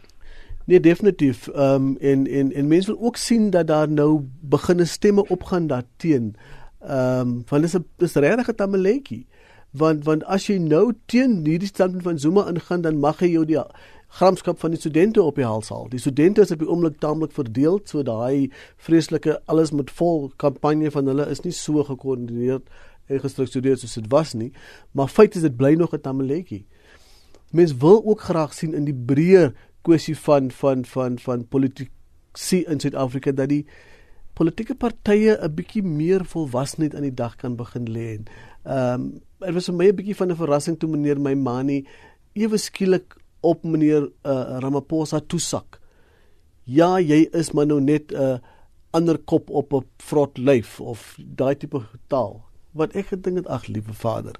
Nee 0.65 0.79
definitief. 0.79 1.47
Ehm 1.47 1.75
um, 1.75 1.97
en 1.99 2.27
en 2.27 2.53
en 2.53 2.67
mense 2.67 2.87
wil 2.87 3.01
ook 3.01 3.17
sien 3.17 3.49
dat 3.49 3.67
daar 3.67 3.89
nou 3.89 4.21
begine 4.41 4.85
stemme 4.85 5.27
opgaan 5.27 5.67
daarteen. 5.67 6.35
Ehm 6.79 7.19
um, 7.19 7.43
want 7.49 7.61
dis 7.61 7.75
'n 7.75 7.85
dis 7.97 8.13
regtig 8.13 8.47
'n 8.47 8.55
tamaletjie 8.55 9.25
want 9.77 10.05
want 10.05 10.23
as 10.31 10.47
jy 10.49 10.57
nou 10.61 10.93
teen 11.11 11.41
hierdie 11.45 11.69
standpunt 11.69 12.03
van 12.03 12.19
Zuma 12.19 12.47
ingaan 12.51 12.81
dan 12.81 12.99
mag 12.99 13.19
hy 13.23 13.31
jou 13.33 13.45
die 13.45 13.59
gramskap 14.15 14.59
van 14.59 14.71
die 14.71 14.79
studente 14.79 15.23
op 15.23 15.35
die 15.35 15.45
hals 15.45 15.69
haal. 15.73 15.89
Die 15.91 15.99
studente 15.99 16.45
is 16.45 16.51
op 16.53 16.61
die 16.61 16.69
oomblik 16.69 16.99
taamlik 17.03 17.33
verdeel, 17.35 17.81
so 17.83 18.03
daai 18.05 18.51
vreeslike 18.77 19.39
alles 19.51 19.73
met 19.75 19.91
vol 19.91 20.29
kampanje 20.41 20.91
van 20.93 21.11
hulle 21.11 21.25
is 21.31 21.43
nie 21.43 21.53
so 21.55 21.83
gekoördineer 21.83 22.61
en 23.11 23.21
gestruktureer 23.21 23.77
soos 23.77 23.97
dit 23.99 24.07
was 24.13 24.33
nie, 24.33 24.51
maar 24.93 25.11
feit 25.11 25.35
is 25.35 25.43
dit 25.45 25.57
bly 25.57 25.75
nog 25.75 25.93
'n 25.93 26.01
tamaletjie. 26.01 26.65
Mens 27.51 27.75
wil 27.77 28.01
ook 28.05 28.21
graag 28.21 28.53
sien 28.53 28.73
in 28.73 28.85
die 28.85 28.95
breër 28.95 29.53
kwessie 29.81 30.17
van 30.17 30.51
van 30.51 30.85
van 30.85 31.19
van 31.19 31.47
politiek 31.47 31.91
sien 32.33 32.65
in 32.67 32.79
Suid-Afrika 32.79 33.31
dat 33.31 33.49
die 33.49 33.65
politieke 34.35 34.75
partye 34.75 35.37
'n 35.37 35.55
bietjie 35.55 35.83
meer 35.83 36.25
volwasheid 36.25 36.95
aan 36.95 37.07
die 37.07 37.13
dag 37.23 37.35
kan 37.35 37.55
begin 37.55 37.85
lê. 37.87 38.19
Ehm 38.65 38.93
um, 38.93 39.21
dit 39.39 39.53
was 39.53 39.69
vir 39.69 39.75
my 39.75 39.87
'n 39.87 39.95
bietjie 39.95 40.15
van 40.15 40.31
'n 40.31 40.35
verrassing 40.35 40.79
toe 40.79 40.89
meneer 40.89 41.19
Maimani 41.19 41.85
ewe 42.33 42.57
skielik 42.57 43.15
op 43.41 43.63
meneer 43.63 44.09
uh, 44.25 44.59
Ramaphosa 44.59 45.19
toesak. 45.19 45.79
Ja, 46.63 46.99
jy 46.99 47.29
is 47.31 47.51
maar 47.53 47.67
nou 47.67 47.79
net 47.81 48.11
'n 48.11 48.15
uh, 48.15 48.37
ander 48.91 49.17
kop 49.17 49.49
op 49.49 49.73
'n 49.73 49.85
vrot 49.97 50.37
lyf 50.37 50.81
of 50.81 51.17
daai 51.17 51.55
tipe 51.55 51.81
taal. 52.07 52.43
Wat 52.71 52.95
ek 52.95 53.05
gedink 53.05 53.37
het, 53.37 53.47
ag 53.47 53.67
liewe 53.67 53.93
vader, 53.93 54.35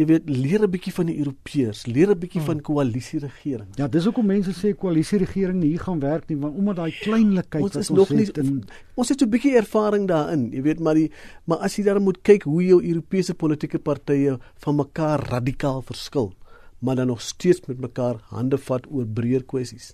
jy 0.00 0.06
weet 0.08 0.30
leer 0.32 0.64
'n 0.64 0.70
bietjie 0.72 0.92
van 0.96 1.10
die 1.10 1.18
Europeërs, 1.20 1.84
leer 1.86 2.10
'n 2.10 2.18
bietjie 2.18 2.40
hmm. 2.40 2.48
van 2.48 2.60
koalisieregering. 2.60 3.68
Ja, 3.76 3.88
dis 3.88 4.04
hoekom 4.08 4.26
mense 4.26 4.54
sê 4.56 4.72
koalisieregering 4.74 5.60
nie 5.60 5.72
hier 5.74 5.84
gaan 5.84 6.00
werk 6.00 6.28
nie, 6.28 6.38
want 6.40 6.56
omdat 6.56 6.76
daai 6.76 6.92
kleinlikheid 7.02 7.62
wat 7.62 7.76
ons 7.76 7.90
nog 7.90 8.10
nie 8.10 8.28
in, 8.40 8.64
ons 8.94 9.08
het 9.08 9.20
so 9.20 9.26
'n 9.26 9.30
bietjie 9.30 9.56
ervaring 9.56 10.08
daarin, 10.08 10.50
jy 10.52 10.62
weet, 10.62 10.80
maar 10.80 10.94
die 10.94 11.10
maar 11.44 11.58
as 11.58 11.76
jy 11.76 11.84
daar 11.84 12.00
moet 12.00 12.22
kyk 12.22 12.42
hoe 12.42 12.62
jou 12.64 12.80
Europese 12.82 13.34
politieke 13.34 13.78
partye 13.78 14.38
van 14.64 14.76
mekaar 14.76 15.20
radikaal 15.28 15.82
verskil 15.82 16.32
maar 16.80 16.96
dan 16.96 17.06
nog 17.06 17.20
steeds 17.20 17.60
met 17.66 17.80
mekaar 17.80 18.16
hande 18.32 18.58
vat 18.58 18.86
oor 18.88 19.06
breër 19.06 19.44
kwessies 19.44 19.92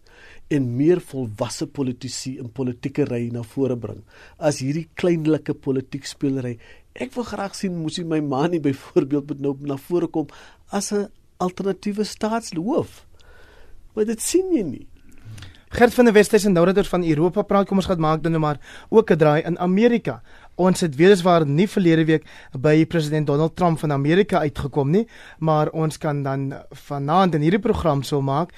en 0.49 0.69
meer 0.77 1.01
volwasse 1.03 1.67
politici 1.67 2.37
in 2.39 2.53
politieke 2.59 3.05
ry 3.11 3.27
na 3.35 3.43
vore 3.43 3.77
bring 3.77 4.05
as 4.39 4.61
hierdie 4.63 4.87
kleinlike 4.95 5.55
politiek 5.67 6.07
speelery 6.07 6.57
Ek 7.01 7.13
wil 7.15 7.25
graag 7.29 7.55
sien 7.55 7.77
moes 7.77 7.99
hy 8.01 8.05
my 8.09 8.21
ma 8.25 8.47
nie 8.49 8.61
byvoorbeeld 8.61 9.29
met 9.29 9.41
nou 9.45 9.57
na 9.61 9.77
vore 9.77 10.09
kom 10.09 10.27
as 10.71 10.93
'n 10.93 11.09
alternatiewe 11.39 12.05
staatshoof. 12.05 13.07
Maar 13.95 14.05
dit 14.05 14.21
sien 14.21 14.53
jy 14.53 14.63
nie. 14.63 14.87
Gert 15.69 15.95
van 15.95 16.05
der 16.05 16.15
Westhuis 16.15 16.45
en 16.45 16.53
nou 16.53 16.65
dat 16.67 16.79
ons 16.79 16.89
van 16.89 17.05
Europa 17.05 17.43
praat, 17.43 17.67
kom 17.67 17.77
ons 17.77 17.87
gaan 17.87 18.01
maak 18.01 18.23
dan 18.23 18.33
nou 18.33 18.41
maar 18.41 18.61
ook 18.89 19.11
'n 19.11 19.17
draai 19.17 19.43
in 19.43 19.59
Amerika. 19.59 20.23
Ons 20.55 20.81
het 20.81 20.97
weliswaar 20.97 21.47
nie 21.47 21.69
verlede 21.69 22.05
week 22.05 22.25
by 22.59 22.87
president 22.87 23.27
Donald 23.27 23.57
Trump 23.57 23.79
van 23.79 23.93
Amerika 23.93 24.39
uitgekom 24.39 24.91
nie, 24.91 25.09
maar 25.39 25.69
ons 25.71 25.99
kan 25.99 26.23
dan 26.23 26.55
vanaand 26.71 27.35
in 27.35 27.41
hierdie 27.41 27.61
program 27.61 28.03
sou 28.03 28.23
maak 28.23 28.53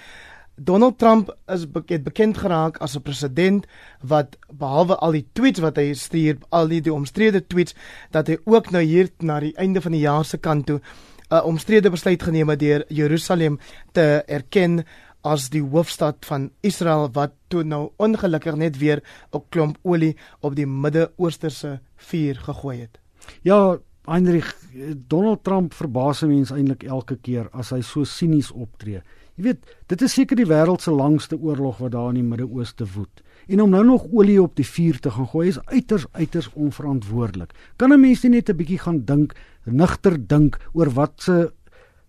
Donald 0.58 0.98
Trump 0.98 1.30
is 1.46 1.64
bekend, 1.70 2.04
bekend 2.04 2.38
geraak 2.38 2.78
as 2.82 2.96
'n 2.96 3.02
president 3.02 3.66
wat 4.02 4.36
behalwe 4.52 4.96
al 4.96 5.12
die 5.12 5.26
tweets 5.32 5.60
wat 5.60 5.76
hy 5.76 5.92
stuur, 5.94 6.38
al 6.50 6.68
die, 6.68 6.80
die 6.80 6.92
omstrede 6.92 7.46
tweets 7.46 7.74
dat 8.10 8.26
hy 8.26 8.38
ook 8.44 8.70
nou 8.70 8.82
hier 8.82 9.08
na 9.18 9.40
die 9.40 9.56
einde 9.56 9.80
van 9.80 9.92
die 9.92 10.00
jaar 10.00 10.24
se 10.24 10.38
kant 10.38 10.66
toe 10.66 10.80
'n 11.30 11.44
omstrede 11.44 11.90
besluit 11.90 12.22
geneem 12.22 12.48
het 12.48 12.58
deur 12.58 12.84
Jerusalem 12.88 13.58
te 13.92 14.22
erken 14.26 14.84
as 15.22 15.50
die 15.50 15.62
hoofstad 15.62 16.24
van 16.24 16.50
Israel 16.60 17.10
wat 17.12 17.32
toe 17.48 17.64
nou 17.64 17.90
ongelukkig 17.96 18.56
net 18.56 18.78
weer 18.78 19.02
'n 19.32 19.42
klomp 19.50 19.78
olie 19.82 20.16
op 20.40 20.54
die 20.54 20.66
Midde-Oosterse 20.66 21.80
vuur 21.96 22.34
gegooi 22.34 22.80
het. 22.80 22.98
Ja, 23.42 23.78
Heinrich 24.06 24.56
Donald 25.08 25.44
Trump 25.44 25.74
verbaas 25.74 26.20
mense 26.20 26.54
eintlik 26.54 26.82
elke 26.82 27.16
keer 27.16 27.48
as 27.52 27.70
hy 27.70 27.80
so 27.80 28.04
sinies 28.04 28.50
optree. 28.50 29.02
Jy 29.38 29.44
weet, 29.44 29.74
dit 29.87 30.01
is 30.03 30.14
seker 30.18 30.35
die 30.35 30.48
wêreld 30.51 30.83
se 30.83 30.90
langste 30.90 31.37
oorlog 31.38 31.77
wat 31.79 31.92
daar 31.94 32.09
in 32.11 32.16
die 32.18 32.27
Midde-Ooste 32.27 32.88
woed. 32.96 33.20
En 33.46 33.61
om 33.62 33.70
nou 33.70 33.85
nog 33.87 34.09
olie 34.11 34.40
op 34.42 34.57
die 34.59 34.66
vuur 34.66 34.98
te 34.98 35.12
gaan 35.14 35.29
gooi 35.31 35.46
is 35.53 35.61
uiters 35.70 36.09
uiters 36.12 36.48
onverantwoordelik. 36.59 37.55
Kan 37.77 37.92
'n 37.92 38.01
mens 38.01 38.22
net 38.22 38.51
'n 38.51 38.57
bietjie 38.57 38.79
gaan 38.79 39.05
dink, 39.05 39.37
nigter 39.64 40.18
dink 40.27 40.59
oor 40.72 40.90
wat 40.90 41.12
se 41.22 41.53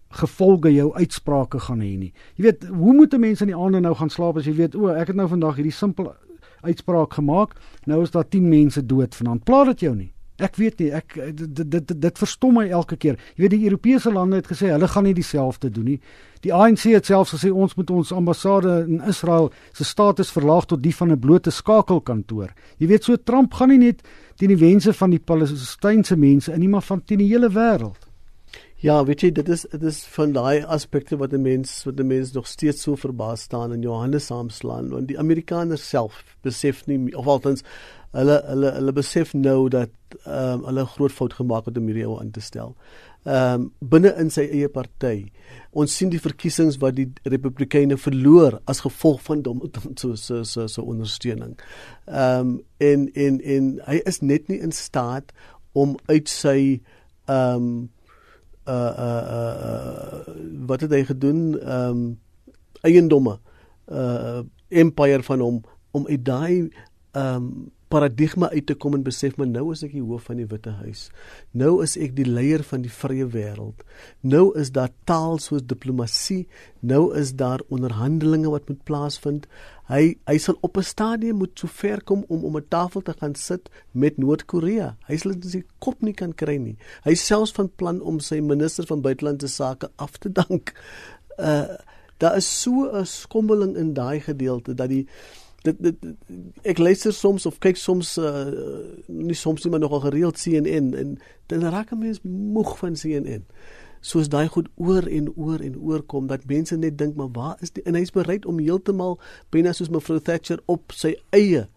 gevolge 0.09 0.73
jou 0.73 0.93
uitsprake 0.93 1.59
gaan 1.59 1.79
hê 1.79 1.97
nie. 1.97 2.13
Jy 2.35 2.43
weet, 2.43 2.63
hoe 2.67 2.93
moet 2.93 3.13
'n 3.13 3.19
mens 3.19 3.41
in 3.41 3.47
die 3.47 3.55
aande 3.55 3.79
nou 3.79 3.95
gaan 3.95 4.09
slaap 4.09 4.37
as 4.37 4.45
jy 4.45 4.55
weet, 4.55 4.75
o, 4.75 4.87
ek 4.87 5.07
het 5.07 5.15
nou 5.15 5.27
vandag 5.27 5.55
hierdie 5.55 5.71
simpel 5.71 6.15
uitspraak 6.61 7.13
gemaak, 7.13 7.55
nou 7.85 8.01
is 8.01 8.11
daar 8.11 8.27
10 8.27 8.49
mense 8.49 8.85
dood 8.85 9.15
vanaand. 9.15 9.43
Pla 9.43 9.63
dit 9.63 9.79
jou 9.79 9.95
nie. 9.95 10.11
Ek 10.39 10.55
weet 10.55 10.79
nie, 10.79 10.89
ek 10.95 11.17
dit 11.35 11.71
dit 11.71 11.93
dit 12.01 12.21
verstom 12.21 12.55
my 12.59 12.65
elke 12.69 12.95
keer. 12.95 13.19
Jy 13.35 13.43
weet 13.43 13.55
die 13.55 13.65
Europese 13.67 14.11
lande 14.11 14.39
het 14.39 14.47
gesê 14.47 14.71
hulle 14.71 14.87
gaan 14.87 15.03
nie 15.03 15.13
dieselfde 15.13 15.69
doen 15.69 15.85
nie. 15.93 15.99
Die 16.45 16.53
ANC 16.55 16.85
het 16.93 17.09
selfs 17.09 17.33
gesê 17.35 17.51
ons 17.51 17.75
moet 17.75 17.89
ons 17.91 18.13
ambassade 18.15 18.85
in 18.87 19.01
Israel 19.11 19.49
se 19.75 19.83
status 19.83 20.31
verlaag 20.31 20.69
tot 20.71 20.83
die 20.83 20.95
van 20.95 21.11
'n 21.11 21.19
blote 21.19 21.51
skakelkantoor. 21.51 22.53
Jy 22.79 22.87
weet 22.87 23.03
so 23.03 23.17
Trump 23.17 23.53
gaan 23.53 23.69
nie 23.69 23.77
net 23.77 24.01
teen 24.37 24.55
die 24.55 24.65
wense 24.67 24.93
van 24.93 25.09
die 25.09 25.19
Palestynse 25.19 26.15
mense 26.15 26.53
in 26.53 26.59
nie, 26.59 26.69
maar 26.69 26.81
van 26.81 27.03
teen 27.03 27.19
die 27.19 27.27
hele 27.27 27.49
wêreld. 27.49 28.09
Ja, 28.79 29.01
weet 29.03 29.25
jy, 29.25 29.29
dit 29.35 29.49
is 29.51 29.65
dit 29.67 29.81
is 29.83 29.97
van 30.07 30.31
daai 30.31 30.63
aspekte 30.63 31.17
wat 31.19 31.33
'n 31.33 31.41
mens 31.41 31.83
wat 31.83 31.99
'n 31.99 32.07
mens 32.07 32.31
nog 32.31 32.47
steeds 32.47 32.81
so 32.81 32.95
verbaas 32.95 33.41
staan 33.41 33.73
in 33.73 33.81
Johannes 33.81 34.25
saamslaan 34.25 34.89
want 34.89 35.07
die 35.07 35.19
Amerikaners 35.19 35.89
self 35.89 36.23
besef 36.41 36.87
nie 36.87 37.15
of 37.15 37.27
althans 37.27 37.63
hulle 38.11 38.39
hulle 38.47 38.71
hulle 38.73 38.93
besef 38.97 39.33
nou 39.37 39.69
dat 39.69 39.91
ehm 40.25 40.59
um, 40.59 40.65
hulle 40.65 40.85
groot 40.85 41.13
fout 41.13 41.33
gemaak 41.37 41.67
het 41.69 41.77
om 41.77 41.89
hierdie 41.89 42.07
ou 42.07 42.17
in 42.21 42.31
te 42.31 42.41
stel. 42.41 42.73
Ehm 43.23 43.61
um, 43.61 43.67
binne 43.91 44.13
in 44.17 44.31
sy 44.33 44.47
eie 44.47 44.69
party. 44.73 45.29
Ons 45.71 45.97
sien 45.97 46.09
die 46.09 46.21
verkiesings 46.21 46.79
wat 46.81 46.97
die 46.97 47.09
Republikeine 47.29 47.97
verloor 47.97 48.59
as 48.65 48.81
gevolg 48.85 49.21
van 49.27 49.43
hom 49.45 49.61
so 50.01 50.15
so 50.15 50.43
so 50.43 50.67
so 50.67 50.83
ondersteuning. 50.83 51.57
Ehm 52.07 52.39
um, 52.39 52.57
en 52.77 53.07
en 53.13 53.41
en 53.41 53.71
hy 53.85 54.01
is 54.05 54.21
net 54.21 54.49
nie 54.49 54.59
in 54.59 54.71
staat 54.71 55.33
om 55.73 55.97
uit 56.09 56.29
sy 56.29 56.59
ehm 57.29 57.55
um, 57.55 57.89
uh 58.69 58.93
uh 59.05 59.23
uh 59.37 60.21
wat 60.69 60.81
het 60.81 60.91
hy 60.93 61.03
gedoen 61.05 61.59
ehm 61.59 61.89
um, 61.89 62.19
eiendomme 62.81 63.39
uh 63.91 64.41
empire 64.69 65.23
van 65.23 65.39
hom 65.39 65.61
om 65.91 66.07
uit 66.07 66.25
daai 66.25 66.69
ehm 67.11 67.35
um, 67.35 67.69
paradigma 67.89 68.49
uit 68.53 68.67
te 68.69 68.75
kom 68.77 68.93
en 68.93 69.03
besef 69.03 69.35
maar 69.37 69.49
nou 69.49 69.71
is 69.73 69.81
ek 69.85 69.95
die 69.95 70.03
hoof 70.05 70.27
van 70.29 70.37
die 70.41 70.47
Witte 70.49 70.75
Huis. 70.81 71.07
Nou 71.57 71.79
is 71.83 71.95
ek 71.97 72.13
die 72.17 72.27
leier 72.27 72.61
van 72.65 72.83
die 72.85 72.93
vrye 72.93 73.25
wêreld. 73.33 73.81
Nou 74.21 74.51
is 74.59 74.71
daar 74.75 74.91
taal 75.09 75.39
soos 75.41 75.65
diplomatie, 75.65 76.45
nou 76.79 77.09
is 77.17 77.33
daar 77.39 77.63
onderhandelinge 77.73 78.51
wat 78.53 78.69
moet 78.69 78.83
plaasvind. 78.85 79.49
Hy 79.89 80.15
hy 80.29 80.37
sal 80.37 80.57
op 80.61 80.77
'n 80.77 80.85
stadium 80.85 81.41
moet 81.41 81.57
so 81.57 81.67
ver 81.67 82.03
kom 82.03 82.23
om 82.29 82.45
om 82.45 82.57
'n 82.57 82.69
tafel 82.69 83.01
te 83.01 83.13
gaan 83.13 83.35
sit 83.35 83.69
met 83.91 84.17
Noord-Korea. 84.17 84.95
Hy 85.07 85.17
sal 85.17 85.33
dit 85.33 85.51
sy 85.51 85.63
kop 85.79 86.01
nie 86.01 86.13
kan 86.13 86.33
kry 86.33 86.57
nie. 86.57 86.77
Hy 87.03 87.15
selfs 87.15 87.51
van 87.51 87.71
plan 87.75 88.01
om 88.01 88.19
sy 88.19 88.39
minister 88.39 88.85
van 88.85 89.01
buitelandse 89.01 89.47
sake 89.47 89.89
af 89.97 90.17
te 90.17 90.29
dank. 90.29 90.73
Uh 91.37 91.77
daar 92.19 92.35
is 92.35 92.61
so 92.61 92.89
'n 92.91 93.05
skommeling 93.05 93.77
in 93.77 93.93
daai 93.93 94.19
gedeelte 94.19 94.73
dat 94.73 94.89
die 94.89 95.07
dit, 95.63 95.75
dit, 95.83 96.07
ek 96.67 96.79
luister 96.79 97.13
soms 97.15 97.45
of 97.49 97.59
kyk 97.63 97.79
soms 97.79 98.15
uh, 98.21 98.47
nie 99.07 99.37
soms 99.37 99.65
nie 99.65 99.73
maar 99.73 99.83
nogal 99.83 100.05
gereeld 100.07 100.39
CNN 100.39 100.93
en 100.95 101.17
dan 101.51 101.67
raak 101.73 101.91
mens 101.97 102.21
moeg 102.23 102.77
van 102.79 102.95
CNN 102.99 103.45
soos 103.99 104.29
daai 104.31 104.47
goed 104.47 104.69
oor 104.79 105.07
en 105.11 105.27
oor 105.35 105.59
en 105.63 105.75
oor 105.75 106.03
kom 106.07 106.29
dat 106.29 106.47
mense 106.47 106.77
net 106.77 106.97
dink 106.97 107.17
maar 107.19 107.31
waar 107.35 107.65
is 107.65 107.73
die 107.75 107.83
en 107.83 107.97
hy's 107.99 108.15
bereid 108.15 108.47
om 108.47 108.61
heeltemal 108.63 109.17
binne 109.51 109.73
soos 109.75 109.91
mevrou 109.91 110.21
Thatcher 110.23 110.63
op 110.71 110.95
sy 110.95 111.17
eie 111.35 111.67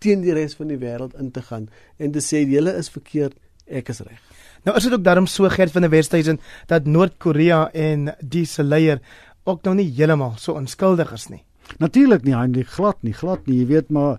teen 0.00 0.24
die 0.24 0.34
res 0.36 0.56
van 0.58 0.72
die 0.72 0.80
wêreld 0.80 1.16
in 1.20 1.32
te 1.32 1.44
gaan 1.44 1.70
en 1.98 2.12
te 2.12 2.24
sê 2.24 2.44
julle 2.44 2.76
is 2.76 2.92
verkeerd 2.92 3.36
ek 3.70 3.92
is 3.92 4.00
reg. 4.02 4.20
Nou 4.66 4.74
is 4.76 4.84
dit 4.84 4.92
ook 4.92 5.04
daarom 5.04 5.28
so 5.30 5.48
gerd 5.48 5.72
van 5.72 5.86
die 5.86 5.92
Wesduisen 5.92 6.40
dat 6.68 6.88
Noord-Korea 6.88 7.68
en 7.72 8.10
die 8.20 8.44
se 8.44 8.64
leier 8.64 9.00
ook 9.48 9.64
nou 9.64 9.78
nie 9.78 9.88
heeltemal 9.88 10.36
so 10.36 10.58
onskuldig 10.58 11.12
is 11.16 11.30
nie 11.32 11.44
Natuurlik 11.78 12.24
nie, 12.24 12.34
hy 12.34 12.64
glad 12.64 13.02
nie, 13.02 13.12
glad 13.12 13.46
nie. 13.46 13.60
Jy 13.60 13.66
weet 13.66 13.90
maar 13.90 14.18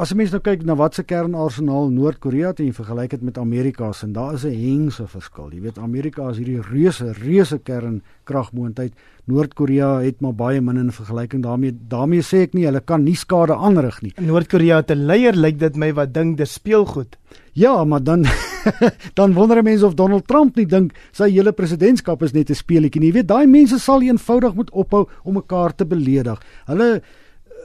as 0.00 0.12
'n 0.12 0.16
mens 0.16 0.30
nou 0.30 0.40
kyk 0.40 0.62
na 0.64 0.74
wat 0.74 0.94
se 0.94 1.02
kernarsenaal 1.02 1.90
Noord-Korea 1.90 2.52
teen 2.52 2.72
vergelyk 2.72 3.10
het 3.10 3.22
met 3.22 3.38
Amerika 3.38 3.92
se, 3.92 4.06
en 4.06 4.12
daar 4.12 4.34
is 4.34 4.44
'n 4.44 4.54
hengse 4.54 5.06
verskil. 5.06 5.50
Jy 5.52 5.60
weet 5.60 5.78
Amerika 5.78 6.30
is 6.30 6.36
hierdie 6.36 6.60
reuse 6.60 7.12
reuse 7.12 7.58
kernkragmoontlikheid. 7.58 8.94
Noord-Korea 9.24 10.00
het 10.00 10.20
maar 10.20 10.34
baie 10.34 10.60
min 10.60 10.76
in 10.76 10.92
vergelyking 10.92 11.42
daarmee. 11.42 11.76
daarmee 11.88 12.22
sê 12.22 12.42
ek 12.42 12.54
nie 12.54 12.64
hulle 12.64 12.80
kan 12.80 13.04
nie 13.04 13.16
skade 13.16 13.54
aanrig 13.54 14.02
nie. 14.02 14.12
Noord-Korea 14.16 14.82
te 14.82 14.94
leier 14.94 15.34
lyk 15.34 15.58
dit 15.58 15.76
my 15.76 15.92
wat 15.92 16.14
dink 16.14 16.36
dis 16.36 16.52
speelgoed. 16.52 17.16
Ja, 17.52 17.84
maar 17.84 18.02
dan 18.02 18.24
dan 19.18 19.32
wonder 19.32 19.62
mense 19.62 19.86
of 19.86 19.94
Donald 19.94 20.26
Trump 20.26 20.56
nie 20.56 20.66
dink 20.66 20.92
sy 21.12 21.30
hele 21.30 21.52
presidentskap 21.52 22.22
is 22.22 22.32
net 22.32 22.50
'n 22.50 22.54
speelietjie 22.54 23.00
nie. 23.00 23.10
Jy 23.10 23.20
weet, 23.20 23.28
daai 23.28 23.46
mense 23.46 23.78
sal 23.78 24.02
eenvoudig 24.02 24.54
moet 24.54 24.70
ophou 24.70 25.08
om 25.24 25.34
mekaar 25.34 25.74
te 25.74 25.84
beledig. 25.84 26.40
Hulle 26.66 27.02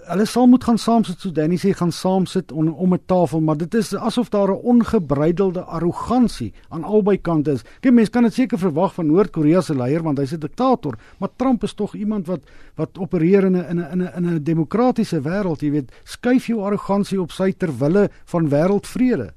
hulle 0.05 0.25
sal 0.29 0.45
moet 0.47 0.63
gaan 0.63 0.77
saam 0.77 1.03
sit 1.05 1.21
so 1.21 1.33
Danny 1.33 1.57
sê 1.57 1.71
gaan 1.73 1.91
saam 1.91 2.25
sit 2.29 2.51
on, 2.51 2.69
om 2.69 2.93
'n 2.93 2.99
tafel 3.05 3.41
maar 3.41 3.57
dit 3.57 3.73
is 3.73 3.93
asof 3.95 4.29
daar 4.29 4.51
'n 4.51 4.61
ongebreidelde 4.63 5.63
arrogansie 5.63 6.53
aan 6.69 6.83
albei 6.83 7.17
kante 7.17 7.51
is. 7.51 7.63
Kyk 7.81 7.93
mense 7.93 8.11
kan 8.11 8.23
dit 8.23 8.33
seker 8.33 8.57
verwag 8.57 8.93
van 8.93 9.07
Noord-Korea 9.07 9.61
se 9.61 9.75
leier 9.75 10.03
want 10.03 10.17
hy's 10.17 10.33
'n 10.33 10.39
diktator, 10.39 10.97
maar 11.19 11.29
Trump 11.35 11.63
is 11.63 11.73
tog 11.73 11.95
iemand 11.95 12.27
wat 12.27 12.41
wat 12.75 12.97
opereer 12.97 13.45
in 13.45 13.55
'n 13.55 13.65
in 13.69 13.79
'n 13.79 14.11
in 14.17 14.25
'n 14.25 14.43
demokratiese 14.43 15.21
wêreld, 15.21 15.61
jy 15.61 15.71
weet, 15.71 15.91
skuif 16.03 16.47
jou 16.47 16.61
arrogansie 16.61 17.21
op 17.21 17.31
sy 17.31 17.51
ter 17.51 17.77
wille 17.77 18.09
van 18.25 18.49
wêreldvrede. 18.49 19.33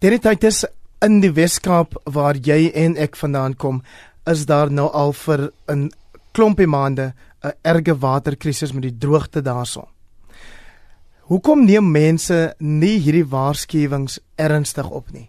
Dit 0.00 0.24
is 0.48 0.64
in 1.04 1.18
die 1.20 1.28
Weskaap 1.36 1.98
waar 2.08 2.38
jy 2.40 2.70
en 2.72 2.94
ek 2.96 3.18
vandaan 3.20 3.52
kom, 3.52 3.82
is 4.24 4.46
daar 4.48 4.70
nou 4.72 4.86
al 4.96 5.12
vir 5.12 5.52
'n 5.68 5.90
klompie 6.32 6.66
maande 6.66 7.12
'n 7.44 7.52
erge 7.62 7.94
waterkrisis 7.98 8.72
met 8.72 8.82
die 8.82 8.98
droogte 8.98 9.42
daarson. 9.42 9.84
Hoekom 11.28 11.66
neem 11.66 11.90
mense 11.90 12.54
nie 12.58 12.98
hierdie 12.98 13.28
waarskuwings 13.28 14.18
ernstig 14.36 14.88
op 14.88 15.12
nie? 15.12 15.28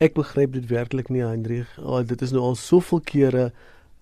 Ek 0.00 0.14
begryp 0.14 0.52
dit 0.52 0.66
werklik 0.66 1.08
nie, 1.08 1.22
Hendrik. 1.22 1.68
Oh, 1.78 2.02
dit 2.02 2.22
is 2.22 2.32
nou 2.32 2.42
al 2.42 2.56
soveel 2.56 3.00
kere 3.00 3.52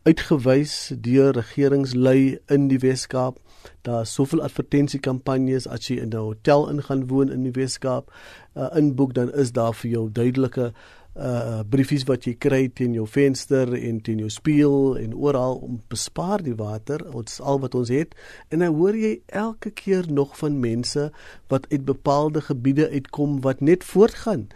uitgewys 0.04 0.92
deur 0.96 1.34
regeringslei 1.34 2.38
in 2.48 2.68
die 2.68 2.78
Weskaap. 2.78 3.36
Daar 3.82 4.00
is 4.02 4.12
soveel 4.14 4.42
advertensiekampanjes 4.42 5.66
as 5.66 5.88
jy 5.88 5.98
in 6.02 6.10
'n 6.10 6.16
hotel 6.16 6.68
ingaan 6.70 7.06
woon 7.06 7.30
in 7.30 7.42
die 7.42 7.52
Weskaap, 7.52 8.12
uh, 8.56 8.68
inboek 8.76 9.14
dan 9.14 9.32
is 9.34 9.52
daar 9.52 9.74
vir 9.74 9.90
jou 9.90 10.08
duidelike 10.12 10.72
uh 11.18 11.64
briefies 11.66 12.04
wat 12.06 12.28
jy 12.28 12.36
kry 12.38 12.68
teen 12.68 12.92
jou 12.94 13.06
venster 13.10 13.72
en 13.74 13.96
teen 14.06 14.20
jou 14.22 14.28
spieël 14.30 14.94
en 15.00 15.14
oral 15.14 15.56
om 15.66 15.80
bespaar 15.90 16.44
die 16.46 16.54
water 16.54 17.02
ons 17.10 17.40
al 17.40 17.58
wat 17.58 17.74
ons 17.74 17.90
het. 17.90 18.14
En 18.54 18.62
dan 18.62 18.74
hoor 18.74 18.94
jy 18.94 19.20
elke 19.26 19.70
keer 19.70 20.06
nog 20.06 20.36
van 20.38 20.60
mense 20.60 21.08
wat 21.50 21.66
uit 21.72 21.84
bepaalde 21.84 22.40
gebiede 22.40 22.86
uitkom 22.90 23.40
wat 23.40 23.60
net 23.60 23.84
voortgaan. 23.84 24.46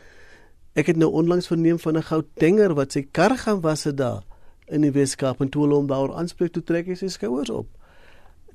Ek 0.78 0.86
het 0.86 0.96
nou 0.96 1.10
onlangs 1.10 1.50
verneem 1.50 1.78
van 1.78 1.98
'n 1.98 2.02
Gautenger 2.02 2.74
wat 2.74 2.92
sy 2.92 3.06
kar 3.10 3.36
gaan 3.36 3.60
was 3.60 3.84
het 3.84 3.96
daar 3.96 4.22
in 4.66 4.80
die 4.80 4.92
Weskaap 4.92 5.40
en 5.40 5.48
toe 5.48 5.62
hulle 5.62 5.74
hom 5.74 5.86
daar 5.86 6.14
aanspreek 6.14 6.52
toe 6.52 6.62
trek 6.62 6.86
hy 6.86 6.94
sy 6.94 7.08
skouers 7.08 7.50
op 7.50 7.66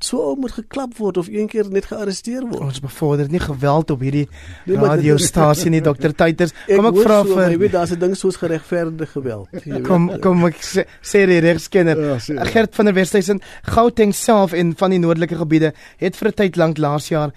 so 0.03 0.35
moet 0.35 0.51
geklap 0.51 0.97
word 0.97 1.17
of 1.17 1.27
een 1.27 1.47
keer 1.47 1.69
net 1.69 1.85
gearresteer 1.85 2.45
word. 2.45 2.59
Ons 2.59 2.79
bevorder 2.79 3.29
nie 3.31 3.39
geweld 3.39 3.91
op 3.91 3.99
hierdie 4.05 4.27
nee, 4.65 4.77
radiostasie 4.77 5.71
nie, 5.73 5.81
Dr. 5.81 6.13
Tuiters. 6.15 6.53
Kom 6.67 6.89
ek, 6.89 6.95
ek 6.97 7.07
vra 7.07 7.19
vir 7.23 7.51
Jy 7.51 7.59
weet 7.63 7.75
daar's 7.75 7.91
'n 7.91 7.99
ding 7.99 8.15
soos 8.15 8.37
geregverdigde 8.37 9.05
geweld. 9.05 9.47
Kom 9.87 10.09
kom 10.21 10.45
ek 10.45 10.61
sê, 10.61 10.85
sê 11.01 11.25
die 11.25 11.39
regskenner. 11.39 11.97
Ja, 11.97 12.45
Gert 12.45 12.75
van 12.75 12.85
der 12.85 12.93
Westhuizen, 12.93 13.41
Gauteng 13.63 14.13
self 14.13 14.53
en 14.53 14.75
van 14.77 14.91
die 14.91 14.99
noordelike 14.99 15.35
gebiede 15.35 15.73
het 15.97 16.15
vir 16.15 16.29
'n 16.29 16.33
tyd 16.33 16.55
lank 16.55 16.77
laas 16.77 17.07
jaar 17.07 17.31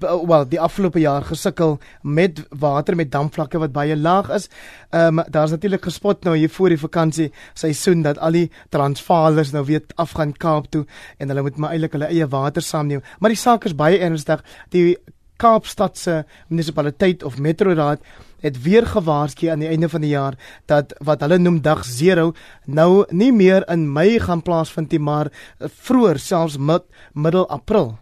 wel 0.00 0.48
die 0.48 0.60
afgelope 0.60 1.00
jaar 1.00 1.22
gesukkel 1.22 1.78
met 2.02 2.44
water 2.50 2.96
met 2.96 3.10
damvlakke 3.10 3.58
wat 3.58 3.72
baie 3.72 3.96
laag 3.96 4.30
is. 4.30 4.48
Ehm 4.90 5.18
um, 5.18 5.24
daar's 5.30 5.50
natuurlik 5.50 5.84
gespot 5.84 6.24
nou 6.24 6.36
hier 6.36 6.50
voor 6.50 6.68
die 6.68 6.78
vakansie 6.78 7.32
seisoen 7.54 8.02
dat 8.02 8.18
al 8.18 8.32
die 8.32 8.50
Transvaalers 8.68 9.52
nou 9.52 9.64
weer 9.64 9.82
afgaan 9.94 10.32
Kaap 10.32 10.70
toe 10.70 10.84
en 11.18 11.28
hulle 11.28 11.42
moet 11.42 11.56
maar 11.56 11.70
eintlik 11.70 11.92
hulle 11.92 12.05
eie 12.08 12.28
water 12.28 12.62
saamneem. 12.62 13.02
Maar 13.18 13.34
die 13.34 13.40
saak 13.40 13.64
is 13.64 13.76
baie 13.76 13.98
ernstig. 13.98 14.42
Die 14.70 14.96
Kaapstad 15.36 15.98
se 15.98 16.24
munisipaliteit 16.48 17.22
of 17.22 17.38
metroraad 17.38 18.00
het 18.40 18.62
weer 18.62 18.86
gewaarsku 18.86 19.48
aan 19.50 19.64
die 19.64 19.68
einde 19.68 19.88
van 19.88 20.00
die 20.00 20.12
jaar 20.12 20.36
dat 20.70 20.94
wat 21.04 21.20
hulle 21.20 21.38
noem 21.38 21.60
dag 21.60 21.84
0 21.84 22.34
nou 22.64 23.04
nie 23.10 23.32
meer 23.32 23.68
in 23.68 23.92
Mei 23.92 24.18
gaan 24.20 24.42
plaasvind 24.42 24.90
nie, 24.90 25.00
maar 25.00 25.32
vroeër 25.58 26.18
selfs 26.18 26.56
mid, 26.56 26.82
middel 27.12 27.48
April. 27.48 27.98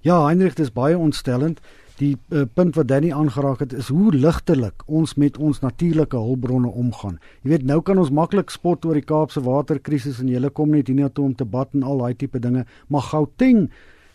Ja, 0.00 0.24
Heinrich, 0.26 0.54
dit 0.54 0.66
is 0.66 0.72
baie 0.72 0.98
ontstellend. 0.98 1.60
Die 2.00 2.14
uh, 2.32 2.46
punt 2.56 2.78
wat 2.78 2.88
Danny 2.88 3.10
aangeraak 3.12 3.60
het 3.60 3.74
is 3.76 3.90
hoe 3.92 4.08
ligtelik 4.14 4.82
ons 4.88 5.14
met 5.20 5.36
ons 5.36 5.60
natuurlike 5.60 6.16
hulpbronne 6.16 6.70
omgaan. 6.72 7.18
Jy 7.44 7.52
weet, 7.52 7.66
nou 7.68 7.80
kan 7.84 8.00
ons 8.00 8.12
maklik 8.14 8.50
spot 8.50 8.86
oor 8.88 8.96
die 8.96 9.04
Kaapse 9.04 9.42
waterkrisis 9.44 10.22
en 10.22 10.30
jy 10.32 10.40
kom 10.56 10.72
net 10.72 10.88
hiernatoe 10.88 11.26
om 11.28 11.34
te 11.36 11.44
bad 11.44 11.76
en 11.76 11.84
al 11.84 12.00
daai 12.00 12.16
tipe 12.16 12.40
dinge, 12.40 12.64
maar 12.88 13.04
Gauteng 13.10 13.68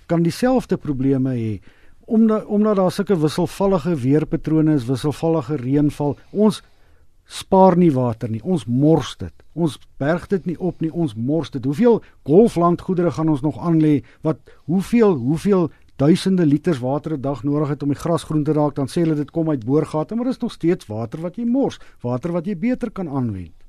kan 0.09 0.25
dieselfde 0.25 0.77
probleme 0.81 1.35
hê 1.37 1.51
omdat 2.05 2.45
omdat 2.45 2.77
daar 2.77 2.91
sulke 2.91 3.17
wisselvallige 3.17 3.95
weerpatrone 3.97 4.75
is, 4.77 4.85
wisselvallige 4.85 5.55
reënval. 5.57 6.17
Ons 6.31 6.61
spaar 7.25 7.73
nie 7.77 7.89
water 7.93 8.29
nie. 8.29 8.41
Ons 8.43 8.67
mors 8.69 9.15
dit. 9.17 9.33
Ons 9.53 9.79
berg 9.97 10.27
dit 10.29 10.45
nie 10.45 10.57
op 10.59 10.81
nie. 10.81 10.91
Ons 10.93 11.15
mors 11.17 11.49
dit. 11.49 11.65
Hoeveel 11.65 12.01
golflandgoedere 12.29 13.11
gaan 13.11 13.31
ons 13.33 13.41
nog 13.41 13.57
aan 13.57 13.79
lê? 13.81 14.03
Wat 14.21 14.37
hoeveel 14.69 15.17
hoeveel 15.17 15.71
duisende 15.95 16.45
liters 16.45 16.79
water 16.79 17.13
'n 17.13 17.21
dag 17.21 17.43
nodig 17.43 17.69
het 17.69 17.83
om 17.83 17.89
die 17.89 17.99
gras 17.99 18.23
groen 18.23 18.43
te 18.43 18.53
raak, 18.53 18.75
dan 18.75 18.87
sê 18.87 19.01
hulle 19.01 19.15
dit 19.15 19.31
kom 19.31 19.49
uit 19.49 19.65
boorgate, 19.65 20.15
maar 20.15 20.25
dit 20.25 20.33
is 20.33 20.41
nog 20.41 20.51
steeds 20.51 20.85
water 20.85 21.21
wat 21.21 21.35
jy 21.35 21.45
mors, 21.45 21.79
water 22.01 22.31
wat 22.31 22.45
jy 22.45 22.57
beter 22.57 22.91
kan 22.91 23.09
aanwend. 23.09 23.65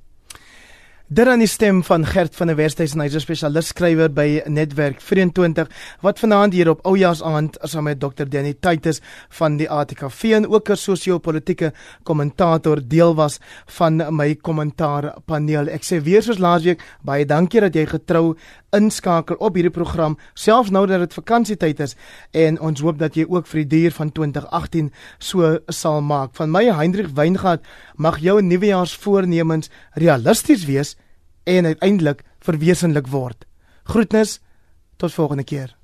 Dit 1.06 1.28
aan 1.30 1.38
die 1.38 1.46
stem 1.46 1.84
van 1.86 2.02
Gert 2.02 2.34
van 2.34 2.48
der 2.50 2.56
Westhuizen, 2.58 2.98
hy's 3.00 3.14
'n 3.14 3.20
spesialis 3.20 3.68
skrywer 3.68 4.10
by 4.10 4.42
Netwerk 4.46 5.00
24 5.00 5.68
wat 6.02 6.18
vanaand 6.18 6.52
hier 6.52 6.68
op 6.68 6.80
Oujaarsaand 6.82 7.58
saam 7.62 7.84
met 7.84 8.00
Dr. 8.00 8.26
Danny 8.28 8.56
Titus 8.60 9.00
van 9.28 9.56
die 9.56 9.70
ATKV 9.70 10.24
en 10.34 10.48
ook 10.48 10.68
'n 10.68 10.76
sosio-politiese 10.76 11.72
kommentator 12.02 12.80
deel 12.88 13.14
was 13.14 13.38
van 13.66 14.02
my 14.16 14.34
kommentaar 14.34 15.14
paneel. 15.24 15.68
Ek 15.68 15.84
sê 15.84 16.02
weer 16.02 16.22
soos 16.22 16.38
laasweek, 16.38 16.82
baie 17.02 17.24
dankie 17.24 17.60
dat 17.60 17.74
jy 17.74 17.86
getrou 17.86 18.34
inskakel 18.76 19.38
op 19.42 19.56
hierdie 19.56 19.72
program, 19.72 20.16
selfs 20.34 20.72
nou 20.74 20.84
dat 20.88 21.02
dit 21.04 21.16
vakansietyd 21.16 21.80
is 21.84 21.96
en 22.36 22.60
ons 22.60 22.82
hoop 22.84 23.00
dat 23.00 23.16
jy 23.16 23.26
ook 23.28 23.48
vir 23.50 23.62
die 23.62 23.70
duur 23.74 23.96
van 23.96 24.12
2018 24.12 24.90
so 25.18 25.56
sal 25.72 26.02
maak. 26.04 26.34
Van 26.36 26.52
my 26.52 26.66
Hendrik 26.70 27.12
Weingart, 27.16 27.64
mag 27.96 28.20
jou 28.20 28.40
nuwejaarsvoornemens 28.42 29.70
realisties 29.94 30.66
wees 30.68 30.96
en 31.44 31.72
uiteindelik 31.72 32.24
verwesenlik 32.44 33.08
word. 33.12 33.46
Groetnis 33.84 34.40
tot 34.96 35.12
volgende 35.12 35.44
keer. 35.44 35.75